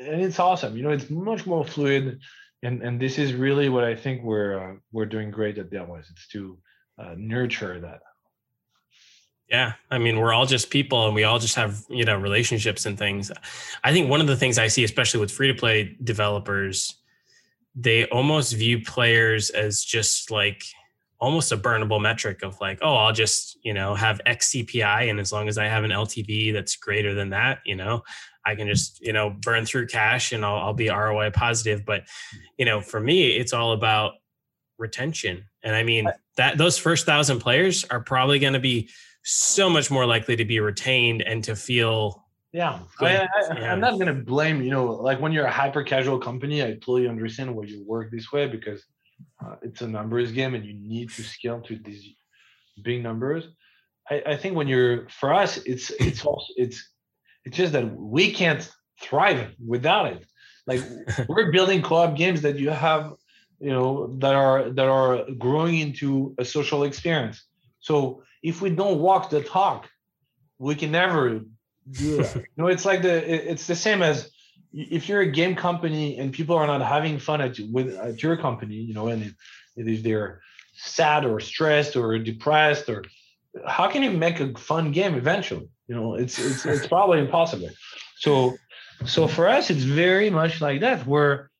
and 0.00 0.20
it's 0.22 0.38
awesome. 0.38 0.76
You 0.76 0.82
know 0.82 0.90
it's 0.90 1.10
much 1.10 1.46
more 1.46 1.64
fluid 1.64 2.20
and 2.62 2.82
and 2.82 3.00
this 3.00 3.18
is 3.18 3.34
really 3.34 3.68
what 3.68 3.84
I 3.84 3.94
think 3.94 4.22
we're 4.22 4.58
uh, 4.58 4.74
we're 4.92 5.06
doing 5.06 5.30
great 5.30 5.58
at 5.58 5.70
Darewise. 5.70 6.10
It's 6.10 6.28
to 6.28 6.58
uh, 6.98 7.14
nurture 7.16 7.80
that. 7.80 8.00
Yeah. 9.48 9.74
I 9.90 9.96
mean, 9.96 10.18
we're 10.18 10.34
all 10.34 10.44
just 10.44 10.68
people 10.68 11.06
and 11.06 11.14
we 11.14 11.24
all 11.24 11.38
just 11.38 11.54
have, 11.54 11.82
you 11.88 12.04
know, 12.04 12.18
relationships 12.18 12.84
and 12.84 12.98
things. 12.98 13.32
I 13.82 13.92
think 13.92 14.10
one 14.10 14.20
of 14.20 14.26
the 14.26 14.36
things 14.36 14.58
I 14.58 14.68
see, 14.68 14.84
especially 14.84 15.20
with 15.20 15.30
free 15.30 15.48
to 15.48 15.54
play 15.54 15.96
developers, 16.04 16.96
they 17.74 18.04
almost 18.06 18.54
view 18.54 18.82
players 18.82 19.48
as 19.48 19.82
just 19.82 20.30
like 20.30 20.64
almost 21.20 21.52
a 21.52 21.56
burnable 21.56 22.00
metric 22.00 22.42
of 22.42 22.60
like, 22.60 22.78
oh, 22.82 22.94
I'll 22.94 23.12
just, 23.12 23.58
you 23.62 23.74
know, 23.74 23.94
have 23.94 24.20
X 24.24 24.52
CPI. 24.52 25.10
And 25.10 25.18
as 25.18 25.32
long 25.32 25.48
as 25.48 25.58
I 25.58 25.64
have 25.64 25.84
an 25.84 25.90
LTV 25.90 26.52
that's 26.52 26.76
greater 26.76 27.14
than 27.14 27.30
that, 27.30 27.58
you 27.64 27.74
know, 27.74 28.02
I 28.44 28.54
can 28.54 28.68
just, 28.68 29.00
you 29.00 29.12
know, 29.12 29.30
burn 29.30 29.66
through 29.66 29.88
cash 29.88 30.32
and 30.32 30.44
I'll, 30.44 30.56
I'll 30.56 30.74
be 30.74 30.88
ROI 30.88 31.30
positive. 31.30 31.84
But, 31.84 32.04
you 32.56 32.64
know, 32.64 32.80
for 32.80 33.00
me, 33.00 33.36
it's 33.36 33.52
all 33.52 33.72
about 33.72 34.14
retention. 34.78 35.44
And 35.62 35.74
I 35.74 35.82
mean, 35.82 36.08
that 36.36 36.56
those 36.56 36.78
first 36.78 37.04
thousand 37.04 37.40
players 37.40 37.84
are 37.84 38.00
probably 38.00 38.38
going 38.38 38.52
to 38.52 38.60
be 38.60 38.88
so 39.24 39.68
much 39.68 39.90
more 39.90 40.06
likely 40.06 40.36
to 40.36 40.44
be 40.44 40.60
retained 40.60 41.22
and 41.22 41.42
to 41.44 41.56
feel 41.56 42.24
yeah, 42.52 42.78
I, 42.98 43.28
am 43.50 43.78
not 43.78 43.98
gonna 43.98 44.14
blame 44.14 44.62
you 44.62 44.70
know 44.70 44.86
like 44.86 45.20
when 45.20 45.32
you're 45.32 45.44
a 45.44 45.50
hyper 45.50 45.82
casual 45.82 46.18
company, 46.18 46.62
I 46.62 46.72
totally 46.72 47.06
understand 47.06 47.54
why 47.54 47.64
you 47.64 47.84
work 47.86 48.10
this 48.10 48.32
way 48.32 48.46
because 48.46 48.86
uh, 49.44 49.56
it's 49.62 49.80
a 49.82 49.86
numbers 49.86 50.32
game 50.32 50.54
and 50.54 50.64
you 50.64 50.74
need 50.74 51.10
to 51.10 51.22
scale 51.22 51.60
to 51.62 51.76
these 51.76 52.14
big 52.82 53.02
numbers. 53.02 53.48
I, 54.10 54.22
I 54.26 54.36
think 54.36 54.56
when 54.56 54.68
you're 54.68 55.08
for 55.08 55.32
us, 55.32 55.58
it's 55.58 55.90
it's 55.90 56.24
also 56.30 56.52
it's 56.56 56.90
it's 57.44 57.56
just 57.56 57.72
that 57.72 57.96
we 57.96 58.32
can't 58.32 58.68
thrive 59.00 59.54
without 59.64 60.12
it. 60.12 60.26
Like 60.66 60.82
we're 61.28 61.52
building 61.52 61.82
co-op 61.82 62.16
games 62.16 62.42
that 62.42 62.58
you 62.58 62.70
have, 62.70 63.14
you 63.60 63.70
know, 63.70 64.14
that 64.18 64.34
are 64.34 64.70
that 64.70 64.88
are 64.88 65.24
growing 65.38 65.78
into 65.78 66.34
a 66.38 66.44
social 66.44 66.84
experience. 66.84 67.44
So 67.80 68.22
if 68.42 68.60
we 68.60 68.70
don't 68.70 68.98
walk 69.00 69.30
the 69.30 69.42
talk, 69.42 69.88
we 70.58 70.74
can 70.74 70.90
never 70.90 71.40
do 71.90 72.16
that. 72.16 72.36
you 72.36 72.44
know, 72.56 72.66
it's 72.66 72.84
like 72.84 73.02
the 73.02 73.50
it's 73.50 73.66
the 73.66 73.76
same 73.76 74.02
as 74.02 74.30
if 74.72 75.08
you're 75.08 75.20
a 75.20 75.30
game 75.30 75.54
company 75.54 76.18
and 76.18 76.32
people 76.32 76.56
are 76.56 76.66
not 76.66 76.82
having 76.82 77.18
fun 77.18 77.40
at 77.40 77.58
with 77.70 77.94
at 77.96 78.22
your 78.22 78.36
company, 78.36 78.74
you 78.74 78.94
know, 78.94 79.08
and 79.08 79.34
if 79.76 80.02
they're 80.02 80.40
sad 80.74 81.24
or 81.24 81.40
stressed 81.40 81.96
or 81.96 82.18
depressed 82.18 82.88
or 82.88 83.04
how 83.66 83.88
can 83.88 84.02
you 84.02 84.10
make 84.10 84.40
a 84.40 84.52
fun 84.58 84.92
game 84.92 85.14
eventually? 85.14 85.68
You 85.86 85.94
know, 85.94 86.14
it's 86.14 86.38
it's 86.38 86.66
it's 86.66 86.86
probably 86.94 87.20
impossible. 87.20 87.70
So 88.16 88.56
so 89.04 89.28
for 89.28 89.48
us, 89.48 89.70
it's 89.70 89.82
very 89.82 90.30
much 90.30 90.60
like 90.60 90.80
that. 90.80 91.06
Where 91.06 91.50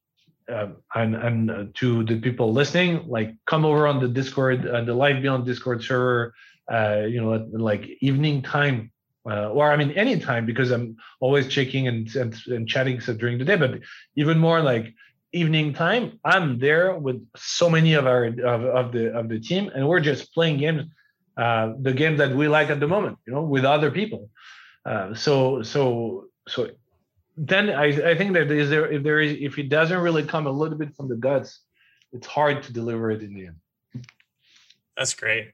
uh, 0.51 0.69
and 0.95 1.15
and 1.15 1.51
uh, 1.51 1.65
to 1.75 2.05
the 2.05 2.21
people 2.21 2.53
listening, 2.53 3.07
like 3.07 3.35
come 3.47 3.65
over 3.65 3.87
on 3.87 4.01
the 4.01 4.09
Discord, 4.09 4.67
uh, 4.67 4.83
the 4.83 4.95
Life 4.95 5.23
Beyond 5.23 5.47
Discord 5.47 5.83
server. 5.83 6.35
Uh, 6.71 7.07
you 7.09 7.19
know, 7.19 7.49
like 7.53 7.89
evening 8.03 8.43
time 8.43 8.93
uh, 9.29 9.51
or 9.51 9.71
I 9.71 9.77
mean 9.77 9.91
anytime 9.93 10.47
because 10.47 10.71
I'm 10.71 10.97
always 11.21 11.49
checking 11.49 11.89
and, 11.89 12.15
and, 12.17 12.35
and 12.47 12.69
chatting 12.69 13.01
so 13.01 13.15
during 13.15 13.39
the 13.39 13.45
day, 13.45 13.57
but 13.57 13.81
even 14.17 14.39
more 14.39 14.61
like 14.61 14.95
evening 15.33 15.75
time, 15.75 16.19
I'm 16.25 16.59
there 16.59 16.97
with 16.97 17.27
so 17.37 17.69
many 17.69 17.95
of 17.95 18.07
our 18.07 18.25
of, 18.25 18.65
of 18.65 18.93
the 18.93 19.17
of 19.17 19.29
the 19.29 19.41
team, 19.41 19.71
and 19.75 19.87
we're 19.89 20.01
just 20.01 20.33
playing 20.33 20.59
games, 20.59 20.85
uh, 21.37 21.75
the 21.81 21.93
game 21.93 22.17
that 22.17 22.35
we 22.35 22.49
like 22.49 22.71
at 22.71 22.81
the 22.81 22.89
moment, 22.89 23.19
you 23.27 23.33
know, 23.33 23.43
with 23.43 23.65
other 23.65 23.91
people. 23.91 24.31
Uh, 24.87 25.15
so 25.15 25.63
so 25.63 26.29
so 26.47 26.71
then 27.37 27.71
I, 27.71 28.11
I 28.11 28.15
think 28.17 28.33
that 28.33 28.51
is 28.51 28.71
there 28.71 28.91
if 28.91 29.03
there 29.03 29.21
is 29.21 29.37
if 29.41 29.59
it 29.59 29.69
doesn't 29.69 29.99
really 29.99 30.25
come 30.25 30.47
a 30.47 30.51
little 30.51 30.79
bit 30.79 30.97
from 30.97 31.09
the 31.09 31.17
guts, 31.17 31.61
it's 32.13 32.27
hard 32.27 32.63
to 32.65 32.73
deliver 32.73 33.11
it 33.11 33.23
in 33.23 33.35
the 33.35 33.47
end. 33.47 33.57
That's 34.97 35.15
great. 35.15 35.53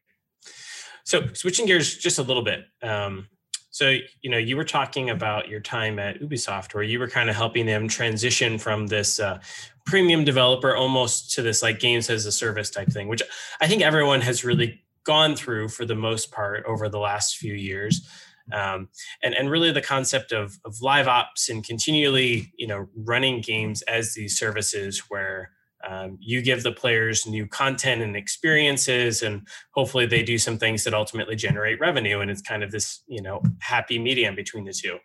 So 1.05 1.29
switching 1.35 1.67
gears 1.67 1.99
just 1.99 2.19
a 2.19 2.23
little 2.23 2.43
bit. 2.43 2.65
Um, 2.83 3.29
so, 3.75 3.99
you 4.23 4.31
know, 4.31 4.39
you 4.39 4.57
were 4.57 4.65
talking 4.65 5.11
about 5.11 5.49
your 5.49 5.59
time 5.59 5.99
at 5.99 6.21
Ubisoft, 6.21 6.75
where 6.75 6.85
you 6.85 7.01
were 7.01 7.09
kind 7.09 7.29
of 7.29 7.35
helping 7.35 7.67
them 7.67 7.89
transition 7.89 8.57
from 8.57 8.87
this 8.87 9.19
uh, 9.19 9.41
premium 9.85 10.23
developer 10.23 10.77
almost 10.77 11.33
to 11.33 11.43
this 11.43 11.61
like 11.61 11.81
games 11.81 12.09
as 12.09 12.25
a 12.25 12.31
service 12.31 12.71
type 12.71 12.93
thing, 12.93 13.09
which 13.09 13.21
I 13.61 13.67
think 13.67 13.83
everyone 13.83 14.21
has 14.21 14.45
really 14.45 14.81
gone 15.03 15.35
through 15.35 15.71
for 15.71 15.85
the 15.85 15.97
most 15.97 16.31
part 16.31 16.65
over 16.67 16.89
the 16.89 17.01
last 17.01 17.37
few 17.37 17.53
years. 17.53 18.09
Um, 18.53 18.91
and 19.25 19.35
and 19.35 19.51
really 19.51 19.73
the 19.73 19.83
concept 19.83 20.31
of 20.31 20.57
of 20.65 20.81
live 20.81 21.09
ops 21.09 21.49
and 21.49 21.67
continually, 21.67 22.53
you 22.57 22.69
know, 22.69 22.87
running 22.95 23.41
games 23.41 23.83
as 23.83 24.15
these 24.15 24.39
services 24.39 25.03
where 25.09 25.51
um, 25.87 26.19
you 26.21 26.41
give 26.43 26.63
the 26.63 26.73
players 26.73 27.27
new 27.27 27.47
content 27.47 28.03
and 28.03 28.17
experiences 28.17 29.23
and 29.23 29.47
hopefully 29.73 30.07
they 30.07 30.23
do 30.23 30.39
some 30.39 30.59
things 30.59 30.85
that 30.85 30.95
ultimately 30.95 31.37
generate 31.37 31.81
revenue 31.81 32.21
and 32.21 32.31
it's 32.31 32.43
kind 32.43 32.63
of 32.63 32.71
this 32.71 33.03
you 33.07 33.21
know 33.21 33.43
happy 33.61 33.99
medium 33.99 34.35
between 34.35 34.65
the 34.65 34.73
two. 34.73 34.99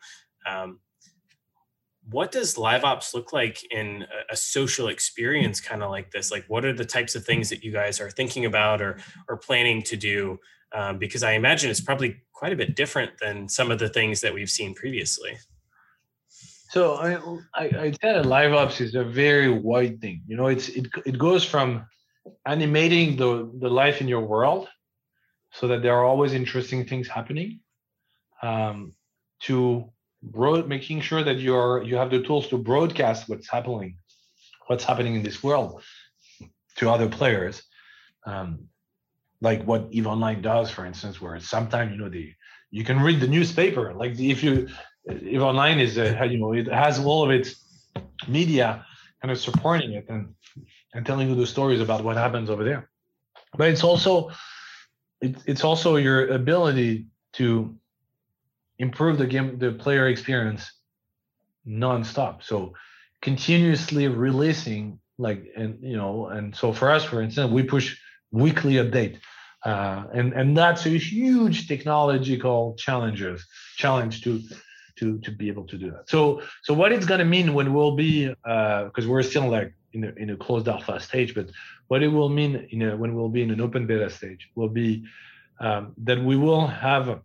Um, 0.47 0.80
what 2.09 2.32
does 2.32 2.57
live 2.57 2.84
ops 2.84 3.13
look 3.13 3.34
like 3.34 3.61
in 3.71 4.05
a, 4.32 4.36
social 4.36 4.88
experience 4.88 5.61
kind 5.61 5.84
of 5.84 5.91
like 5.91 6.09
this? 6.11 6.32
Like 6.32 6.45
what 6.47 6.65
are 6.65 6.73
the 6.73 6.86
types 6.86 7.13
of 7.13 7.23
things 7.23 7.49
that 7.49 7.63
you 7.63 7.71
guys 7.71 7.99
are 7.99 8.09
thinking 8.09 8.45
about 8.45 8.82
or 8.82 8.99
or 9.27 9.38
planning 9.38 9.82
to 9.84 9.95
do? 9.95 10.39
Um, 10.71 10.99
because 10.99 11.23
i 11.23 11.32
imagine 11.32 11.71
it's 11.71 11.82
probably 11.82 12.17
quite 12.32 12.53
a 12.53 12.55
bit 12.55 12.75
different 12.75 13.13
than 13.19 13.49
some 13.49 13.71
of 13.71 13.80
the 13.80 13.89
things 13.89 14.21
that 14.21 14.36
we've 14.36 14.51
seen 14.51 14.75
previously 14.75 15.36
so 16.70 16.93
I, 16.93 17.15
I, 17.55 17.65
I 17.86 17.91
tell 17.91 18.24
live 18.24 18.53
ops 18.53 18.80
is 18.80 18.93
a 18.93 19.03
very 19.03 19.49
wide 19.49 19.99
thing. 20.01 20.22
You 20.28 20.38
know, 20.38 20.47
it's 20.47 20.70
it 20.70 20.88
it 21.05 21.17
goes 21.17 21.43
from 21.43 21.88
animating 22.45 23.17
the 23.17 23.51
the 23.59 23.70
life 23.70 24.01
in 24.01 24.07
your 24.07 24.22
world, 24.22 24.70
so 25.51 25.67
that 25.67 25.82
there 25.82 25.95
are 25.95 26.05
always 26.05 26.34
interesting 26.34 26.86
things 26.86 27.07
happening, 27.07 27.61
um, 28.43 28.93
to 29.41 29.91
broad 30.22 30.67
making 30.67 31.01
sure 31.01 31.24
that 31.24 31.38
you 31.38 31.55
are 31.55 31.82
you 31.82 31.95
have 31.95 32.11
the 32.11 32.22
tools 32.22 32.47
to 32.49 32.57
broadcast 32.57 33.28
what's 33.28 33.49
happening, 33.49 33.97
what's 34.67 34.84
happening 34.84 35.15
in 35.15 35.24
this 35.24 35.41
world, 35.43 35.82
to 36.76 36.88
other 36.88 37.09
players, 37.09 37.63
um, 38.28 38.70
like 39.41 39.63
what 39.63 39.88
Eve 39.89 40.05
Online 40.05 40.41
does, 40.43 40.70
for 40.70 40.86
instance, 40.86 41.20
where 41.20 41.39
sometimes 41.39 41.91
you 41.93 41.97
know 41.97 42.09
the 42.09 42.32
you 42.70 42.84
can 42.84 42.99
read 42.99 43.20
the 43.20 43.28
newspaper 43.28 43.95
like 43.95 44.20
if 44.20 44.43
you 44.43 44.67
online 45.08 45.80
is 45.80 45.97
uh, 45.97 46.28
you 46.30 46.38
know 46.38 46.54
it 46.54 46.68
has 46.68 47.00
all 47.00 47.24
of 47.24 47.32
its 47.32 47.56
media 48.28 48.86
kind 49.22 49.32
of 49.32 49.39
supporting 49.39 49.93
it 49.93 50.06
and 50.10 50.34
and 50.93 51.06
telling 51.06 51.30
you 51.30 51.36
the 51.36 51.47
stories 51.47 51.82
about 51.82 52.04
what 52.04 52.18
happens 52.18 52.50
over 52.50 52.64
there. 52.64 52.89
But 53.58 53.70
it's 53.70 53.84
also 53.84 54.32
it, 55.22 55.36
it's 55.45 55.64
also 55.64 55.97
your 55.97 56.28
ability 56.28 57.08
to 57.34 57.76
improve 58.78 59.18
the 59.18 59.28
game 59.28 59.60
the 59.60 59.72
player 59.72 60.08
experience 60.08 60.72
nonstop. 61.68 62.43
So 62.43 62.74
continuously 63.22 64.08
releasing 64.08 65.00
like 65.18 65.52
and 65.56 65.78
you 65.82 65.97
know 65.97 66.28
and 66.28 66.56
so 66.56 66.72
for 66.72 66.89
us 66.89 67.04
for 67.04 67.22
instance 67.22 67.52
we 67.52 67.64
push 67.64 67.97
weekly 68.32 68.76
update 68.76 69.20
uh, 69.66 70.06
and 70.14 70.32
and 70.34 70.58
that's 70.58 70.86
a 70.86 70.89
huge 70.89 71.68
technological 71.68 72.76
challenges 72.76 73.45
challenge 73.76 74.22
to 74.22 74.41
to 75.00 75.20
to 75.20 75.32
be 75.32 75.47
able 75.47 75.66
to 75.66 75.78
do 75.78 75.91
that. 75.91 76.10
So 76.10 76.41
so 76.64 76.74
what 76.74 76.91
it's 76.91 77.06
going 77.06 77.20
to 77.20 77.26
mean 77.26 77.54
when 77.54 77.74
we'll 77.74 77.95
be 77.95 78.28
because 78.28 79.06
uh, 79.06 79.10
we're 79.10 79.24
still 79.24 79.50
like 79.50 79.74
in 79.93 80.04
a, 80.04 80.12
in 80.18 80.30
a 80.30 80.38
closed 80.38 80.68
alpha 80.68 81.00
stage, 81.00 81.34
but 81.34 81.50
what 81.88 82.04
it 82.04 82.08
will 82.08 82.30
mean 82.30 82.68
in 82.72 82.82
a, 82.84 82.95
when 82.95 83.16
we'll 83.16 83.30
be 83.30 83.41
in 83.41 83.52
an 83.52 83.62
open 83.62 83.88
beta 83.88 84.10
stage 84.10 84.50
will 84.56 84.70
be 84.70 85.04
um, 85.60 85.93
that 85.97 86.24
we 86.24 86.36
will 86.36 86.68
have 86.68 87.22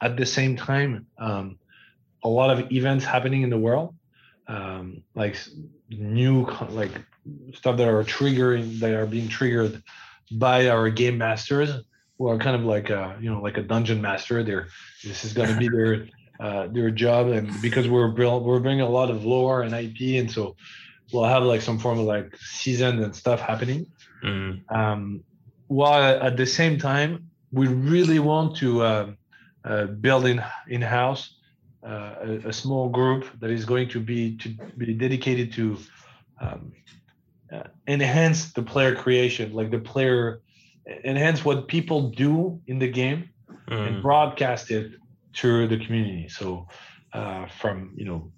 at 0.00 0.16
the 0.16 0.26
same 0.26 0.56
time 0.56 1.06
um, 1.18 1.58
a 2.24 2.28
lot 2.28 2.50
of 2.50 2.70
events 2.72 3.04
happening 3.04 3.42
in 3.42 3.50
the 3.50 3.58
world, 3.58 3.94
um, 4.48 5.02
like 5.14 5.36
new 5.88 6.44
like 6.70 6.90
stuff 7.54 7.76
that 7.76 7.88
are 7.88 8.04
triggering 8.04 8.80
that 8.80 8.92
are 8.92 9.06
being 9.06 9.28
triggered 9.28 9.82
by 10.32 10.68
our 10.68 10.90
game 10.90 11.18
masters 11.18 11.70
who 12.18 12.28
are 12.28 12.38
kind 12.38 12.56
of 12.56 12.64
like 12.64 12.90
a 12.90 13.16
you 13.20 13.30
know 13.30 13.40
like 13.40 13.58
a 13.58 13.62
dungeon 13.62 14.00
master. 14.00 14.42
This 15.04 15.24
is 15.24 15.32
going 15.32 15.48
to 15.48 15.56
be 15.56 15.68
their 15.68 16.06
uh, 16.42 16.66
their 16.66 16.90
job, 16.90 17.28
and 17.28 17.48
because 17.62 17.88
we're 17.88 18.12
we're 18.12 18.58
bringing 18.58 18.80
a 18.80 18.88
lot 18.88 19.10
of 19.10 19.24
lore 19.24 19.62
and 19.62 19.72
IP, 19.72 20.20
and 20.20 20.28
so 20.28 20.56
we'll 21.12 21.22
have 21.22 21.44
like 21.44 21.62
some 21.62 21.78
form 21.78 22.00
of 22.00 22.06
like 22.06 22.36
season 22.36 23.00
and 23.00 23.14
stuff 23.14 23.38
happening. 23.38 23.86
Mm. 24.24 24.60
Um, 24.68 25.22
while 25.68 26.02
at 26.02 26.36
the 26.36 26.46
same 26.46 26.78
time, 26.78 27.30
we 27.52 27.68
really 27.68 28.18
want 28.18 28.56
to 28.56 28.82
uh, 28.82 29.10
uh, 29.64 29.84
build 29.86 30.26
in 30.26 30.42
in 30.66 30.82
house 30.82 31.36
uh, 31.86 32.14
a, 32.20 32.48
a, 32.48 32.52
small 32.52 32.88
group 32.88 33.24
that 33.38 33.50
is 33.50 33.64
going 33.64 33.88
to 33.90 34.00
be 34.00 34.36
to 34.38 34.48
be 34.76 34.94
dedicated 34.94 35.52
to 35.52 35.78
um, 36.40 36.72
uh, 37.52 37.62
enhance 37.86 38.52
the 38.52 38.62
player 38.62 38.96
creation, 38.96 39.52
like 39.52 39.70
the 39.70 39.78
player 39.78 40.40
enhance 41.04 41.44
what 41.44 41.68
people 41.68 42.10
do 42.10 42.60
in 42.66 42.80
the 42.80 42.88
game 42.88 43.30
mm. 43.68 43.86
and 43.86 44.02
broadcast 44.02 44.72
it 44.72 44.92
to 45.34 45.66
the 45.66 45.78
community. 45.84 46.28
So 46.28 46.66
uh, 47.12 47.46
from 47.46 47.92
you 47.94 48.04
know 48.04 48.32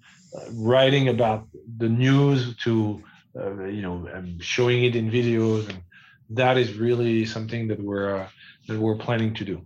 writing 0.53 1.09
about 1.09 1.47
the 1.77 1.89
news 1.89 2.55
to 2.57 3.03
uh, 3.39 3.65
you 3.65 3.81
know 3.81 4.07
um, 4.13 4.39
showing 4.39 4.83
it 4.83 4.95
in 4.95 5.09
videos, 5.09 5.69
and 5.69 5.81
that 6.29 6.57
is 6.57 6.73
really 6.73 7.25
something 7.25 7.67
that 7.67 7.81
we're 7.81 8.21
uh, 8.21 8.27
that 8.67 8.79
we're 8.79 8.97
planning 8.97 9.33
to 9.35 9.45
do. 9.45 9.65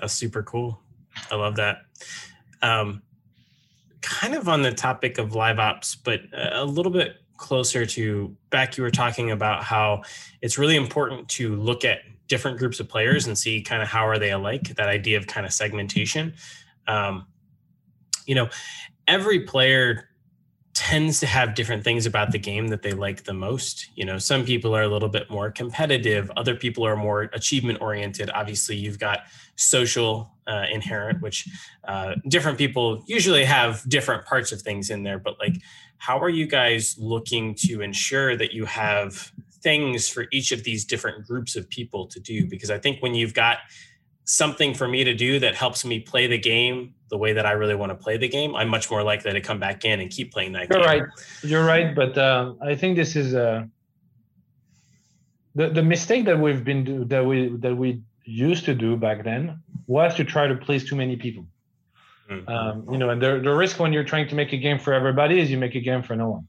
That's 0.00 0.12
super 0.12 0.42
cool. 0.42 0.80
I 1.30 1.36
love 1.36 1.56
that. 1.56 1.78
Um, 2.60 3.02
kind 4.00 4.34
of 4.34 4.48
on 4.48 4.62
the 4.62 4.72
topic 4.72 5.18
of 5.18 5.34
live 5.34 5.58
ops, 5.58 5.94
but 5.94 6.20
a 6.32 6.64
little 6.64 6.92
bit 6.92 7.16
closer 7.36 7.86
to 7.86 8.36
back, 8.50 8.76
you 8.76 8.82
were 8.82 8.90
talking 8.90 9.30
about 9.30 9.64
how 9.64 10.02
it's 10.40 10.58
really 10.58 10.76
important 10.76 11.28
to 11.28 11.56
look 11.56 11.84
at 11.84 12.00
different 12.28 12.58
groups 12.58 12.80
of 12.80 12.88
players 12.88 13.26
and 13.26 13.36
see 13.36 13.62
kind 13.62 13.82
of 13.82 13.88
how 13.88 14.06
are 14.06 14.18
they 14.18 14.30
alike. 14.30 14.74
That 14.76 14.88
idea 14.88 15.18
of 15.18 15.26
kind 15.26 15.46
of 15.46 15.52
segmentation. 15.52 16.34
Um, 16.86 17.26
you 18.26 18.34
know, 18.34 18.48
every 19.06 19.40
player 19.40 20.08
tends 20.74 21.20
to 21.20 21.26
have 21.26 21.54
different 21.54 21.84
things 21.84 22.04
about 22.04 22.32
the 22.32 22.38
game 22.38 22.66
that 22.68 22.82
they 22.82 22.92
like 22.92 23.24
the 23.24 23.32
most. 23.32 23.88
You 23.94 24.04
know, 24.04 24.18
some 24.18 24.44
people 24.44 24.74
are 24.74 24.82
a 24.82 24.88
little 24.88 25.08
bit 25.08 25.30
more 25.30 25.50
competitive, 25.50 26.30
other 26.36 26.56
people 26.56 26.84
are 26.84 26.96
more 26.96 27.22
achievement 27.32 27.80
oriented. 27.80 28.28
Obviously, 28.34 28.74
you've 28.74 28.98
got 28.98 29.20
social 29.54 30.32
uh, 30.48 30.64
inherent, 30.72 31.22
which 31.22 31.48
uh, 31.84 32.16
different 32.26 32.58
people 32.58 33.04
usually 33.06 33.44
have 33.44 33.88
different 33.88 34.26
parts 34.26 34.50
of 34.50 34.60
things 34.62 34.90
in 34.90 35.04
there. 35.04 35.18
But 35.18 35.38
like, 35.38 35.54
how 35.98 36.18
are 36.18 36.28
you 36.28 36.46
guys 36.46 36.96
looking 36.98 37.54
to 37.66 37.80
ensure 37.80 38.36
that 38.36 38.52
you 38.52 38.64
have 38.64 39.32
things 39.64 40.08
for 40.08 40.26
each 40.30 40.52
of 40.52 40.62
these 40.62 40.84
different 40.84 41.26
groups 41.26 41.56
of 41.56 41.68
people 41.68 42.06
to 42.06 42.20
do? 42.20 42.46
Because 42.46 42.70
I 42.70 42.78
think 42.78 43.02
when 43.02 43.14
you've 43.14 43.34
got 43.34 43.58
something 44.24 44.72
for 44.74 44.86
me 44.86 45.02
to 45.04 45.14
do 45.14 45.40
that 45.40 45.54
helps 45.54 45.84
me 45.84 46.00
play 46.00 46.26
the 46.26 46.38
game 46.38 46.94
the 47.10 47.18
way 47.18 47.32
that 47.32 47.44
I 47.44 47.52
really 47.52 47.74
want 47.74 47.90
to 47.90 47.96
play 47.96 48.16
the 48.16 48.28
game, 48.28 48.54
I'm 48.54 48.68
much 48.68 48.90
more 48.90 49.02
likely 49.02 49.32
to 49.32 49.40
come 49.40 49.58
back 49.58 49.84
in 49.84 50.00
and 50.00 50.10
keep 50.10 50.32
playing 50.32 50.52
that 50.52 50.68
game. 50.68 50.78
You're 50.78 50.88
game. 50.88 51.00
right. 51.00 51.08
You're 51.42 51.66
right. 51.66 51.94
But 51.94 52.16
uh, 52.16 52.54
I 52.62 52.74
think 52.76 52.96
this 52.96 53.16
is 53.16 53.34
uh, 53.34 53.64
the 55.54 55.70
the 55.70 55.82
mistake 55.82 56.24
that 56.26 56.38
we've 56.38 56.64
been 56.64 56.84
do, 56.84 57.04
that 57.06 57.24
we 57.24 57.48
that 57.64 57.74
we 57.76 58.02
used 58.24 58.64
to 58.66 58.74
do 58.74 58.96
back 58.96 59.24
then 59.24 59.60
was 59.86 60.14
to 60.14 60.24
try 60.24 60.46
to 60.46 60.54
please 60.54 60.88
too 60.88 60.96
many 60.96 61.16
people. 61.16 61.46
Mhm. 62.30 62.48
Um, 62.48 62.86
you 62.90 62.98
know, 62.98 63.10
and 63.10 63.20
the 63.20 63.40
the 63.40 63.54
risk 63.54 63.78
when 63.78 63.92
you're 63.92 64.08
trying 64.12 64.28
to 64.28 64.34
make 64.34 64.52
a 64.52 64.56
game 64.56 64.78
for 64.78 64.92
everybody 64.94 65.38
is 65.40 65.50
you 65.50 65.58
make 65.58 65.74
a 65.74 65.80
game 65.80 66.02
for 66.02 66.16
no 66.16 66.28
one 66.30 66.46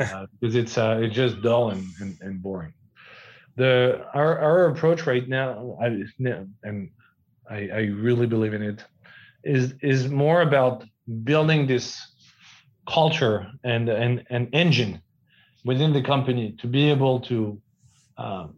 uh, 0.00 0.26
because 0.40 0.54
it's 0.54 0.78
uh, 0.78 1.00
it's 1.02 1.14
just 1.14 1.42
dull 1.42 1.70
and, 1.70 1.84
and, 2.00 2.16
and 2.20 2.42
boring. 2.42 2.72
The 3.56 4.06
our 4.14 4.38
our 4.38 4.66
approach 4.66 5.06
right 5.06 5.26
now, 5.28 5.78
I, 5.80 5.86
and 6.62 6.90
I, 7.48 7.68
I 7.72 7.80
really 8.06 8.26
believe 8.26 8.54
in 8.54 8.62
it, 8.62 8.84
is 9.44 9.74
is 9.82 10.08
more 10.08 10.42
about 10.42 10.84
building 11.24 11.66
this 11.66 12.00
culture 12.88 13.46
and 13.64 13.88
and 13.88 14.24
an 14.30 14.48
engine 14.52 15.00
within 15.64 15.92
the 15.92 16.02
company 16.02 16.54
to 16.60 16.66
be 16.66 16.90
able 16.90 17.20
to 17.20 17.60
um, 18.18 18.56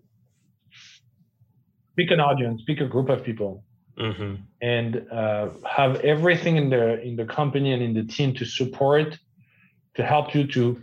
pick 1.96 2.10
an 2.10 2.20
audience, 2.20 2.62
pick 2.66 2.80
a 2.80 2.86
group 2.86 3.08
of 3.08 3.24
people, 3.24 3.64
hmm 3.98 4.34
and 4.60 5.06
uh, 5.12 5.48
have 5.64 5.96
everything 6.00 6.56
in 6.56 6.68
the 6.70 7.00
in 7.02 7.14
the 7.16 7.24
company 7.24 7.72
and 7.72 7.82
in 7.82 7.94
the 7.94 8.04
team 8.04 8.34
to 8.34 8.44
support 8.44 9.16
to 9.94 10.04
help 10.04 10.34
you 10.34 10.46
to 10.46 10.82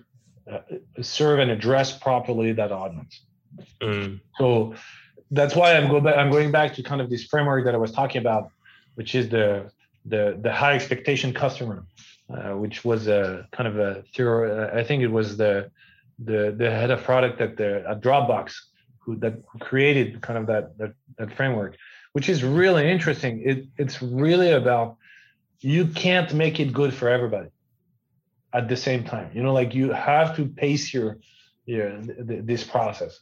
serve 1.01 1.39
and 1.39 1.51
address 1.51 1.97
properly 1.97 2.53
that 2.53 2.71
audience. 2.71 3.21
Mm. 3.81 4.19
So 4.37 4.75
that's 5.31 5.55
why 5.55 5.75
i'm 5.75 5.89
go 5.89 5.99
back 5.99 6.15
i'm 6.17 6.29
going 6.29 6.51
back 6.51 6.71
to 6.75 6.83
kind 6.83 7.01
of 7.01 7.09
this 7.09 7.23
framework 7.23 7.65
that 7.65 7.73
i 7.73 7.77
was 7.77 7.91
talking 7.91 8.19
about 8.19 8.51
which 8.93 9.15
is 9.15 9.27
the 9.29 9.71
the 10.05 10.37
the 10.39 10.51
high 10.51 10.75
expectation 10.75 11.33
customer 11.33 11.83
uh, 12.29 12.51
which 12.51 12.85
was 12.85 13.07
a 13.07 13.47
kind 13.51 13.67
of 13.67 13.79
a 13.79 14.03
theory 14.13 14.69
i 14.79 14.83
think 14.83 15.01
it 15.01 15.07
was 15.07 15.35
the 15.35 15.71
the 16.19 16.53
the 16.55 16.69
head 16.69 16.91
of 16.91 17.01
product 17.03 17.41
at 17.41 17.57
the 17.57 17.83
at 17.89 18.01
dropbox 18.01 18.53
who 18.99 19.15
that 19.15 19.33
created 19.61 20.21
kind 20.21 20.37
of 20.37 20.45
that 20.45 20.77
that, 20.77 20.93
that 21.17 21.35
framework 21.35 21.75
which 22.15 22.29
is 22.29 22.45
really 22.45 22.89
interesting. 22.89 23.41
It, 23.43 23.65
it's 23.77 24.01
really 24.01 24.51
about 24.51 24.95
you 25.59 25.85
can't 25.85 26.33
make 26.33 26.61
it 26.61 26.71
good 26.71 26.93
for 26.93 27.09
everybody 27.09 27.49
at 28.55 28.69
the 28.69 28.77
same 28.77 29.03
time. 29.03 29.29
You 29.33 29.43
know, 29.43 29.53
like 29.53 29.75
you 29.75 29.91
have 29.91 30.35
to 30.37 30.45
pace 30.45 30.93
your, 30.93 31.17
your 31.65 32.01
th- 32.01 32.45
this 32.45 32.63
process. 32.63 33.19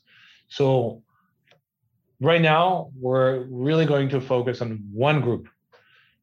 So 0.48 1.02
right 2.22 2.42
now 2.42 2.92
we're 3.00 3.46
really 3.50 3.86
going 3.86 4.10
to 4.10 4.22
focus 4.22 4.62
on 4.62 4.84
one 4.94 5.22
group, 5.22 5.50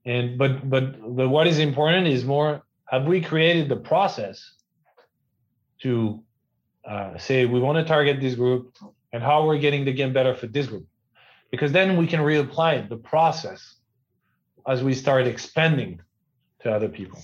and 0.06 0.38
but 0.38 0.68
but 0.70 0.84
but 1.16 1.28
what 1.28 1.46
is 1.46 1.58
important 1.58 2.06
is 2.06 2.24
more 2.24 2.62
have 2.86 3.04
we 3.04 3.20
created 3.20 3.68
the 3.68 3.76
process 3.76 4.54
to 5.82 6.22
uh, 6.88 7.18
say 7.18 7.46
we 7.46 7.60
want 7.60 7.78
to 7.78 7.84
target 7.84 8.20
this 8.20 8.34
group 8.34 8.76
and 9.12 9.22
how 9.22 9.46
we're 9.46 9.58
getting 9.58 9.84
the 9.84 9.92
game 9.92 10.12
better 10.12 10.34
for 10.34 10.46
this 10.46 10.66
group 10.66 10.86
because 11.50 11.72
then 11.72 11.96
we 11.96 12.06
can 12.06 12.20
reapply 12.20 12.88
the 12.88 12.96
process 12.96 13.76
as 14.66 14.82
we 14.82 14.94
start 14.94 15.26
expanding 15.26 16.00
to 16.60 16.70
other 16.70 16.88
people 16.88 17.20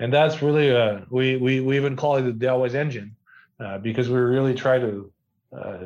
and 0.00 0.12
that's 0.12 0.42
really 0.42 0.74
uh, 0.74 1.00
we, 1.10 1.36
we 1.36 1.60
we 1.60 1.76
even 1.76 1.94
call 1.94 2.16
it 2.16 2.22
the 2.22 2.32
Darewise 2.32 2.74
engine 2.74 3.14
uh, 3.60 3.78
because 3.78 4.08
we 4.08 4.16
really 4.16 4.54
try 4.54 4.78
to 4.78 5.12
uh, 5.56 5.78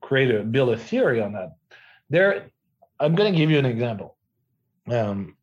create 0.00 0.34
a 0.34 0.42
build 0.42 0.70
a 0.70 0.76
theory 0.76 1.20
on 1.22 1.32
that. 1.34 1.54
There 2.08 2.50
i'm 2.98 3.14
going 3.14 3.32
to 3.32 3.38
give 3.38 3.50
you 3.50 3.58
an 3.58 3.66
example. 3.66 4.16
Um, 4.90 5.36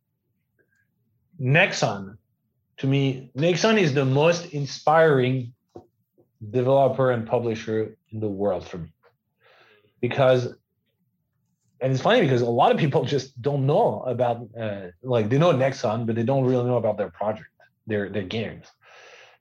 nexon 1.40 2.18
to 2.78 2.88
me 2.88 3.32
nexon 3.38 3.80
is 3.80 3.94
the 3.94 4.06
most 4.06 4.52
inspiring 4.52 5.54
developer 6.50 7.12
and 7.12 7.26
publisher 7.28 7.96
in 8.12 8.20
the 8.20 8.28
world 8.28 8.68
for 8.68 8.80
me. 8.80 8.90
Because 10.02 10.56
and 11.82 11.94
it's 11.94 12.02
funny 12.02 12.22
because 12.22 12.42
a 12.42 12.50
lot 12.50 12.72
of 12.72 12.78
people 12.78 13.04
just 13.06 13.40
don't 13.40 13.68
know 13.68 14.02
about 14.02 14.48
uh, 14.60 14.88
like 15.04 15.30
they 15.30 15.38
know 15.38 15.54
Nexon, 15.54 16.08
but 16.08 16.16
they 16.16 16.24
don't 16.24 16.44
really 16.44 16.66
know 16.66 16.78
about 16.78 16.98
their 16.98 17.12
project, 17.12 17.50
their 17.88 18.10
their 18.10 18.24
games. 18.24 18.68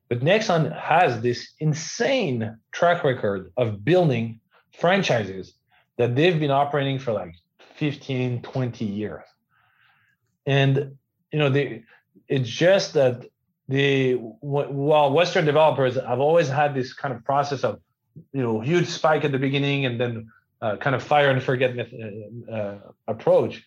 But 0.09 0.21
Nexon 0.21 0.77
has 0.79 1.21
this 1.21 1.53
insane 1.59 2.59
track 2.73 3.03
record 3.03 3.53
of 3.57 3.85
building 3.85 4.41
franchises 4.79 5.55
that 5.99 6.15
they've 6.15 6.39
been 6.39 6.51
operating 6.53 6.99
for 6.99 7.13
like 7.13 7.35
15, 7.75 8.43
20 8.43 8.85
years. 8.85 9.25
And 10.47 10.97
you 11.33 11.39
know, 11.39 11.51
they 11.51 11.83
it's 12.29 12.49
just 12.49 12.95
that 12.95 13.25
the 13.69 14.15
while 14.15 15.13
Western 15.13 15.45
developers 15.45 15.97
have 15.97 16.21
always 16.21 16.49
had 16.49 16.75
this 16.75 16.93
kind 16.93 17.13
of 17.13 17.25
process 17.25 17.65
of 17.65 17.81
you 18.33 18.43
know 18.43 18.61
huge 18.61 18.87
spike 18.87 19.25
at 19.25 19.33
the 19.33 19.39
beginning 19.39 19.87
and 19.87 20.01
then 20.01 20.31
uh, 20.63 20.77
kind 20.77 20.95
of 20.95 21.03
fire 21.03 21.31
and 21.31 21.43
forget 21.43 21.77
uh, 21.79 22.53
uh, 22.53 22.79
approach. 23.09 23.65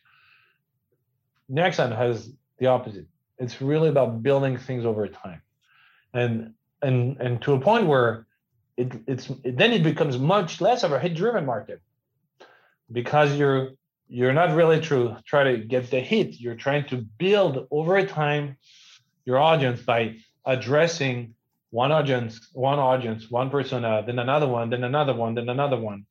Nexon 1.52 1.96
has 1.96 2.32
the 2.60 2.68
opposite. 2.68 3.08
It's 3.40 3.62
really 3.62 3.90
about 3.90 4.22
building 4.22 4.58
things 4.58 4.86
over 4.86 5.08
time, 5.08 5.42
and 6.14 6.54
and 6.82 7.18
and 7.20 7.42
to 7.44 7.54
a 7.54 7.60
point 7.60 7.88
where 7.88 8.28
it 8.78 8.92
it's 9.08 9.28
then 9.44 9.72
it 9.74 9.84
becomes 9.84 10.18
much 10.18 10.62
less 10.62 10.84
of 10.84 10.92
a 10.92 11.00
hit-driven 11.00 11.46
market 11.46 11.82
because 12.92 13.36
you're 13.36 13.72
you're 14.08 14.34
not 14.34 14.56
really 14.56 14.82
to 14.82 15.18
try 15.26 15.44
to 15.44 15.58
get 15.58 15.90
the 15.90 16.00
hit. 16.00 16.40
You're 16.40 16.56
trying 16.56 16.86
to 16.88 16.98
build 16.98 17.68
over 17.72 18.06
time 18.06 18.58
your 19.26 19.40
audience 19.40 19.82
by 19.82 20.18
addressing 20.46 21.36
one 21.72 21.92
audience, 21.92 22.50
one 22.54 22.80
audience, 22.80 23.30
one 23.30 23.50
persona, 23.52 24.04
then 24.06 24.18
another 24.18 24.48
one, 24.48 24.72
then 24.72 24.84
another 24.84 25.14
one, 25.14 25.36
then 25.36 25.50
another 25.50 25.80
one 25.80 26.06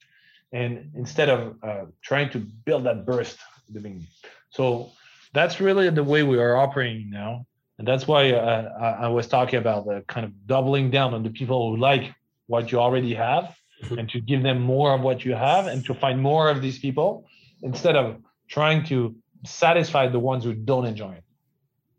and 0.52 0.90
instead 0.94 1.28
of 1.28 1.56
uh, 1.62 1.84
trying 2.02 2.30
to 2.30 2.38
build 2.38 2.84
that 2.84 3.04
burst 3.04 3.38
the 3.66 3.72
beginning. 3.80 4.06
So 4.50 4.92
that's 5.34 5.60
really 5.60 5.90
the 5.90 6.04
way 6.04 6.22
we 6.22 6.38
are 6.38 6.56
operating 6.56 7.10
now, 7.10 7.46
and 7.78 7.86
that's 7.86 8.06
why 8.06 8.32
uh, 8.32 8.72
I, 8.80 9.04
I 9.04 9.08
was 9.08 9.26
talking 9.28 9.58
about 9.58 9.86
the 9.86 10.04
kind 10.08 10.24
of 10.26 10.32
doubling 10.46 10.90
down 10.90 11.14
on 11.14 11.22
the 11.22 11.30
people 11.30 11.70
who 11.70 11.76
like 11.76 12.14
what 12.46 12.72
you 12.72 12.78
already 12.80 13.14
have, 13.14 13.54
Mhm. 13.84 13.98
and 13.98 14.10
to 14.10 14.20
give 14.20 14.42
them 14.42 14.60
more 14.60 14.92
of 14.92 15.02
what 15.02 15.24
you 15.24 15.34
have, 15.34 15.68
and 15.68 15.84
to 15.84 15.94
find 15.94 16.20
more 16.20 16.50
of 16.50 16.60
these 16.60 16.78
people 16.80 17.28
instead 17.62 17.94
of 17.94 18.16
trying 18.48 18.82
to 18.86 19.14
satisfy 19.44 20.08
the 20.08 20.18
ones 20.18 20.42
who 20.42 20.52
don't 20.52 20.84
enjoy 20.84 21.12
it. 21.12 21.22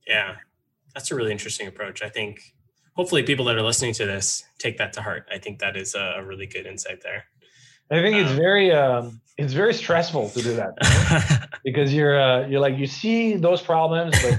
Yeah, 0.06 0.36
that's 0.94 1.10
a 1.12 1.16
really 1.16 1.32
interesting 1.32 1.68
approach. 1.68 2.02
I 2.02 2.10
think 2.10 2.42
hopefully 2.96 3.24
people 3.24 3.46
that 3.46 3.56
are 3.56 3.62
listening 3.62 3.94
to 3.94 4.06
this 4.06 4.44
take 4.58 4.78
that 4.78 4.92
to 4.94 5.02
heart. 5.02 5.26
I 5.32 5.38
think 5.38 5.60
that 5.60 5.78
is 5.78 5.96
a, 5.96 6.22
really 6.22 6.48
good 6.48 6.66
insight 6.66 7.02
there. 7.02 7.24
I 7.90 8.02
think 8.02 8.18
it's 8.18 8.32
Um, 8.32 8.36
very 8.36 8.72
um, 8.74 9.22
it's 9.40 9.54
very 9.54 9.74
stressful 9.74 10.30
to 10.32 10.42
do 10.42 10.56
that. 10.56 10.74
right? 10.82 11.50
because 11.64 11.94
you're 11.94 12.20
uh, 12.20 12.48
you're 12.48 12.60
like 12.60 12.78
you 12.78 12.88
see 12.88 13.36
those 13.36 13.62
problems, 13.62 14.16
but 14.22 14.34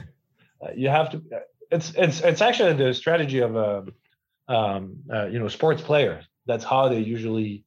uh, 0.62 0.72
you 0.76 0.88
have 0.88 1.10
to. 1.12 1.22
It's 1.70 1.92
it's 1.96 2.20
it's 2.20 2.42
actually 2.42 2.74
the 2.74 2.92
strategy 2.92 3.40
of 3.40 3.56
a 3.56 3.84
um, 4.48 4.96
uh, 5.12 5.26
you 5.26 5.38
know 5.38 5.48
sports 5.48 5.82
player. 5.82 6.22
That's 6.46 6.64
how 6.64 6.88
they 6.88 7.00
usually. 7.00 7.64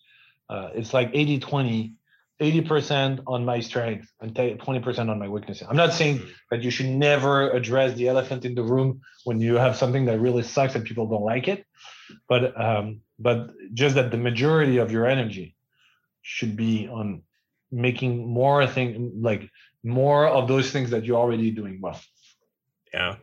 Uh, 0.50 0.70
it's 0.76 0.94
like 0.94 1.10
80 1.14 1.40
20 1.40 1.96
80% 2.42 3.24
on 3.28 3.46
my 3.46 3.60
strength 3.62 4.12
and 4.20 4.36
20% 4.36 5.10
on 5.10 5.18
my 5.20 5.30
weaknesses. 5.30 5.66
I'm 5.70 5.78
not 5.78 5.94
saying 5.94 6.22
that 6.52 6.62
you 6.62 6.72
should 6.72 6.88
never 6.88 7.50
address 7.52 7.96
the 7.96 8.10
elephant 8.10 8.44
in 8.44 8.54
the 8.54 8.64
room 8.64 9.02
when 9.24 9.40
you 9.40 9.56
have 9.56 9.78
something 9.78 10.06
that 10.06 10.20
really 10.20 10.44
sucks 10.44 10.76
and 10.76 10.84
people 10.84 11.08
don't 11.08 11.24
like 11.24 11.48
it, 11.48 11.66
but 12.28 12.60
um, 12.60 13.02
but 13.18 13.52
just 13.74 13.96
that 13.96 14.12
the 14.12 14.18
majority 14.18 14.78
of 14.78 14.92
your 14.92 15.06
energy 15.06 15.56
should 16.24 16.56
be 16.56 16.88
on 16.88 17.22
making 17.72 18.28
more 18.28 18.66
thing 18.66 19.12
like 19.22 19.48
more 19.84 20.28
of 20.28 20.48
those 20.48 20.72
things 20.72 20.90
that 20.90 21.06
you're 21.06 21.20
already 21.20 21.52
doing 21.52 21.80
well. 21.80 22.02
Yeah. 22.94 23.16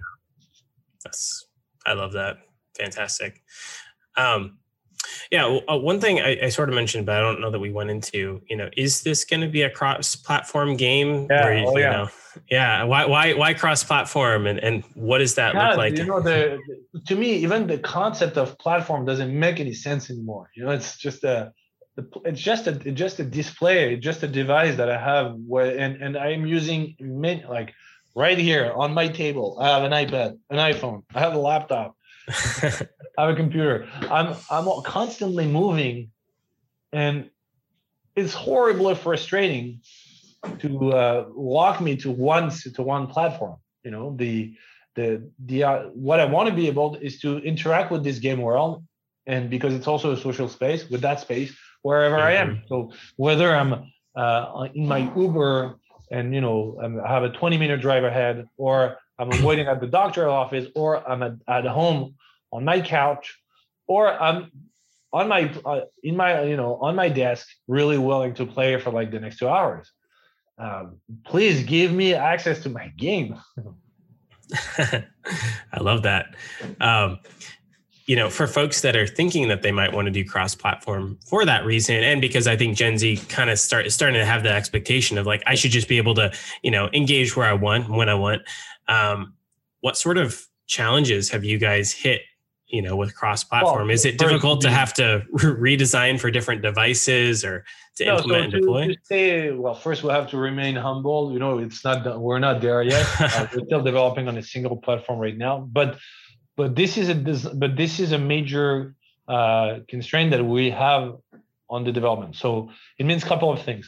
That's 1.03 1.47
I 1.85 1.95
love 1.95 2.13
that. 2.13 2.39
Fantastic. 2.79 3.43
Um 4.17 4.59
Yeah, 5.31 5.47
well, 5.47 5.63
uh, 5.69 5.79
one 5.79 5.99
thing 6.01 6.21
I, 6.21 6.47
I, 6.47 6.49
sort 6.51 6.69
of 6.69 6.75
mentioned, 6.75 7.07
but 7.07 7.17
I 7.17 7.21
don't 7.21 7.41
know 7.41 7.51
that 7.51 7.59
we 7.59 7.71
went 7.71 7.91
into. 7.91 8.43
You 8.51 8.57
know, 8.57 8.69
is 8.77 9.03
this 9.03 9.25
going 9.25 9.41
to 9.41 9.49
be 9.49 9.63
a 9.63 9.71
cross-platform 9.71 10.77
game? 10.77 11.27
Yeah, 11.31 11.51
you, 11.51 11.67
oh, 11.67 11.79
yeah. 11.79 11.91
Know, 11.91 12.09
yeah. 12.51 12.85
Why, 12.85 13.07
why, 13.07 13.33
why 13.33 13.55
cross-platform, 13.55 14.47
and 14.47 14.59
and 14.59 14.85
what 14.95 15.19
does 15.19 15.35
that 15.37 15.55
yeah, 15.55 15.69
look 15.69 15.79
like? 15.79 15.97
You 15.97 16.05
know, 16.05 16.21
the, 16.21 16.59
to 17.07 17.15
me, 17.17 17.33
even 17.33 17.67
the 17.67 17.79
concept 17.79 18.37
of 18.37 18.59
platform 18.59 19.07
doesn't 19.07 19.33
make 19.33 19.59
any 19.59 19.73
sense 19.73 20.11
anymore. 20.11 20.51
You 20.55 20.65
know, 20.65 20.73
it's 20.73 20.99
just 20.99 21.25
a, 21.25 21.53
it's 22.25 22.41
just 22.41 22.67
a, 22.67 22.73
just 22.73 23.19
a 23.19 23.25
display, 23.25 23.97
just 23.97 24.23
a 24.23 24.29
device 24.29 24.77
that 24.77 24.91
I 24.91 24.99
have, 24.99 25.35
where, 25.35 25.77
and 25.79 26.03
and 26.03 26.17
I'm 26.17 26.47
using 26.47 26.97
many, 27.01 27.45
like 27.45 27.75
right 28.15 28.39
here 28.39 28.73
on 28.75 28.95
my 28.95 29.09
table. 29.09 29.57
I 29.61 29.69
have 29.69 29.83
an 29.85 29.93
iPad, 29.93 30.39
an 30.51 30.59
iPhone, 30.59 31.03
I 31.15 31.21
have 31.21 31.35
a 31.35 31.39
laptop. 31.39 31.97
I 32.29 33.23
have 33.25 33.31
a 33.31 33.37
computer. 33.37 33.89
I'm 34.11 34.37
I'm 34.51 34.67
constantly 34.83 35.47
moving, 35.47 36.11
and 36.93 37.31
it's 38.17 38.35
horribly 38.35 38.95
frustrating 38.95 39.81
to 40.61 40.93
uh, 40.93 41.27
lock 41.35 41.81
me 41.81 41.97
to 41.97 42.11
one 42.11 42.51
to 42.51 42.83
one 42.83 43.07
platform. 43.07 43.57
You 43.85 43.91
know 43.91 44.15
the 44.17 44.55
the 44.95 45.29
the 45.47 45.65
uh, 45.65 45.83
what 45.89 46.21
I 46.21 46.25
want 46.25 46.49
to 46.49 46.55
be 46.55 46.67
able 46.69 46.97
is 46.97 47.21
to 47.21 47.39
interact 47.39 47.91
with 47.91 48.05
this 48.05 48.19
game 48.19 48.41
world, 48.41 48.85
and 49.27 49.51
because 49.51 49.75
it's 49.75 49.87
also 49.87 50.13
a 50.13 50.17
social 50.17 50.49
space 50.49 50.89
with 50.89 51.01
that 51.03 51.21
space 51.21 51.57
wherever. 51.83 52.19
I 52.19 52.33
am. 52.33 52.57
Mm-hmm. 52.57 52.67
So 52.69 52.93
whether 53.17 53.55
I'm 53.55 53.91
uh, 54.15 54.69
in 54.75 54.87
my 54.87 55.11
Uber 55.17 55.77
and 56.11 56.35
you 56.35 56.41
know 56.41 57.01
I 57.05 57.13
have 57.13 57.23
a 57.23 57.31
20 57.31 57.59
minute 57.59 57.81
drive 57.81 58.05
ahead, 58.05 58.47
or 58.57 58.97
I'm 59.19 59.31
waiting 59.45 59.67
at 59.67 59.81
the 59.81 59.87
doctor's 59.87 60.27
office, 60.27 60.67
or 60.75 61.09
I'm 61.09 61.23
at, 61.23 61.33
at 61.49 61.65
home 61.67 62.15
on 62.53 62.65
my 62.65 62.81
couch, 62.81 63.39
or 63.87 64.09
I'm 64.09 64.51
on 65.13 65.29
my 65.29 65.53
uh, 65.65 65.83
in 66.03 66.17
my 66.17 66.43
you 66.43 66.57
know 66.57 66.77
on 66.77 66.95
my 66.97 67.09
desk, 67.09 67.47
really 67.69 67.99
willing 67.99 68.35
to 68.35 68.47
play 68.47 68.79
for 68.81 68.91
like 68.91 69.11
the 69.11 69.21
next 69.21 69.39
two 69.39 69.49
hours. 69.49 69.91
Um, 70.59 70.99
please 71.25 71.63
give 71.63 71.93
me 71.93 72.13
access 72.15 72.63
to 72.65 72.69
my 72.69 72.89
game. 72.89 73.41
I 74.79 75.81
love 75.81 76.03
that. 76.03 76.35
Um, 76.81 77.21
you 78.11 78.17
know, 78.17 78.29
for 78.29 78.49
folks 78.49 78.81
that 78.81 78.97
are 78.97 79.07
thinking 79.07 79.47
that 79.47 79.63
they 79.63 79.71
might 79.71 79.93
want 79.93 80.07
to 80.07 80.11
do 80.11 80.25
cross-platform 80.25 81.17
for 81.25 81.45
that 81.45 81.65
reason, 81.65 81.95
and 82.03 82.21
because 82.21 82.49
I 82.49 82.57
think 82.57 82.77
Gen 82.77 82.99
Z 82.99 83.19
kind 83.29 83.49
of 83.51 83.57
start 83.57 83.87
is 83.87 83.95
starting 83.95 84.19
to 84.19 84.27
have 84.27 84.43
the 84.43 84.51
expectation 84.51 85.17
of 85.17 85.27
like 85.27 85.45
I 85.47 85.55
should 85.55 85.71
just 85.71 85.87
be 85.87 85.97
able 85.97 86.17
to, 86.17 86.33
you 86.65 86.73
know, 86.73 86.91
engage 86.93 87.37
where 87.37 87.47
I 87.47 87.53
want 87.53 87.89
when 87.89 88.09
I 88.09 88.15
want. 88.15 88.43
Um, 88.89 89.35
what 89.83 89.97
sort 89.97 90.19
of 90.19 90.45
challenges 90.67 91.31
have 91.31 91.45
you 91.45 91.57
guys 91.57 91.93
hit 91.93 92.23
you 92.67 92.83
know 92.83 92.97
with 92.97 93.15
cross 93.15 93.45
platform 93.45 93.87
well, 93.87 93.91
is 93.91 94.05
it 94.05 94.19
difficult 94.19 94.61
to 94.63 94.71
have 94.71 94.93
to 94.95 95.25
re- 95.31 95.77
redesign 95.77 96.19
for 96.19 96.33
different 96.33 96.63
devices 96.63 97.45
or 97.45 97.65
to 97.95 98.05
no, 98.05 98.17
implement 98.17 98.51
so 98.51 98.57
and 98.57 98.65
deploy 98.65 98.95
say, 99.05 99.51
well 99.53 99.75
first 99.75 100.03
we'll 100.03 100.13
have 100.13 100.29
to 100.29 100.37
remain 100.37 100.75
humble 100.75 101.33
you 101.33 101.39
know 101.39 101.59
it's 101.59 101.85
not 101.85 102.21
we're 102.21 102.39
not 102.39 102.61
there 102.61 102.83
yet 102.83 103.07
uh, 103.21 103.47
we're 103.55 103.65
still 103.67 103.83
developing 103.83 104.29
on 104.29 104.37
a 104.37 104.43
single 104.43 104.77
platform 104.77 105.19
right 105.19 105.37
now 105.37 105.61
but 105.73 105.99
but 106.61 106.77
this 106.77 106.99
is 106.99 107.09
a 107.09 107.17
but 107.63 107.73
this 107.83 108.01
is 108.05 108.13
a 108.13 108.19
major 108.19 108.95
uh, 109.27 109.79
constraint 109.89 110.31
that 110.33 110.45
we 110.45 110.71
have 110.71 111.05
on 111.75 111.85
the 111.85 111.93
development. 111.99 112.37
So 112.37 112.71
it 112.99 113.07
means 113.07 113.23
a 113.23 113.29
couple 113.33 113.51
of 113.51 113.63
things. 113.63 113.87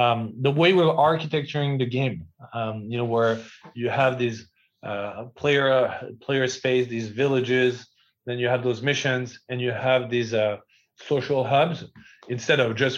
Um, 0.00 0.18
the 0.46 0.50
way 0.60 0.70
we're 0.72 0.96
architecturing 1.10 1.78
the 1.78 1.88
game 1.98 2.16
um, 2.58 2.76
you 2.90 2.96
know 2.98 3.08
where 3.14 3.32
you 3.80 3.88
have 4.00 4.18
these 4.18 4.38
uh, 4.82 5.24
player 5.40 5.70
player 6.24 6.46
space 6.58 6.84
these 6.96 7.08
villages 7.22 7.72
then 8.26 8.36
you 8.42 8.48
have 8.48 8.62
those 8.68 8.80
missions 8.90 9.26
and 9.48 9.60
you 9.60 9.70
have 9.88 10.08
these 10.14 10.32
uh, 10.32 10.56
social 11.10 11.44
hubs 11.44 11.78
instead 12.34 12.58
of 12.64 12.68
just 12.84 12.96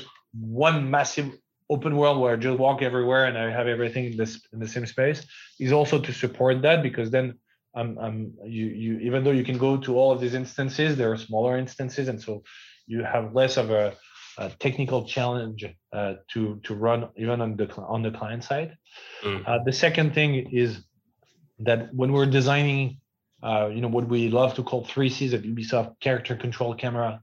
one 0.63 0.89
massive 0.97 1.29
open 1.69 1.97
world 2.01 2.17
where 2.21 2.33
I 2.35 2.37
just 2.37 2.59
walk 2.67 2.79
everywhere 2.91 3.25
and 3.29 3.37
I 3.37 3.51
have 3.59 3.67
everything 3.77 4.05
in 4.11 4.17
this 4.17 4.33
in 4.53 4.59
the 4.65 4.71
same 4.75 4.87
space 4.87 5.21
is 5.59 5.73
also 5.73 5.97
to 6.07 6.13
support 6.13 6.63
that 6.63 6.79
because 6.89 7.11
then 7.11 7.27
um, 7.75 7.99
um 7.99 8.33
you 8.45 8.67
you 8.67 8.99
even 9.01 9.25
though 9.25 9.31
you 9.31 9.45
can 9.45 9.59
go 9.59 9.77
to 9.77 9.97
all 9.99 10.13
of 10.13 10.21
these 10.21 10.35
instances 10.35 10.97
there 10.97 11.11
are 11.13 11.17
smaller 11.17 11.59
instances 11.59 12.09
and 12.09 12.21
so 12.21 12.43
you 12.87 13.03
have 13.03 13.35
less 13.35 13.57
of 13.57 13.71
a, 13.71 13.95
a 14.39 14.51
technical 14.51 15.05
challenge 15.05 15.65
uh, 15.93 16.15
to 16.33 16.61
to 16.65 16.75
run 16.75 17.09
even 17.17 17.41
on 17.41 17.57
the 17.57 17.73
on 17.77 18.03
the 18.03 18.11
client 18.11 18.45
side. 18.45 18.77
Mm. 19.23 19.49
Uh, 19.49 19.59
the 19.65 19.73
second 19.73 20.15
thing 20.15 20.51
is 20.53 20.85
that 21.61 21.95
when 21.95 22.13
we're 22.13 22.27
designing 22.27 22.99
uh, 23.43 23.69
you 23.69 23.81
know 23.81 23.89
what 23.89 24.09
we 24.09 24.29
love 24.29 24.55
to 24.55 24.63
call 24.63 24.85
three 24.85 25.11
Cs 25.11 25.35
at 25.35 25.43
Ubisoft 25.43 26.01
character 26.01 26.35
control 26.35 26.75
camera. 26.75 27.21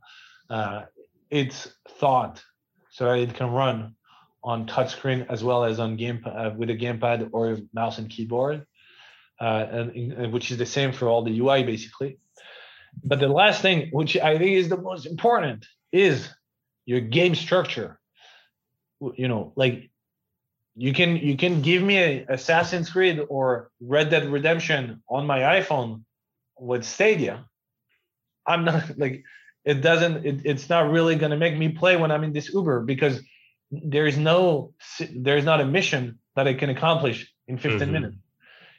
Uh, 0.49 0.83
it's 1.29 1.73
thought 1.97 2.43
so 2.91 3.05
that 3.05 3.19
it 3.19 3.33
can 3.33 3.49
run 3.49 3.95
on 4.43 4.67
touchscreen 4.67 5.25
as 5.29 5.43
well 5.43 5.63
as 5.63 5.79
on 5.79 5.95
game 5.95 6.21
uh, 6.25 6.51
with 6.55 6.69
a 6.69 6.75
gamepad 6.75 7.29
or 7.31 7.57
mouse 7.73 7.97
and 7.97 8.09
keyboard, 8.09 8.65
uh, 9.41 9.67
and, 9.71 10.13
and, 10.13 10.33
which 10.33 10.51
is 10.51 10.57
the 10.57 10.65
same 10.65 10.91
for 10.93 11.07
all 11.07 11.23
the 11.23 11.39
UI 11.39 11.63
basically. 11.63 12.17
But 13.03 13.19
the 13.19 13.27
last 13.27 13.61
thing, 13.61 13.89
which 13.91 14.17
I 14.17 14.37
think 14.37 14.51
is 14.51 14.69
the 14.69 14.77
most 14.77 15.05
important, 15.05 15.65
is 15.91 16.29
your 16.85 17.01
game 17.01 17.35
structure. 17.35 17.99
You 19.15 19.27
know, 19.27 19.53
like 19.55 19.89
you 20.75 20.93
can 20.93 21.17
you 21.17 21.35
can 21.37 21.61
give 21.61 21.81
me 21.81 21.97
a 21.97 22.25
Assassin's 22.29 22.89
Creed 22.89 23.19
or 23.29 23.71
Red 23.81 24.09
Dead 24.09 24.29
Redemption 24.29 25.01
on 25.09 25.25
my 25.25 25.39
iPhone 25.39 26.03
with 26.61 26.85
Stadia, 26.85 27.45
I'm 28.45 28.63
not 28.63 28.83
like 28.97 29.23
it 29.65 29.81
doesn't 29.81 30.25
it, 30.25 30.41
it's 30.45 30.69
not 30.69 30.91
really 30.91 31.15
going 31.15 31.31
to 31.31 31.37
make 31.37 31.57
me 31.57 31.69
play 31.69 31.97
when 31.97 32.11
I'm 32.11 32.23
in 32.23 32.33
this 32.33 32.53
Uber 32.53 32.81
because 32.81 33.21
there's 33.71 34.17
no 34.17 34.73
there's 35.15 35.45
not 35.45 35.61
a 35.61 35.65
mission 35.65 36.19
that 36.35 36.47
I 36.47 36.53
can 36.53 36.69
accomplish 36.69 37.31
in 37.47 37.57
15 37.57 37.79
mm-hmm. 37.79 37.91
minutes. 37.91 38.15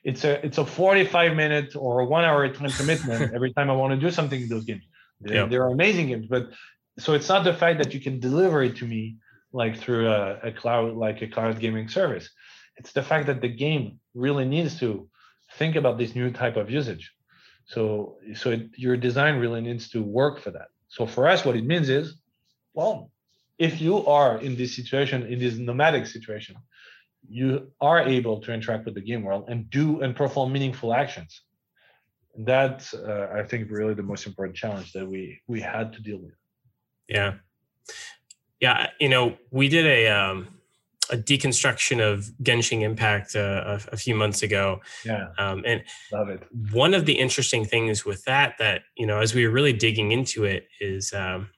It's 0.04 0.24
a 0.24 0.44
it's 0.44 0.58
a 0.58 0.66
45 0.66 1.36
minute 1.36 1.76
or 1.76 2.00
a 2.00 2.04
one 2.04 2.24
hour 2.24 2.48
time 2.48 2.70
commitment 2.70 3.34
every 3.34 3.52
time 3.52 3.70
I 3.70 3.74
want 3.74 3.92
to 3.92 4.00
do 4.00 4.10
something 4.10 4.42
in 4.42 4.48
those 4.48 4.64
games. 4.64 4.84
They're, 5.20 5.36
yep. 5.36 5.50
they're 5.50 5.68
amazing 5.68 6.08
games, 6.08 6.26
but 6.26 6.50
so 6.98 7.14
it's 7.14 7.28
not 7.28 7.44
the 7.44 7.54
fact 7.54 7.78
that 7.78 7.94
you 7.94 8.00
can 8.00 8.18
deliver 8.18 8.62
it 8.62 8.76
to 8.76 8.86
me 8.86 9.16
like 9.52 9.78
through 9.78 10.08
a, 10.08 10.38
a 10.42 10.52
cloud 10.52 10.94
like 10.94 11.22
a 11.22 11.28
cloud 11.28 11.60
gaming 11.60 11.88
service. 11.88 12.28
It's 12.76 12.92
the 12.92 13.02
fact 13.02 13.26
that 13.26 13.40
the 13.40 13.48
game 13.48 14.00
really 14.14 14.44
needs 14.44 14.80
to 14.80 15.08
think 15.58 15.76
about 15.76 15.98
this 15.98 16.14
new 16.14 16.30
type 16.30 16.56
of 16.56 16.70
usage 16.70 17.12
so, 17.66 18.18
so 18.34 18.50
it, 18.50 18.70
your 18.76 18.96
design 18.96 19.38
really 19.38 19.60
needs 19.60 19.88
to 19.90 20.02
work 20.02 20.40
for 20.40 20.50
that. 20.50 20.68
So 20.88 21.06
for 21.06 21.28
us, 21.28 21.44
what 21.44 21.56
it 21.56 21.64
means 21.64 21.88
is, 21.88 22.16
well, 22.74 23.10
if 23.58 23.80
you 23.80 24.04
are 24.06 24.38
in 24.38 24.56
this 24.56 24.74
situation, 24.74 25.26
in 25.26 25.38
this 25.38 25.56
nomadic 25.56 26.06
situation, 26.06 26.56
you 27.28 27.70
are 27.80 28.00
able 28.00 28.40
to 28.40 28.52
interact 28.52 28.84
with 28.84 28.94
the 28.94 29.00
game 29.00 29.22
world 29.22 29.44
and 29.48 29.68
do 29.70 30.00
and 30.02 30.14
perform 30.14 30.52
meaningful 30.52 30.92
actions. 30.92 31.42
That's, 32.36 32.94
uh, 32.94 33.28
I 33.34 33.42
think, 33.42 33.70
really 33.70 33.94
the 33.94 34.02
most 34.02 34.26
important 34.26 34.56
challenge 34.56 34.92
that 34.92 35.06
we 35.06 35.40
we 35.46 35.60
had 35.60 35.92
to 35.92 36.00
deal 36.00 36.18
with. 36.18 36.34
Yeah, 37.08 37.34
yeah. 38.60 38.88
You 38.98 39.10
know, 39.10 39.36
we 39.50 39.68
did 39.68 39.86
a 39.86 40.08
um, 40.08 40.48
a 41.10 41.16
deconstruction 41.16 42.00
of 42.00 42.30
Genshin 42.42 42.82
Impact 42.82 43.36
uh, 43.36 43.62
a, 43.66 43.92
a, 43.92 43.96
few 43.96 44.14
months 44.14 44.42
ago. 44.42 44.80
Yeah, 45.04 45.28
um, 45.36 45.62
and 45.66 45.82
love 46.10 46.30
it. 46.30 46.42
One 46.72 46.94
of 46.94 47.04
the 47.04 47.18
interesting 47.18 47.66
things 47.66 48.04
with 48.04 48.24
that, 48.24 48.54
that 48.58 48.82
you 48.96 49.06
know, 49.06 49.20
as 49.20 49.34
we 49.34 49.46
were 49.46 49.52
really 49.52 49.74
digging 49.74 50.12
into 50.12 50.44
it, 50.44 50.68
is 50.80 51.12
um, 51.12 51.50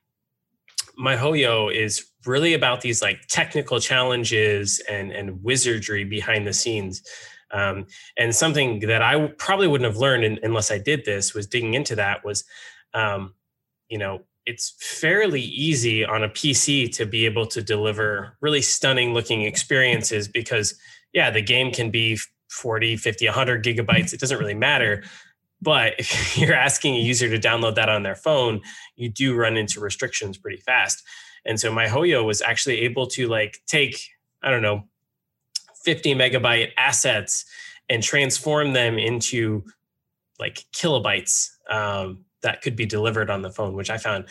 miHoYo 0.99 1.75
is 1.75 2.11
really 2.27 2.55
about 2.55 2.81
these 2.81 3.03
like 3.03 3.27
technical 3.29 3.81
challenges 3.81 4.81
and 4.89 5.13
and 5.13 5.43
wizardry 5.43 6.05
behind 6.05 6.47
the 6.47 6.53
scenes. 6.53 7.03
Um, 7.51 7.87
and 8.19 8.35
something 8.35 8.81
that 8.81 9.01
I 9.01 9.29
probably 9.39 9.69
wouldn't 9.69 9.89
have 9.89 10.01
learned 10.01 10.25
in, 10.25 10.39
unless 10.43 10.71
I 10.73 10.79
did 10.79 11.05
this 11.05 11.35
was 11.35 11.47
digging 11.47 11.75
into 11.75 11.95
that 11.95 12.25
was, 12.25 12.45
um, 12.95 13.35
you 13.89 13.97
know, 13.97 14.23
it's 14.45 14.75
fairly 14.81 15.41
easy 15.41 16.05
on 16.05 16.25
a 16.25 16.29
PC 16.29 16.93
to 16.97 17.07
be 17.07 17.25
able 17.25 17.47
to 17.47 17.63
deliver 17.63 18.37
really 18.41 18.61
stunning 18.61 19.15
looking 19.15 19.43
experiences 19.43 20.27
because, 20.27 20.75
yeah, 21.13 21.31
the 21.31 21.41
game 21.41 21.73
can 21.73 21.91
be 21.91 22.19
40, 22.51 22.97
50, 22.97 23.27
100 23.27 23.65
gigabytes. 23.65 24.13
It 24.13 24.21
doesn't 24.21 24.39
really 24.39 24.55
matter. 24.55 25.05
But 25.65 25.95
if 25.99 26.39
you're 26.39 26.55
asking 26.55 26.95
a 26.95 27.01
user 27.01 27.29
to 27.29 27.39
download 27.39 27.75
that 27.75 27.89
on 27.89 28.03
their 28.03 28.15
phone, 28.15 28.61
you 28.95 29.09
do 29.09 29.35
run 29.35 29.57
into 29.57 29.81
restrictions 29.81 30.39
pretty 30.39 30.59
fast. 30.59 31.03
And 31.45 31.59
so 31.59 31.73
miHoYo 31.73 32.25
was 32.25 32.41
actually 32.41 32.81
able 32.81 33.07
to 33.09 33.27
like 33.29 33.59
take, 33.67 33.99
I 34.43 34.51
don't 34.51 34.63
know, 34.63 34.85
50 35.85 36.15
megabyte 36.15 36.71
assets 36.77 37.45
and 37.91 38.03
transform 38.03 38.73
them 38.73 38.99
into 38.99 39.65
like 40.39 40.65
kilobytes 40.73 41.51
um, 41.71 42.25
that 42.43 42.63
could 42.63 42.77
be 42.77 42.87
delivered 42.87 43.31
on 43.31 43.43
the 43.43 43.51
phone, 43.51 43.75
which 43.75 43.91
I 43.91 43.99
found 43.99 44.27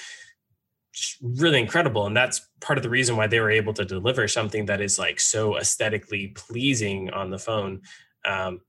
really 1.21 1.59
incredible. 1.59 2.05
And 2.05 2.15
that's 2.15 2.47
part 2.61 2.77
of 2.77 2.83
the 2.83 2.89
reason 2.89 3.15
why 3.15 3.27
they 3.27 3.39
were 3.39 3.51
able 3.51 3.73
to 3.73 3.85
deliver 3.85 4.27
something 4.27 4.65
that 4.67 4.81
is 4.81 4.99
like 4.99 5.19
so 5.19 5.57
aesthetically 5.57 6.27
pleasing 6.27 7.09
on 7.11 7.29
the 7.29 7.39
phone. 7.39 7.81
Um, 8.25 8.61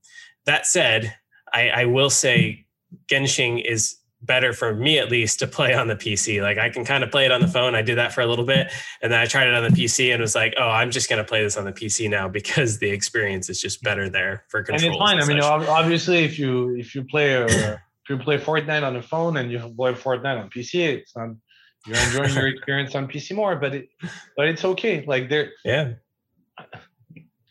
that 0.45 0.65
said, 0.65 1.15
I, 1.55 1.69
I 1.69 1.85
will 1.85 2.09
say 2.09 2.65
Genshin 3.07 3.63
is 3.63 3.97
better 4.21 4.53
for 4.53 4.73
me 4.73 4.97
at 4.99 5.09
least 5.09 5.39
to 5.39 5.47
play 5.47 5.73
on 5.73 5.87
the 5.87 5.95
PC. 5.95 6.41
Like 6.41 6.57
I 6.57 6.69
can 6.69 6.83
kind 6.83 7.03
of 7.03 7.11
play 7.11 7.25
it 7.25 7.31
on 7.31 7.41
the 7.41 7.47
phone. 7.47 7.75
I 7.75 7.81
did 7.81 7.97
that 7.97 8.13
for 8.13 8.21
a 8.21 8.25
little 8.25 8.45
bit 8.45 8.71
and 9.01 9.11
then 9.11 9.19
I 9.19 9.25
tried 9.25 9.47
it 9.47 9.53
on 9.53 9.63
the 9.63 9.69
PC 9.69 10.11
and 10.11 10.21
was 10.21 10.35
like, 10.35 10.53
oh, 10.57 10.67
I'm 10.67 10.91
just 10.91 11.09
going 11.09 11.23
to 11.23 11.27
play 11.27 11.43
this 11.43 11.57
on 11.57 11.65
the 11.65 11.71
PC 11.71 12.09
now 12.09 12.27
because 12.39 12.79
the 12.79 12.89
experience 12.89 13.49
is 13.49 13.61
just 13.61 13.81
better 13.83 14.09
there 14.09 14.43
for 14.49 14.63
controls. 14.63 14.83
And 14.83 14.93
it's 14.93 14.99
fine. 14.99 15.19
And 15.19 15.43
I 15.43 15.59
mean, 15.59 15.69
obviously 15.69 16.23
if 16.23 16.37
you, 16.37 16.75
if 16.75 16.93
you 16.93 17.03
play, 17.03 17.33
a, 17.33 17.45
if 17.45 18.09
you 18.09 18.17
play 18.17 18.37
Fortnite 18.37 18.83
on 18.83 18.93
the 18.93 19.01
phone 19.01 19.37
and 19.37 19.51
you 19.51 19.59
play 19.59 19.93
Fortnite 19.93 20.41
on 20.41 20.49
PC, 20.49 20.81
it's 20.89 21.15
not, 21.15 21.29
you're 21.87 21.97
enjoying 21.97 22.33
your 22.33 22.47
experience 22.55 22.95
on 22.95 23.07
PC 23.07 23.35
more, 23.35 23.55
but 23.55 23.75
it, 23.75 23.89
but 24.35 24.47
it's 24.47 24.65
okay. 24.65 25.05
Like 25.05 25.29
there, 25.29 25.51
yeah. 25.63 25.93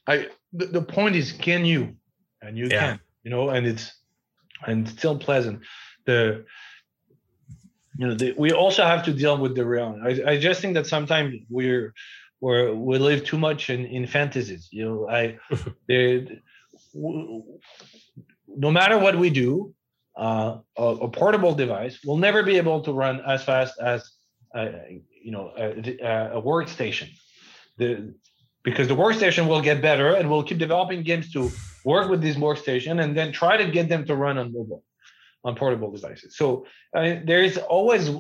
I, 0.06 0.28
the, 0.52 0.66
the 0.66 0.82
point 0.82 1.16
is, 1.16 1.32
can 1.32 1.64
you, 1.64 1.96
and 2.42 2.58
you 2.58 2.66
yeah. 2.66 2.80
can, 2.80 3.00
you 3.24 3.30
know, 3.30 3.48
and 3.48 3.66
it's, 3.66 3.92
and 4.66 4.88
still 4.88 5.18
pleasant 5.18 5.60
the 6.04 6.44
you 7.96 8.06
know 8.06 8.14
the, 8.14 8.34
we 8.36 8.52
also 8.52 8.84
have 8.84 9.04
to 9.04 9.12
deal 9.12 9.38
with 9.38 9.54
the 9.54 9.64
reality. 9.64 10.22
I, 10.24 10.32
I 10.32 10.38
just 10.38 10.60
think 10.60 10.74
that 10.74 10.86
sometimes 10.86 11.34
we're 11.48 11.94
we're 12.40 12.74
we 12.74 12.98
live 12.98 13.24
too 13.24 13.38
much 13.38 13.70
in 13.70 13.86
in 13.86 14.06
fantasies. 14.06 14.68
You 14.72 14.84
know, 14.84 15.08
I 15.08 15.38
the, 15.88 16.40
no 16.94 18.70
matter 18.70 18.98
what 18.98 19.16
we 19.18 19.30
do, 19.30 19.74
uh, 20.16 20.58
a, 20.76 20.82
a, 20.82 21.08
portable 21.08 21.54
device 21.54 22.04
will 22.04 22.16
never 22.16 22.42
be 22.42 22.56
able 22.56 22.82
to 22.82 22.92
run 22.92 23.20
as 23.20 23.42
fast 23.44 23.78
as 23.80 24.10
uh, 24.54 24.70
you 25.22 25.30
know 25.30 25.52
a, 25.56 26.38
a, 26.38 26.42
workstation. 26.42 27.10
The 27.78 28.14
because 28.64 28.88
the 28.88 28.96
workstation 28.96 29.46
will 29.46 29.60
get 29.60 29.80
better 29.82 30.14
and 30.14 30.28
we'll 30.28 30.42
keep 30.42 30.58
developing 30.58 31.02
games 31.02 31.32
to 31.32 31.50
work 31.84 32.08
with 32.08 32.22
this 32.22 32.36
workstation 32.36 33.02
and 33.02 33.16
then 33.16 33.32
try 33.32 33.56
to 33.56 33.70
get 33.70 33.88
them 33.88 34.04
to 34.06 34.16
run 34.16 34.38
on 34.38 34.52
mobile 34.52 34.82
on 35.44 35.54
portable 35.54 35.90
devices. 35.90 36.36
So 36.36 36.66
uh, 36.96 37.16
there 37.24 37.42
is 37.42 37.58
always 37.58 38.10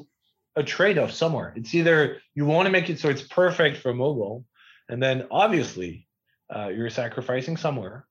a 0.56 0.62
trade-off 0.62 1.10
somewhere. 1.10 1.52
It's 1.56 1.74
either 1.74 2.18
you 2.34 2.44
want 2.44 2.66
to 2.66 2.70
make 2.70 2.90
it 2.90 2.98
so 2.98 3.08
it's 3.08 3.22
perfect 3.22 3.78
for 3.78 3.94
mobile, 3.94 4.44
and 4.88 5.02
then 5.02 5.26
obviously 5.30 6.06
uh, 6.54 6.68
you're 6.68 6.90
sacrificing 6.90 7.56
somewhere. 7.56 8.06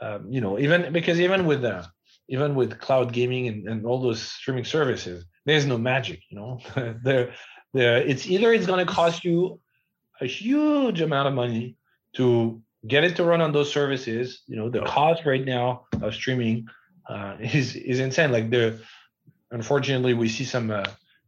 Um, 0.00 0.26
you 0.30 0.40
know, 0.40 0.58
even 0.58 0.92
because 0.92 1.20
even 1.20 1.46
with 1.46 1.64
uh, 1.64 1.84
even 2.28 2.54
with 2.54 2.78
cloud 2.78 3.12
gaming 3.12 3.48
and, 3.48 3.68
and 3.68 3.86
all 3.86 4.00
those 4.00 4.22
streaming 4.22 4.64
services, 4.64 5.24
there's 5.44 5.66
no 5.66 5.78
magic. 5.78 6.20
You 6.30 6.38
know, 6.38 6.60
there, 7.04 7.34
there. 7.74 7.98
It's 7.98 8.26
either 8.26 8.52
it's 8.52 8.66
going 8.66 8.84
to 8.84 8.92
cost 8.92 9.24
you 9.24 9.60
a 10.20 10.26
huge 10.26 11.00
amount 11.00 11.28
of 11.28 11.34
money 11.34 11.76
to 12.14 12.62
get 12.86 13.04
it 13.04 13.16
to 13.16 13.24
run 13.24 13.40
on 13.40 13.52
those 13.52 13.72
services. 13.72 14.42
You 14.46 14.56
know, 14.56 14.68
the 14.68 14.82
cost 14.82 15.24
right 15.24 15.44
now 15.44 15.86
of 16.00 16.14
streaming 16.14 16.68
uh, 17.08 17.36
is 17.40 17.76
is 17.76 18.00
insane. 18.00 18.32
Like 18.32 18.50
the 18.50 18.80
unfortunately 19.50 20.14
we 20.14 20.28
see 20.28 20.44
some 20.44 20.70
uh, 20.70 20.84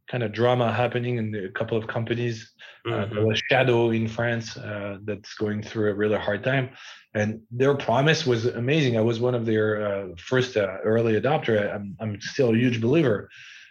kind 0.09 0.23
of 0.23 0.31
drama 0.31 0.71
happening 0.71 1.17
in 1.17 1.35
a 1.35 1.49
couple 1.49 1.77
of 1.77 1.87
companies. 1.87 2.51
Uh, 2.85 2.89
mm-hmm. 2.89 3.15
there 3.15 3.25
was 3.25 3.41
Shadow 3.49 3.89
in 3.89 4.07
France 4.07 4.57
uh, 4.57 4.97
that's 5.03 5.33
going 5.35 5.63
through 5.63 5.91
a 5.91 5.93
really 5.95 6.17
hard 6.17 6.43
time, 6.43 6.69
and 7.13 7.41
their 7.51 7.75
promise 7.75 8.25
was 8.25 8.45
amazing. 8.45 8.97
I 8.97 9.01
was 9.01 9.19
one 9.19 9.35
of 9.35 9.45
their 9.45 9.85
uh, 9.85 10.07
first 10.17 10.57
uh, 10.57 10.77
early 10.83 11.19
adopter. 11.19 11.73
I'm 11.73 11.95
I'm 11.99 12.21
still 12.21 12.53
a 12.53 12.57
huge 12.57 12.81
believer, 12.81 13.29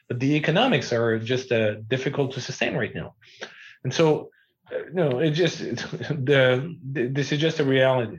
but 0.09 0.19
the 0.21 0.35
economics 0.35 0.93
are 0.93 1.19
just 1.19 1.51
difficult 1.89 2.33
to 2.33 2.41
sustain 2.41 2.75
right 2.75 2.95
now, 2.95 3.15
and 3.85 3.95
so 3.95 4.31
no, 4.93 5.19
it 5.19 5.31
just 5.31 5.59
the, 5.59 6.77
this 6.83 7.33
is 7.33 7.41
just 7.41 7.61
a 7.61 7.65
reality. 7.65 8.19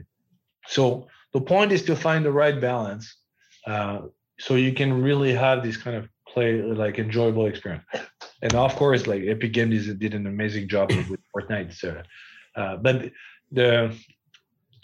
So 0.66 1.08
the 1.32 1.40
point 1.40 1.72
is 1.72 1.82
to 1.84 1.96
find 1.96 2.24
the 2.24 2.32
right 2.32 2.60
balance 2.60 3.16
uh, 3.66 4.02
so 4.38 4.54
you 4.54 4.72
can 4.72 5.02
really 5.02 5.32
have 5.32 5.62
this 5.62 5.76
kind 5.76 5.96
of 5.96 6.08
play 6.28 6.62
like 6.62 6.98
enjoyable 6.98 7.46
experience. 7.46 7.84
And 8.42 8.54
of 8.54 8.76
course, 8.76 9.06
like 9.06 9.22
Epic 9.24 9.52
Games 9.52 9.92
did 9.94 10.14
an 10.14 10.26
amazing 10.26 10.68
job 10.68 10.90
with 10.90 11.18
Fortnite. 11.34 11.74
So, 11.74 12.02
uh, 12.54 12.76
but 12.76 13.10
the 13.50 13.96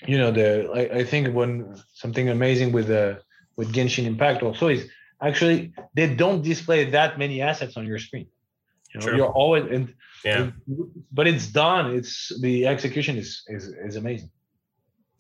you 0.07 0.19
know 0.19 0.31
the 0.31 0.71
I, 0.75 1.01
I 1.01 1.05
think 1.05 1.35
when 1.35 1.77
something 1.93 2.29
amazing 2.29 2.73
with 2.73 2.89
the 2.89 3.21
with 3.57 3.73
Genshin 3.73 4.05
Impact 4.05 4.43
also 4.43 4.69
is 4.69 4.89
actually 5.21 5.75
they 5.95 6.15
don't 6.15 6.43
display 6.43 6.91
that 6.91 7.19
many 7.19 7.41
assets 7.43 7.77
on 7.77 7.87
your 7.87 7.99
screen. 7.99 8.27
You 8.95 9.01
know, 9.01 9.17
you're 9.17 9.33
always 9.33 9.65
and 9.71 9.95
yeah, 10.25 10.51
but 11.13 11.27
it's 11.27 11.47
done. 11.47 11.95
It's 11.95 12.33
the 12.41 12.67
execution 12.67 13.17
is 13.17 13.43
is 13.49 13.69
is 13.69 13.97
amazing. 13.97 14.31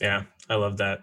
Yeah, 0.00 0.24
I 0.48 0.56
love 0.56 0.76
that. 0.78 1.00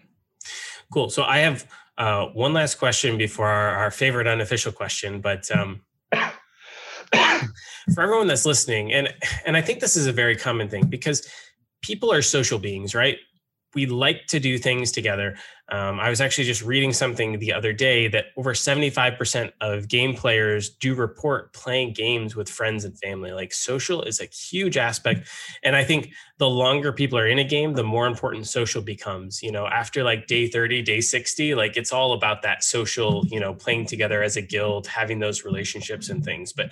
Cool. 0.92 1.10
So 1.10 1.24
I 1.24 1.40
have 1.40 1.66
uh, 1.98 2.28
one 2.28 2.54
last 2.54 2.76
question 2.76 3.18
before 3.18 3.48
our, 3.48 3.70
our 3.76 3.92
favorite 3.92 4.28
unofficial 4.28 4.72
question, 4.72 5.22
but 5.22 5.50
um, 5.52 5.82
for 7.94 8.02
everyone 8.02 8.28
that's 8.28 8.46
listening, 8.46 8.94
and 8.94 9.14
and 9.46 9.58
I 9.58 9.62
think 9.62 9.80
this 9.80 9.96
is 9.96 10.08
a 10.08 10.12
very 10.14 10.36
common 10.36 10.70
thing 10.70 10.86
because 10.86 11.28
people 11.82 12.12
are 12.12 12.22
social 12.22 12.60
beings, 12.60 12.94
right? 12.94 13.18
We 13.76 13.86
like 13.86 14.26
to 14.28 14.40
do 14.40 14.58
things 14.58 14.92
together. 14.92 15.38
Um, 15.72 16.00
I 16.00 16.10
was 16.10 16.20
actually 16.20 16.46
just 16.46 16.64
reading 16.64 16.92
something 16.92 17.38
the 17.38 17.54
other 17.54 17.74
day 17.74 18.08
that 18.08 18.28
over 18.36 18.54
75% 18.54 19.52
of 19.62 19.88
game 19.88 20.16
players 20.16 20.70
do 20.70 20.96
report 20.96 21.54
playing 21.54 21.94
games 21.94 22.36
with 22.36 22.50
friends 22.50 22.84
and 22.86 22.98
family. 22.98 23.32
Like 23.32 23.54
social 23.54 24.02
is 24.02 24.20
a 24.20 24.26
huge 24.26 24.78
aspect. 24.78 25.28
And 25.62 25.76
I 25.76 25.84
think 25.84 26.12
the 26.40 26.50
longer 26.50 26.92
people 26.92 27.20
are 27.20 27.28
in 27.28 27.38
a 27.38 27.44
game, 27.44 27.74
the 27.74 27.84
more 27.84 28.08
important 28.08 28.48
social 28.48 28.82
becomes. 28.82 29.44
You 29.44 29.52
know, 29.52 29.68
after 29.68 30.04
like 30.04 30.26
day 30.26 30.48
30, 30.48 30.82
day 30.82 31.02
60, 31.02 31.54
like 31.54 31.78
it's 31.78 31.94
all 31.94 32.14
about 32.14 32.42
that 32.42 32.64
social, 32.64 33.24
you 33.28 33.40
know, 33.40 33.54
playing 33.54 33.86
together 33.86 34.24
as 34.24 34.38
a 34.38 34.42
guild, 34.42 34.88
having 34.88 35.20
those 35.20 35.46
relationships 35.46 36.10
and 36.10 36.26
things. 36.26 36.52
But, 36.52 36.72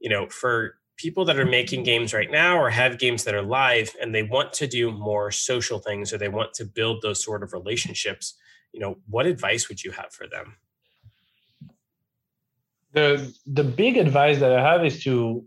you 0.00 0.10
know, 0.10 0.26
for 0.28 0.74
people 0.96 1.24
that 1.24 1.38
are 1.38 1.46
making 1.46 1.82
games 1.82 2.12
right 2.12 2.30
now 2.30 2.58
or 2.58 2.70
have 2.70 2.98
games 2.98 3.24
that 3.24 3.34
are 3.34 3.42
live 3.42 3.90
and 4.00 4.14
they 4.14 4.22
want 4.22 4.52
to 4.52 4.66
do 4.66 4.90
more 4.92 5.30
social 5.30 5.78
things 5.78 6.12
or 6.12 6.18
they 6.18 6.28
want 6.28 6.54
to 6.54 6.64
build 6.64 7.02
those 7.02 7.22
sort 7.22 7.42
of 7.42 7.52
relationships 7.52 8.34
you 8.72 8.80
know 8.80 8.96
what 9.08 9.26
advice 9.26 9.68
would 9.68 9.84
you 9.84 9.90
have 9.92 10.12
for 10.12 10.26
them? 10.26 10.56
The 12.92 13.34
the 13.46 13.64
big 13.64 13.96
advice 13.96 14.38
that 14.40 14.52
i 14.52 14.60
have 14.60 14.84
is 14.84 15.02
to 15.04 15.46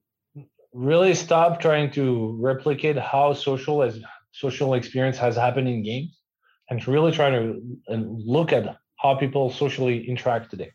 really 0.74 1.14
stop 1.14 1.60
trying 1.60 1.92
to 1.92 2.38
replicate 2.40 2.98
how 2.98 3.34
social 3.34 3.84
as 3.84 4.00
social 4.32 4.74
experience 4.74 5.18
has 5.18 5.36
happened 5.36 5.68
in 5.68 5.84
games 5.84 6.20
and 6.70 6.86
really 6.88 7.12
try 7.12 7.30
to 7.30 7.62
look 7.88 8.52
at 8.52 8.78
how 8.98 9.16
people 9.16 9.52
socially 9.52 10.08
interact 10.10 10.50
today. 10.50 10.72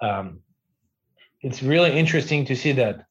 Um, 0.00 0.40
it's 1.42 1.62
really 1.62 1.92
interesting 1.92 2.44
to 2.46 2.56
see 2.56 2.72
that 2.72 3.04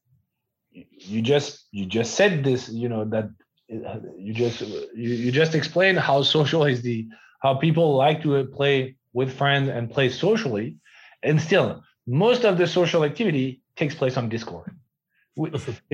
you 0.90 1.22
just 1.22 1.66
you 1.72 1.86
just 1.86 2.14
said 2.14 2.44
this 2.44 2.68
you 2.68 2.88
know 2.88 3.04
that 3.04 3.28
you 3.68 4.32
just 4.32 4.60
you, 4.60 5.10
you 5.24 5.32
just 5.32 5.54
explained 5.54 5.98
how 5.98 6.22
social 6.22 6.64
is 6.64 6.82
the 6.82 7.06
how 7.40 7.54
people 7.54 7.96
like 7.96 8.22
to 8.22 8.44
play 8.46 8.96
with 9.12 9.32
friends 9.32 9.68
and 9.68 9.90
play 9.90 10.08
socially. 10.08 10.76
And 11.22 11.40
still 11.40 11.82
most 12.06 12.44
of 12.44 12.58
the 12.58 12.66
social 12.66 13.04
activity 13.04 13.60
takes 13.76 13.94
place 13.94 14.16
on 14.16 14.28
discord. 14.28 14.76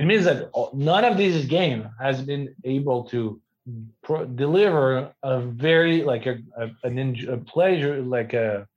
It 0.01 0.05
means 0.11 0.25
that 0.25 0.49
none 0.73 1.05
of 1.05 1.17
these 1.17 1.45
game 1.45 1.81
has 1.99 2.21
been 2.21 2.55
able 2.63 3.03
to 3.13 3.39
pro- 4.01 4.25
deliver 4.25 5.13
a 5.21 5.41
very 5.41 6.03
like 6.03 6.25
a, 6.25 6.35
a, 6.57 6.65
a 7.35 7.37
pleasure 7.53 8.01
like 8.01 8.33
a, 8.33 8.67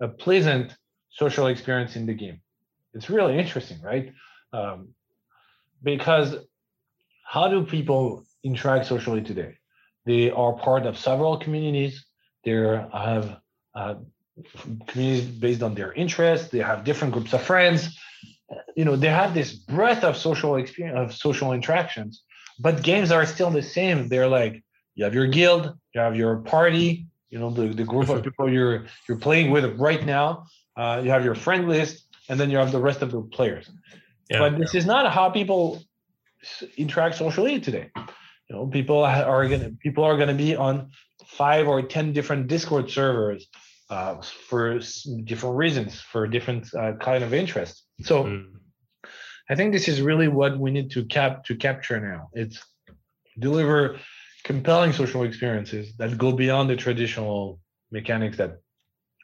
a 0.00 0.08
pleasant 0.08 0.76
social 1.10 1.46
experience 1.48 1.96
in 1.96 2.06
the 2.06 2.14
game. 2.14 2.40
It's 2.94 3.10
really 3.10 3.36
interesting 3.36 3.78
right? 3.82 4.12
Um, 4.52 4.78
because 5.82 6.36
how 7.24 7.48
do 7.48 7.64
people 7.64 8.24
interact 8.44 8.86
socially 8.86 9.22
today? 9.22 9.56
They 10.04 10.30
are 10.30 10.52
part 10.52 10.86
of 10.86 10.98
several 10.98 11.38
communities. 11.38 12.04
They 12.44 12.52
have 12.52 13.38
uh, 13.74 13.94
communities 14.86 15.24
based 15.26 15.62
on 15.62 15.74
their 15.74 15.92
interests. 15.92 16.48
They 16.48 16.58
have 16.58 16.84
different 16.84 17.14
groups 17.14 17.32
of 17.32 17.42
friends. 17.42 17.96
You 18.76 18.84
know, 18.84 18.96
they 18.96 19.08
have 19.08 19.34
this 19.34 19.52
breadth 19.52 20.04
of 20.04 20.16
social 20.16 20.56
experience 20.56 20.98
of 20.98 21.16
social 21.16 21.52
interactions. 21.52 22.22
But 22.58 22.82
games 22.82 23.10
are 23.10 23.24
still 23.26 23.50
the 23.50 23.62
same. 23.62 24.08
They're 24.08 24.28
like 24.28 24.62
you 24.94 25.04
have 25.04 25.14
your 25.14 25.26
guild, 25.26 25.72
you 25.94 26.00
have 26.00 26.16
your 26.16 26.36
party. 26.36 27.06
You 27.30 27.38
know, 27.38 27.50
the, 27.50 27.68
the 27.68 27.84
group 27.84 28.08
of 28.10 28.22
people 28.26 28.52
you're 28.52 28.86
you're 29.08 29.18
playing 29.18 29.50
with 29.50 29.64
right 29.78 30.04
now. 30.04 30.46
Uh, 30.76 31.00
you 31.02 31.10
have 31.10 31.24
your 31.24 31.34
friend 31.34 31.68
list, 31.68 32.06
and 32.28 32.38
then 32.38 32.50
you 32.50 32.58
have 32.58 32.72
the 32.72 32.80
rest 32.80 33.02
of 33.02 33.10
the 33.10 33.22
players. 33.22 33.70
Yeah. 34.32 34.38
But 34.38 34.58
this 34.58 34.74
is 34.74 34.86
not 34.86 35.12
how 35.12 35.30
people 35.30 35.82
interact 36.76 37.16
socially 37.16 37.60
today. 37.60 37.90
You 38.48 38.56
know, 38.56 38.66
people 38.66 39.04
are 39.04 39.48
gonna 39.48 39.70
people 39.80 40.04
are 40.04 40.16
gonna 40.16 40.34
be 40.34 40.56
on 40.56 40.90
five 41.26 41.68
or 41.68 41.82
ten 41.82 42.12
different 42.12 42.48
Discord 42.48 42.90
servers 42.90 43.46
uh, 43.90 44.20
for 44.48 44.80
different 45.24 45.56
reasons, 45.56 46.00
for 46.00 46.26
different 46.26 46.74
uh, 46.74 46.94
kind 46.94 47.22
of 47.22 47.34
interests. 47.34 47.84
So, 48.00 48.24
mm. 48.24 48.46
I 49.50 49.54
think 49.54 49.72
this 49.72 49.86
is 49.86 50.00
really 50.00 50.28
what 50.28 50.58
we 50.58 50.70
need 50.70 50.90
to 50.92 51.04
cap 51.04 51.44
to 51.44 51.56
capture 51.56 52.00
now. 52.00 52.30
It's 52.32 52.62
deliver 53.38 53.98
compelling 54.44 54.92
social 54.92 55.22
experiences 55.24 55.94
that 55.98 56.18
go 56.18 56.32
beyond 56.32 56.70
the 56.70 56.76
traditional 56.76 57.60
mechanics 57.90 58.38
that 58.38 58.60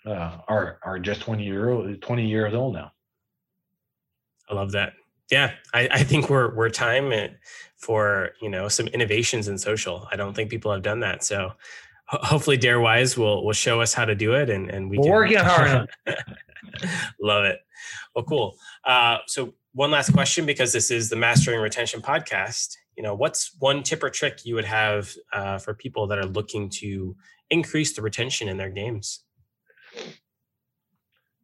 uh, 0.07 0.39
are 0.47 0.79
are 0.83 0.99
just 0.99 1.23
20 1.23 1.45
year 1.45 1.97
20 1.97 2.27
years 2.27 2.55
old 2.55 2.75
now. 2.75 2.93
I 4.49 4.55
love 4.55 4.73
that. 4.73 4.93
Yeah, 5.31 5.53
I, 5.75 5.89
I 5.91 6.03
think 6.05 6.31
we're 6.31 6.55
we're 6.55 6.71
time 6.71 7.13
for 7.77 8.31
you 8.41 8.49
know 8.49 8.69
some 8.69 8.87
innovations 8.89 9.49
in 9.49 9.59
social. 9.59 10.09
I 10.11 10.17
don't 10.17 10.35
think 10.35 10.51
people 10.51 10.73
have 10.73 10.83
done 10.83 11.01
that. 11.01 11.25
So 11.25 11.53
hopefully 12.07 12.59
Darewise 12.59 13.17
will 13.17 13.45
will 13.45 13.53
show 13.53 13.81
us 13.81 13.93
how 13.93 14.05
to 14.05 14.15
do 14.15 14.35
it 14.35 14.49
and 14.49 14.71
and 14.71 14.91
we 14.91 14.99
we're 14.99 15.11
working 15.11 15.39
hard 15.39 15.89
love 17.21 17.45
it. 17.45 17.61
Well 18.15 18.25
cool. 18.25 18.57
Uh, 18.85 19.19
so 19.27 19.55
one 19.73 19.91
last 19.91 20.13
question 20.13 20.47
because 20.47 20.73
this 20.73 20.91
is 20.91 21.11
the 21.11 21.17
mastering 21.17 21.61
retention 21.61 22.01
podcast. 22.01 22.75
You 22.97 23.03
know 23.03 23.15
what's 23.15 23.53
one 23.59 23.83
tip 23.83 24.03
or 24.03 24.11
trick 24.11 24.45
you 24.45 24.55
would 24.55 24.65
have 24.65 25.15
uh, 25.33 25.59
for 25.59 25.75
people 25.75 26.07
that 26.09 26.19
are 26.19 26.27
looking 26.27 26.71
to 26.71 27.15
increase 27.51 27.95
the 27.95 28.03
retention 28.03 28.49
in 28.49 28.57
their 28.57 28.71
games? 28.71 29.21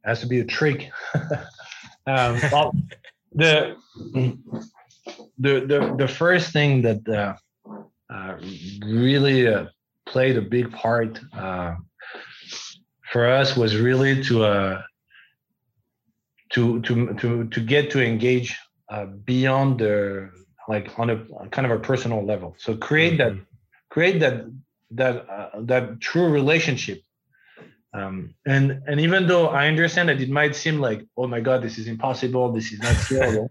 Has 0.04 0.20
to 0.20 0.26
be 0.26 0.40
a 0.40 0.44
trick. 0.44 0.90
Um, 2.06 2.38
the, 3.34 3.76
the 5.38 5.60
the 5.60 5.94
the 5.98 6.08
first 6.08 6.52
thing 6.52 6.82
that 6.82 7.08
uh, 7.08 7.34
uh, 8.12 8.36
really 8.86 9.48
uh, 9.48 9.66
played 10.06 10.36
a 10.36 10.42
big 10.42 10.70
part 10.72 11.20
uh, 11.32 11.74
for 13.10 13.26
us 13.26 13.56
was 13.56 13.76
really 13.76 14.22
to 14.24 14.44
uh, 14.44 14.82
to 16.50 16.80
to 16.82 17.14
to 17.14 17.48
to 17.48 17.60
get 17.60 17.90
to 17.90 18.04
engage 18.04 18.56
uh, 18.88 19.06
beyond 19.06 19.80
the 19.80 20.30
like 20.68 20.98
on 20.98 21.10
a 21.10 21.48
kind 21.50 21.66
of 21.66 21.72
a 21.72 21.80
personal 21.80 22.24
level. 22.24 22.54
So 22.58 22.76
create 22.76 23.18
mm-hmm. 23.18 23.38
that 23.38 23.46
create 23.90 24.20
that 24.20 24.44
that 24.92 25.28
uh, 25.28 25.50
that 25.62 26.00
true 26.00 26.28
relationship. 26.28 27.00
Um, 27.94 28.34
and 28.44 28.82
and 28.86 29.00
even 29.00 29.26
though 29.28 29.48
I 29.48 29.68
understand 29.68 30.08
that 30.08 30.20
it 30.20 30.28
might 30.28 30.56
seem 30.56 30.80
like 30.80 31.06
oh 31.16 31.28
my 31.28 31.40
god 31.40 31.62
this 31.62 31.78
is 31.78 31.86
impossible 31.86 32.50
this 32.50 32.72
is 32.72 32.80
not 32.80 32.94
scalable, 33.06 33.50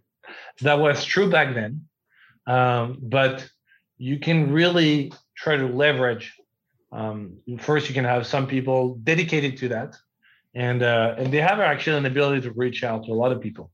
that 0.62 0.80
was 0.80 1.06
true 1.06 1.30
back 1.30 1.56
then. 1.56 1.88
Um, 2.46 2.98
but 3.02 3.48
you 3.98 4.20
can 4.20 4.52
really 4.52 5.14
try 5.38 5.56
to 5.56 5.66
leverage 5.66 6.34
um, 6.94 7.40
first, 7.60 7.90
you 7.90 7.96
can 7.96 8.06
have 8.06 8.28
some 8.28 8.46
people 8.46 8.96
dedicated 9.04 9.58
to 9.58 9.70
that, 9.70 9.96
and 10.54 10.84
uh, 10.84 11.16
and 11.18 11.34
they 11.34 11.42
have 11.42 11.60
actually 11.60 11.98
an 11.98 12.06
ability 12.06 12.42
to 12.42 12.52
reach 12.52 12.84
out 12.84 13.06
to 13.06 13.12
a 13.12 13.16
lot 13.16 13.32
of 13.32 13.42
people. 13.42 13.72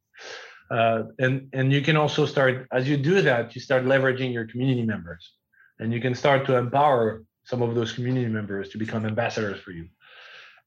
Uh, 0.72 1.04
and 1.20 1.50
and 1.52 1.74
you 1.74 1.82
can 1.82 1.98
also 1.98 2.26
start 2.26 2.68
as 2.72 2.88
you 2.88 2.96
do 2.96 3.22
that, 3.22 3.56
you 3.56 3.62
start 3.62 3.84
leveraging 3.84 4.32
your 4.32 4.48
community 4.48 4.84
members, 4.84 5.34
and 5.80 5.94
you 5.94 6.00
can 6.00 6.16
start 6.16 6.46
to 6.46 6.56
empower 6.56 7.24
some 7.44 7.62
of 7.62 7.76
those 7.76 7.92
community 7.92 8.28
members 8.28 8.70
to 8.70 8.78
become 8.78 9.06
ambassadors 9.06 9.60
for 9.60 9.72
you. 9.72 9.90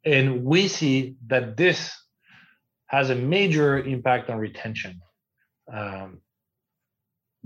And 0.04 0.44
we 0.44 0.68
see 0.68 1.16
that 1.28 1.56
this 1.56 1.96
has 2.86 3.10
a 3.10 3.14
major 3.14 3.78
impact 3.78 4.30
on 4.30 4.38
retention. 4.38 5.00
Um, 5.72 6.20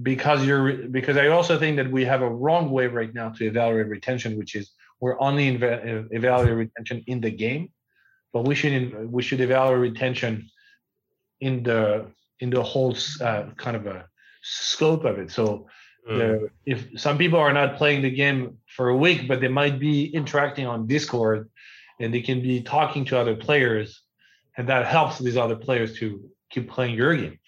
because 0.03 0.45
you're 0.47 0.89
because 0.89 1.17
I 1.17 1.29
also 1.29 1.59
think 1.59 1.77
that 1.77 1.91
we 1.91 2.05
have 2.05 2.23
a 2.23 2.29
wrong 2.29 2.71
way 2.71 2.87
right 2.87 3.13
now 3.15 3.31
to 3.31 3.47
evaluate 3.47 3.89
retention, 3.89 4.37
which 4.37 4.55
is 4.55 4.73
we're 5.01 5.19
only 5.21 5.57
inv- 5.57 6.09
evaluating 6.11 6.59
retention 6.59 7.05
in 7.07 7.21
the 7.21 7.31
game, 7.31 7.71
but 8.33 8.43
we 8.45 8.55
should 8.55 9.11
we 9.11 9.23
should 9.23 9.41
evaluate 9.41 9.81
retention 9.81 10.51
in 11.41 11.63
the 11.63 12.07
in 12.41 12.51
the 12.51 12.63
whole 12.63 12.95
uh, 13.23 13.45
kind 13.57 13.77
of 13.77 13.87
a 13.87 14.07
scope 14.43 15.05
of 15.05 15.19
it. 15.19 15.31
So 15.31 15.67
mm. 16.09 16.19
the, 16.19 16.51
if 16.67 17.01
some 17.01 17.17
people 17.17 17.39
are 17.39 17.53
not 17.53 17.77
playing 17.77 18.03
the 18.03 18.11
game 18.11 18.59
for 18.67 18.91
a 18.91 18.97
week, 18.97 19.27
but 19.27 19.41
they 19.41 19.49
might 19.49 19.79
be 19.79 20.07
interacting 20.15 20.67
on 20.67 20.87
Discord 20.87 21.49
and 22.01 22.13
they 22.13 22.21
can 22.21 22.43
be 22.43 22.63
talking 22.63 23.05
to 23.07 23.19
other 23.19 23.37
players, 23.37 24.03
and 24.57 24.69
that 24.69 24.87
helps 24.87 25.19
these 25.19 25.37
other 25.37 25.57
players 25.57 25.99
to 25.99 26.29
keep 26.51 26.71
playing 26.71 26.95
your 26.95 27.17
game. 27.17 27.39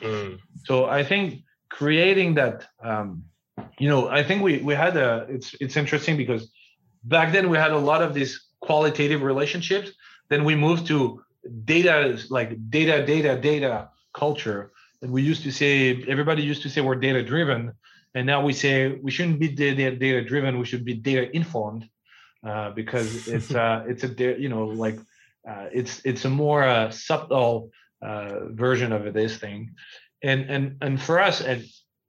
Mm. 0.00 0.38
So 0.64 0.86
I 0.86 1.04
think 1.04 1.42
creating 1.68 2.34
that, 2.34 2.66
um, 2.82 3.24
you 3.78 3.88
know, 3.88 4.08
I 4.08 4.22
think 4.22 4.42
we 4.42 4.58
we 4.58 4.74
had 4.74 4.96
a. 4.96 5.26
It's 5.28 5.54
it's 5.60 5.76
interesting 5.76 6.16
because 6.16 6.50
back 7.04 7.32
then 7.32 7.48
we 7.48 7.56
had 7.56 7.72
a 7.72 7.78
lot 7.78 8.02
of 8.02 8.14
these 8.14 8.46
qualitative 8.60 9.22
relationships 9.22 9.92
then 10.28 10.44
we 10.44 10.54
moved 10.54 10.86
to 10.86 11.22
data 11.64 12.18
like 12.30 12.50
data 12.70 13.04
data 13.06 13.38
data 13.40 13.88
culture 14.12 14.72
and 15.02 15.10
we 15.10 15.22
used 15.22 15.42
to 15.42 15.52
say 15.52 16.04
everybody 16.08 16.42
used 16.42 16.62
to 16.62 16.68
say 16.68 16.80
we're 16.80 16.96
data 16.96 17.22
driven 17.22 17.72
and 18.14 18.26
now 18.26 18.42
we 18.42 18.52
say 18.52 18.98
we 19.02 19.10
shouldn't 19.10 19.38
be 19.38 19.48
data, 19.48 19.94
data 19.94 20.24
driven 20.24 20.58
we 20.58 20.64
should 20.64 20.84
be 20.84 20.94
data 20.94 21.34
informed 21.34 21.88
uh, 22.44 22.70
because 22.70 23.28
it's 23.34 23.54
uh, 23.54 23.84
it's 23.86 24.04
a 24.04 24.40
you 24.40 24.48
know 24.48 24.66
like 24.66 24.98
uh, 25.48 25.66
it's 25.72 26.00
it's 26.04 26.24
a 26.24 26.30
more 26.30 26.64
uh, 26.64 26.90
subtle 26.90 27.70
uh, 28.02 28.48
version 28.50 28.92
of 28.92 29.12
this 29.14 29.36
thing 29.36 29.74
and 30.22 30.50
and 30.50 30.76
and 30.80 31.00
for 31.00 31.20
us 31.20 31.40
and 31.40 31.64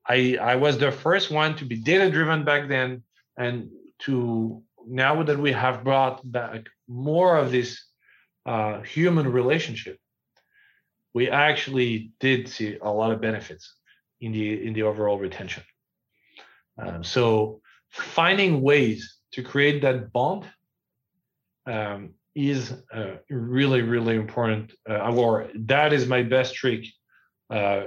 i 0.08 0.38
i 0.42 0.56
was 0.56 0.78
the 0.78 0.92
first 0.92 1.32
one 1.32 1.56
to 1.56 1.66
be 1.66 1.76
data 1.76 2.10
driven 2.10 2.44
back 2.44 2.68
then 2.68 3.04
and 3.38 3.70
to 4.00 4.64
now 4.88 5.22
that 5.24 5.38
we 5.38 5.52
have 5.52 5.84
brought 5.84 6.20
back 6.32 6.68
more 6.88 7.38
of 7.38 7.52
this 7.52 7.84
uh, 8.46 8.82
human 8.82 9.32
relationship, 9.32 10.00
we 11.14 11.30
actually 11.30 12.12
did 12.20 12.48
see 12.48 12.78
a 12.82 12.90
lot 12.90 13.12
of 13.12 13.22
benefits 13.22 13.76
in 14.22 14.32
the 14.32 14.66
in 14.66 14.74
the 14.74 14.84
overall 14.84 15.20
retention. 15.20 15.64
Um, 16.80 17.04
so 17.04 17.62
finding 17.90 18.62
ways 18.62 19.17
to 19.34 19.44
create 19.44 19.82
that 19.82 20.12
bond 20.12 20.46
um, 21.66 22.14
is 22.36 22.74
uh, 22.94 23.16
really 23.30 23.82
really 23.82 24.16
important. 24.16 24.74
Uh, 24.90 25.14
or 25.14 25.50
that 25.56 25.94
is 25.94 26.08
my 26.08 26.24
best 26.24 26.56
trick 26.56 26.86
uh, 27.50 27.84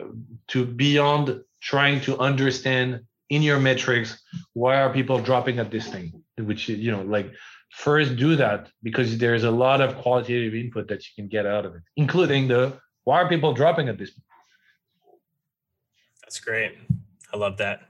to 0.49 0.65
beyond 0.65 1.43
trying 1.61 2.01
to 2.01 2.19
understand 2.19 3.01
in 3.29 3.43
your 3.43 3.61
metrics 3.61 4.23
why 4.55 4.81
are 4.81 4.93
people 4.93 5.19
dropping 5.21 5.59
at 5.59 5.71
this 5.71 5.89
thing 5.89 6.23
which 6.39 6.69
you 6.69 6.91
know 6.91 7.03
like 7.03 7.33
first 7.71 8.17
do 8.17 8.37
that 8.37 8.69
because 8.83 9.17
there's 9.19 9.45
a 9.45 9.51
lot 9.51 9.81
of 9.81 9.97
qualitative 9.97 10.55
input 10.55 10.89
that 10.89 11.01
you 11.05 11.11
can 11.15 11.29
get 11.29 11.47
out 11.47 11.65
of 11.65 11.75
it 11.75 11.83
including 11.97 12.49
the 12.49 12.73
why 13.05 13.21
are 13.21 13.29
people 13.29 13.53
dropping 13.53 13.89
at 13.89 13.99
this 13.99 14.11
that's 16.23 16.41
great 16.41 16.73
i 17.33 17.37
love 17.37 17.57
that 17.57 17.83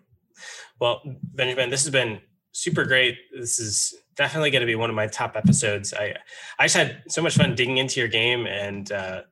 well 0.78 1.00
benjamin 1.34 1.70
this 1.70 1.84
has 1.84 1.92
been 1.92 2.20
super 2.52 2.84
great 2.84 3.16
this 3.36 3.58
is 3.58 3.94
definitely 4.16 4.50
going 4.50 4.60
to 4.60 4.66
be 4.66 4.74
one 4.74 4.90
of 4.90 4.96
my 4.96 5.06
top 5.06 5.36
episodes 5.36 5.94
i 5.94 6.14
i 6.58 6.64
just 6.64 6.76
had 6.76 7.02
so 7.08 7.22
much 7.22 7.36
fun 7.36 7.54
digging 7.54 7.78
into 7.78 8.00
your 8.00 8.08
game 8.08 8.46
and 8.46 8.92
uh, 8.92 9.22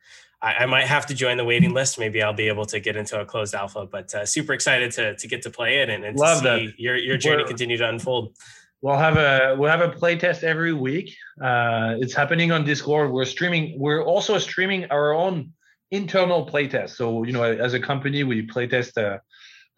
I, 0.41 0.55
I, 0.55 0.67
might 0.67 0.87
have 0.87 1.07
to 1.07 1.15
join 1.15 1.37
the 1.37 1.45
waiting 1.45 1.75
list. 1.75 1.99
Maybe 1.99 2.23
I'll 2.23 2.33
be 2.33 2.49
able 2.49 2.65
to 2.67 2.79
get 2.79 2.97
into 2.97 3.21
a 3.21 3.25
closed 3.25 3.55
alpha, 3.55 3.87
but 3.87 4.15
uh, 4.15 4.25
super 4.25 4.53
excited 4.53 4.93
to 4.93 5.17
to 5.17 5.29
get 5.29 5.43
to 5.43 5.51
play 5.51 5.81
it 5.81 5.89
and, 5.89 6.05
and 6.05 6.17
Love 6.17 6.39
see 6.39 6.45
that. 6.45 6.79
your 6.79 6.97
your 6.97 7.17
journey 7.17 7.43
We're, 7.43 7.49
continue 7.49 7.77
to 7.77 7.89
unfold. 7.89 8.37
We'll 8.81 8.97
have 8.97 9.17
a 9.17 9.57
we'll 9.59 9.71
have 9.71 9.81
a 9.81 9.89
play 9.89 10.17
test 10.17 10.45
every 10.45 10.73
week. 10.73 11.17
Uh, 11.43 11.97
it's 11.99 12.15
happening 12.15 12.53
on 12.53 12.65
Discord. 12.65 13.11
We're 13.11 13.25
streaming. 13.25 13.79
We're 13.79 14.05
also 14.05 14.39
streaming 14.39 14.87
our 14.91 15.13
own 15.13 15.53
internal 15.91 16.47
play 16.47 16.69
test. 16.69 16.97
So 16.97 17.25
you 17.25 17.33
know, 17.33 17.43
as 17.43 17.75
a 17.75 17.81
company, 17.81 18.23
we 18.23 18.43
play 18.43 18.69
test 18.69 18.97
a 18.97 19.21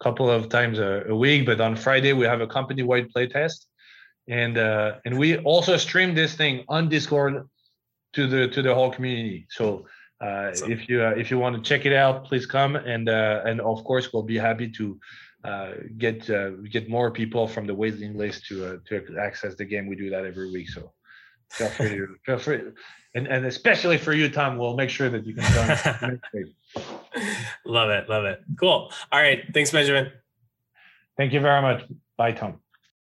couple 0.01 0.29
of 0.29 0.49
times 0.49 0.79
a, 0.79 1.03
a 1.07 1.15
week. 1.15 1.45
But 1.45 1.61
on 1.61 1.75
Friday, 1.75 2.13
we 2.13 2.25
have 2.25 2.41
a 2.41 2.47
company 2.47 2.83
wide 2.83 3.09
play 3.09 3.27
test, 3.27 3.67
and 4.27 4.57
uh, 4.57 4.95
and 5.05 5.17
we 5.17 5.37
also 5.37 5.77
stream 5.77 6.15
this 6.15 6.35
thing 6.35 6.65
on 6.67 6.89
Discord 6.89 7.47
to 8.13 8.27
the 8.27 8.47
to 8.49 8.61
the 8.61 8.73
whole 8.73 8.91
community. 8.91 9.47
So 9.49 9.85
uh, 10.21 10.51
if 10.67 10.87
you 10.89 11.03
uh, 11.03 11.13
if 11.17 11.31
you 11.31 11.39
want 11.39 11.55
to 11.55 11.61
check 11.61 11.85
it 11.85 11.93
out, 11.93 12.25
please 12.25 12.45
come 12.45 12.75
and 12.75 13.09
uh, 13.09 13.41
and 13.45 13.61
of 13.61 13.83
course 13.83 14.13
we'll 14.13 14.23
be 14.23 14.37
happy 14.37 14.69
to 14.71 14.99
uh, 15.43 15.71
get 15.97 16.29
uh, 16.29 16.51
get 16.71 16.89
more 16.89 17.11
people 17.11 17.47
from 17.47 17.65
the 17.65 17.73
waiting 17.73 18.17
list 18.17 18.45
to 18.47 18.65
uh, 18.65 18.77
to 18.87 19.17
access 19.19 19.55
the 19.55 19.65
game. 19.65 19.87
We 19.87 19.95
do 19.95 20.09
that 20.09 20.25
every 20.25 20.51
week, 20.51 20.69
so 20.69 20.91
feel 21.49 21.69
free 21.69 21.89
to 21.89 22.07
feel 22.25 22.37
free, 22.37 22.61
and 23.15 23.27
and 23.27 23.45
especially 23.45 23.97
for 23.97 24.13
you, 24.13 24.29
Tom, 24.29 24.57
we'll 24.57 24.75
make 24.75 24.89
sure 24.89 25.09
that 25.09 25.25
you 25.25 25.33
can 25.33 25.43
join. 26.01 26.21
love 27.65 27.89
it, 27.89 28.09
love 28.09 28.25
it. 28.25 28.41
Cool. 28.59 28.91
All 29.11 29.21
right, 29.21 29.43
thanks, 29.53 29.71
Benjamin. 29.71 30.11
Thank 31.17 31.33
you 31.33 31.39
very 31.39 31.61
much. 31.61 31.83
Bye, 32.17 32.31
Tom. 32.31 32.59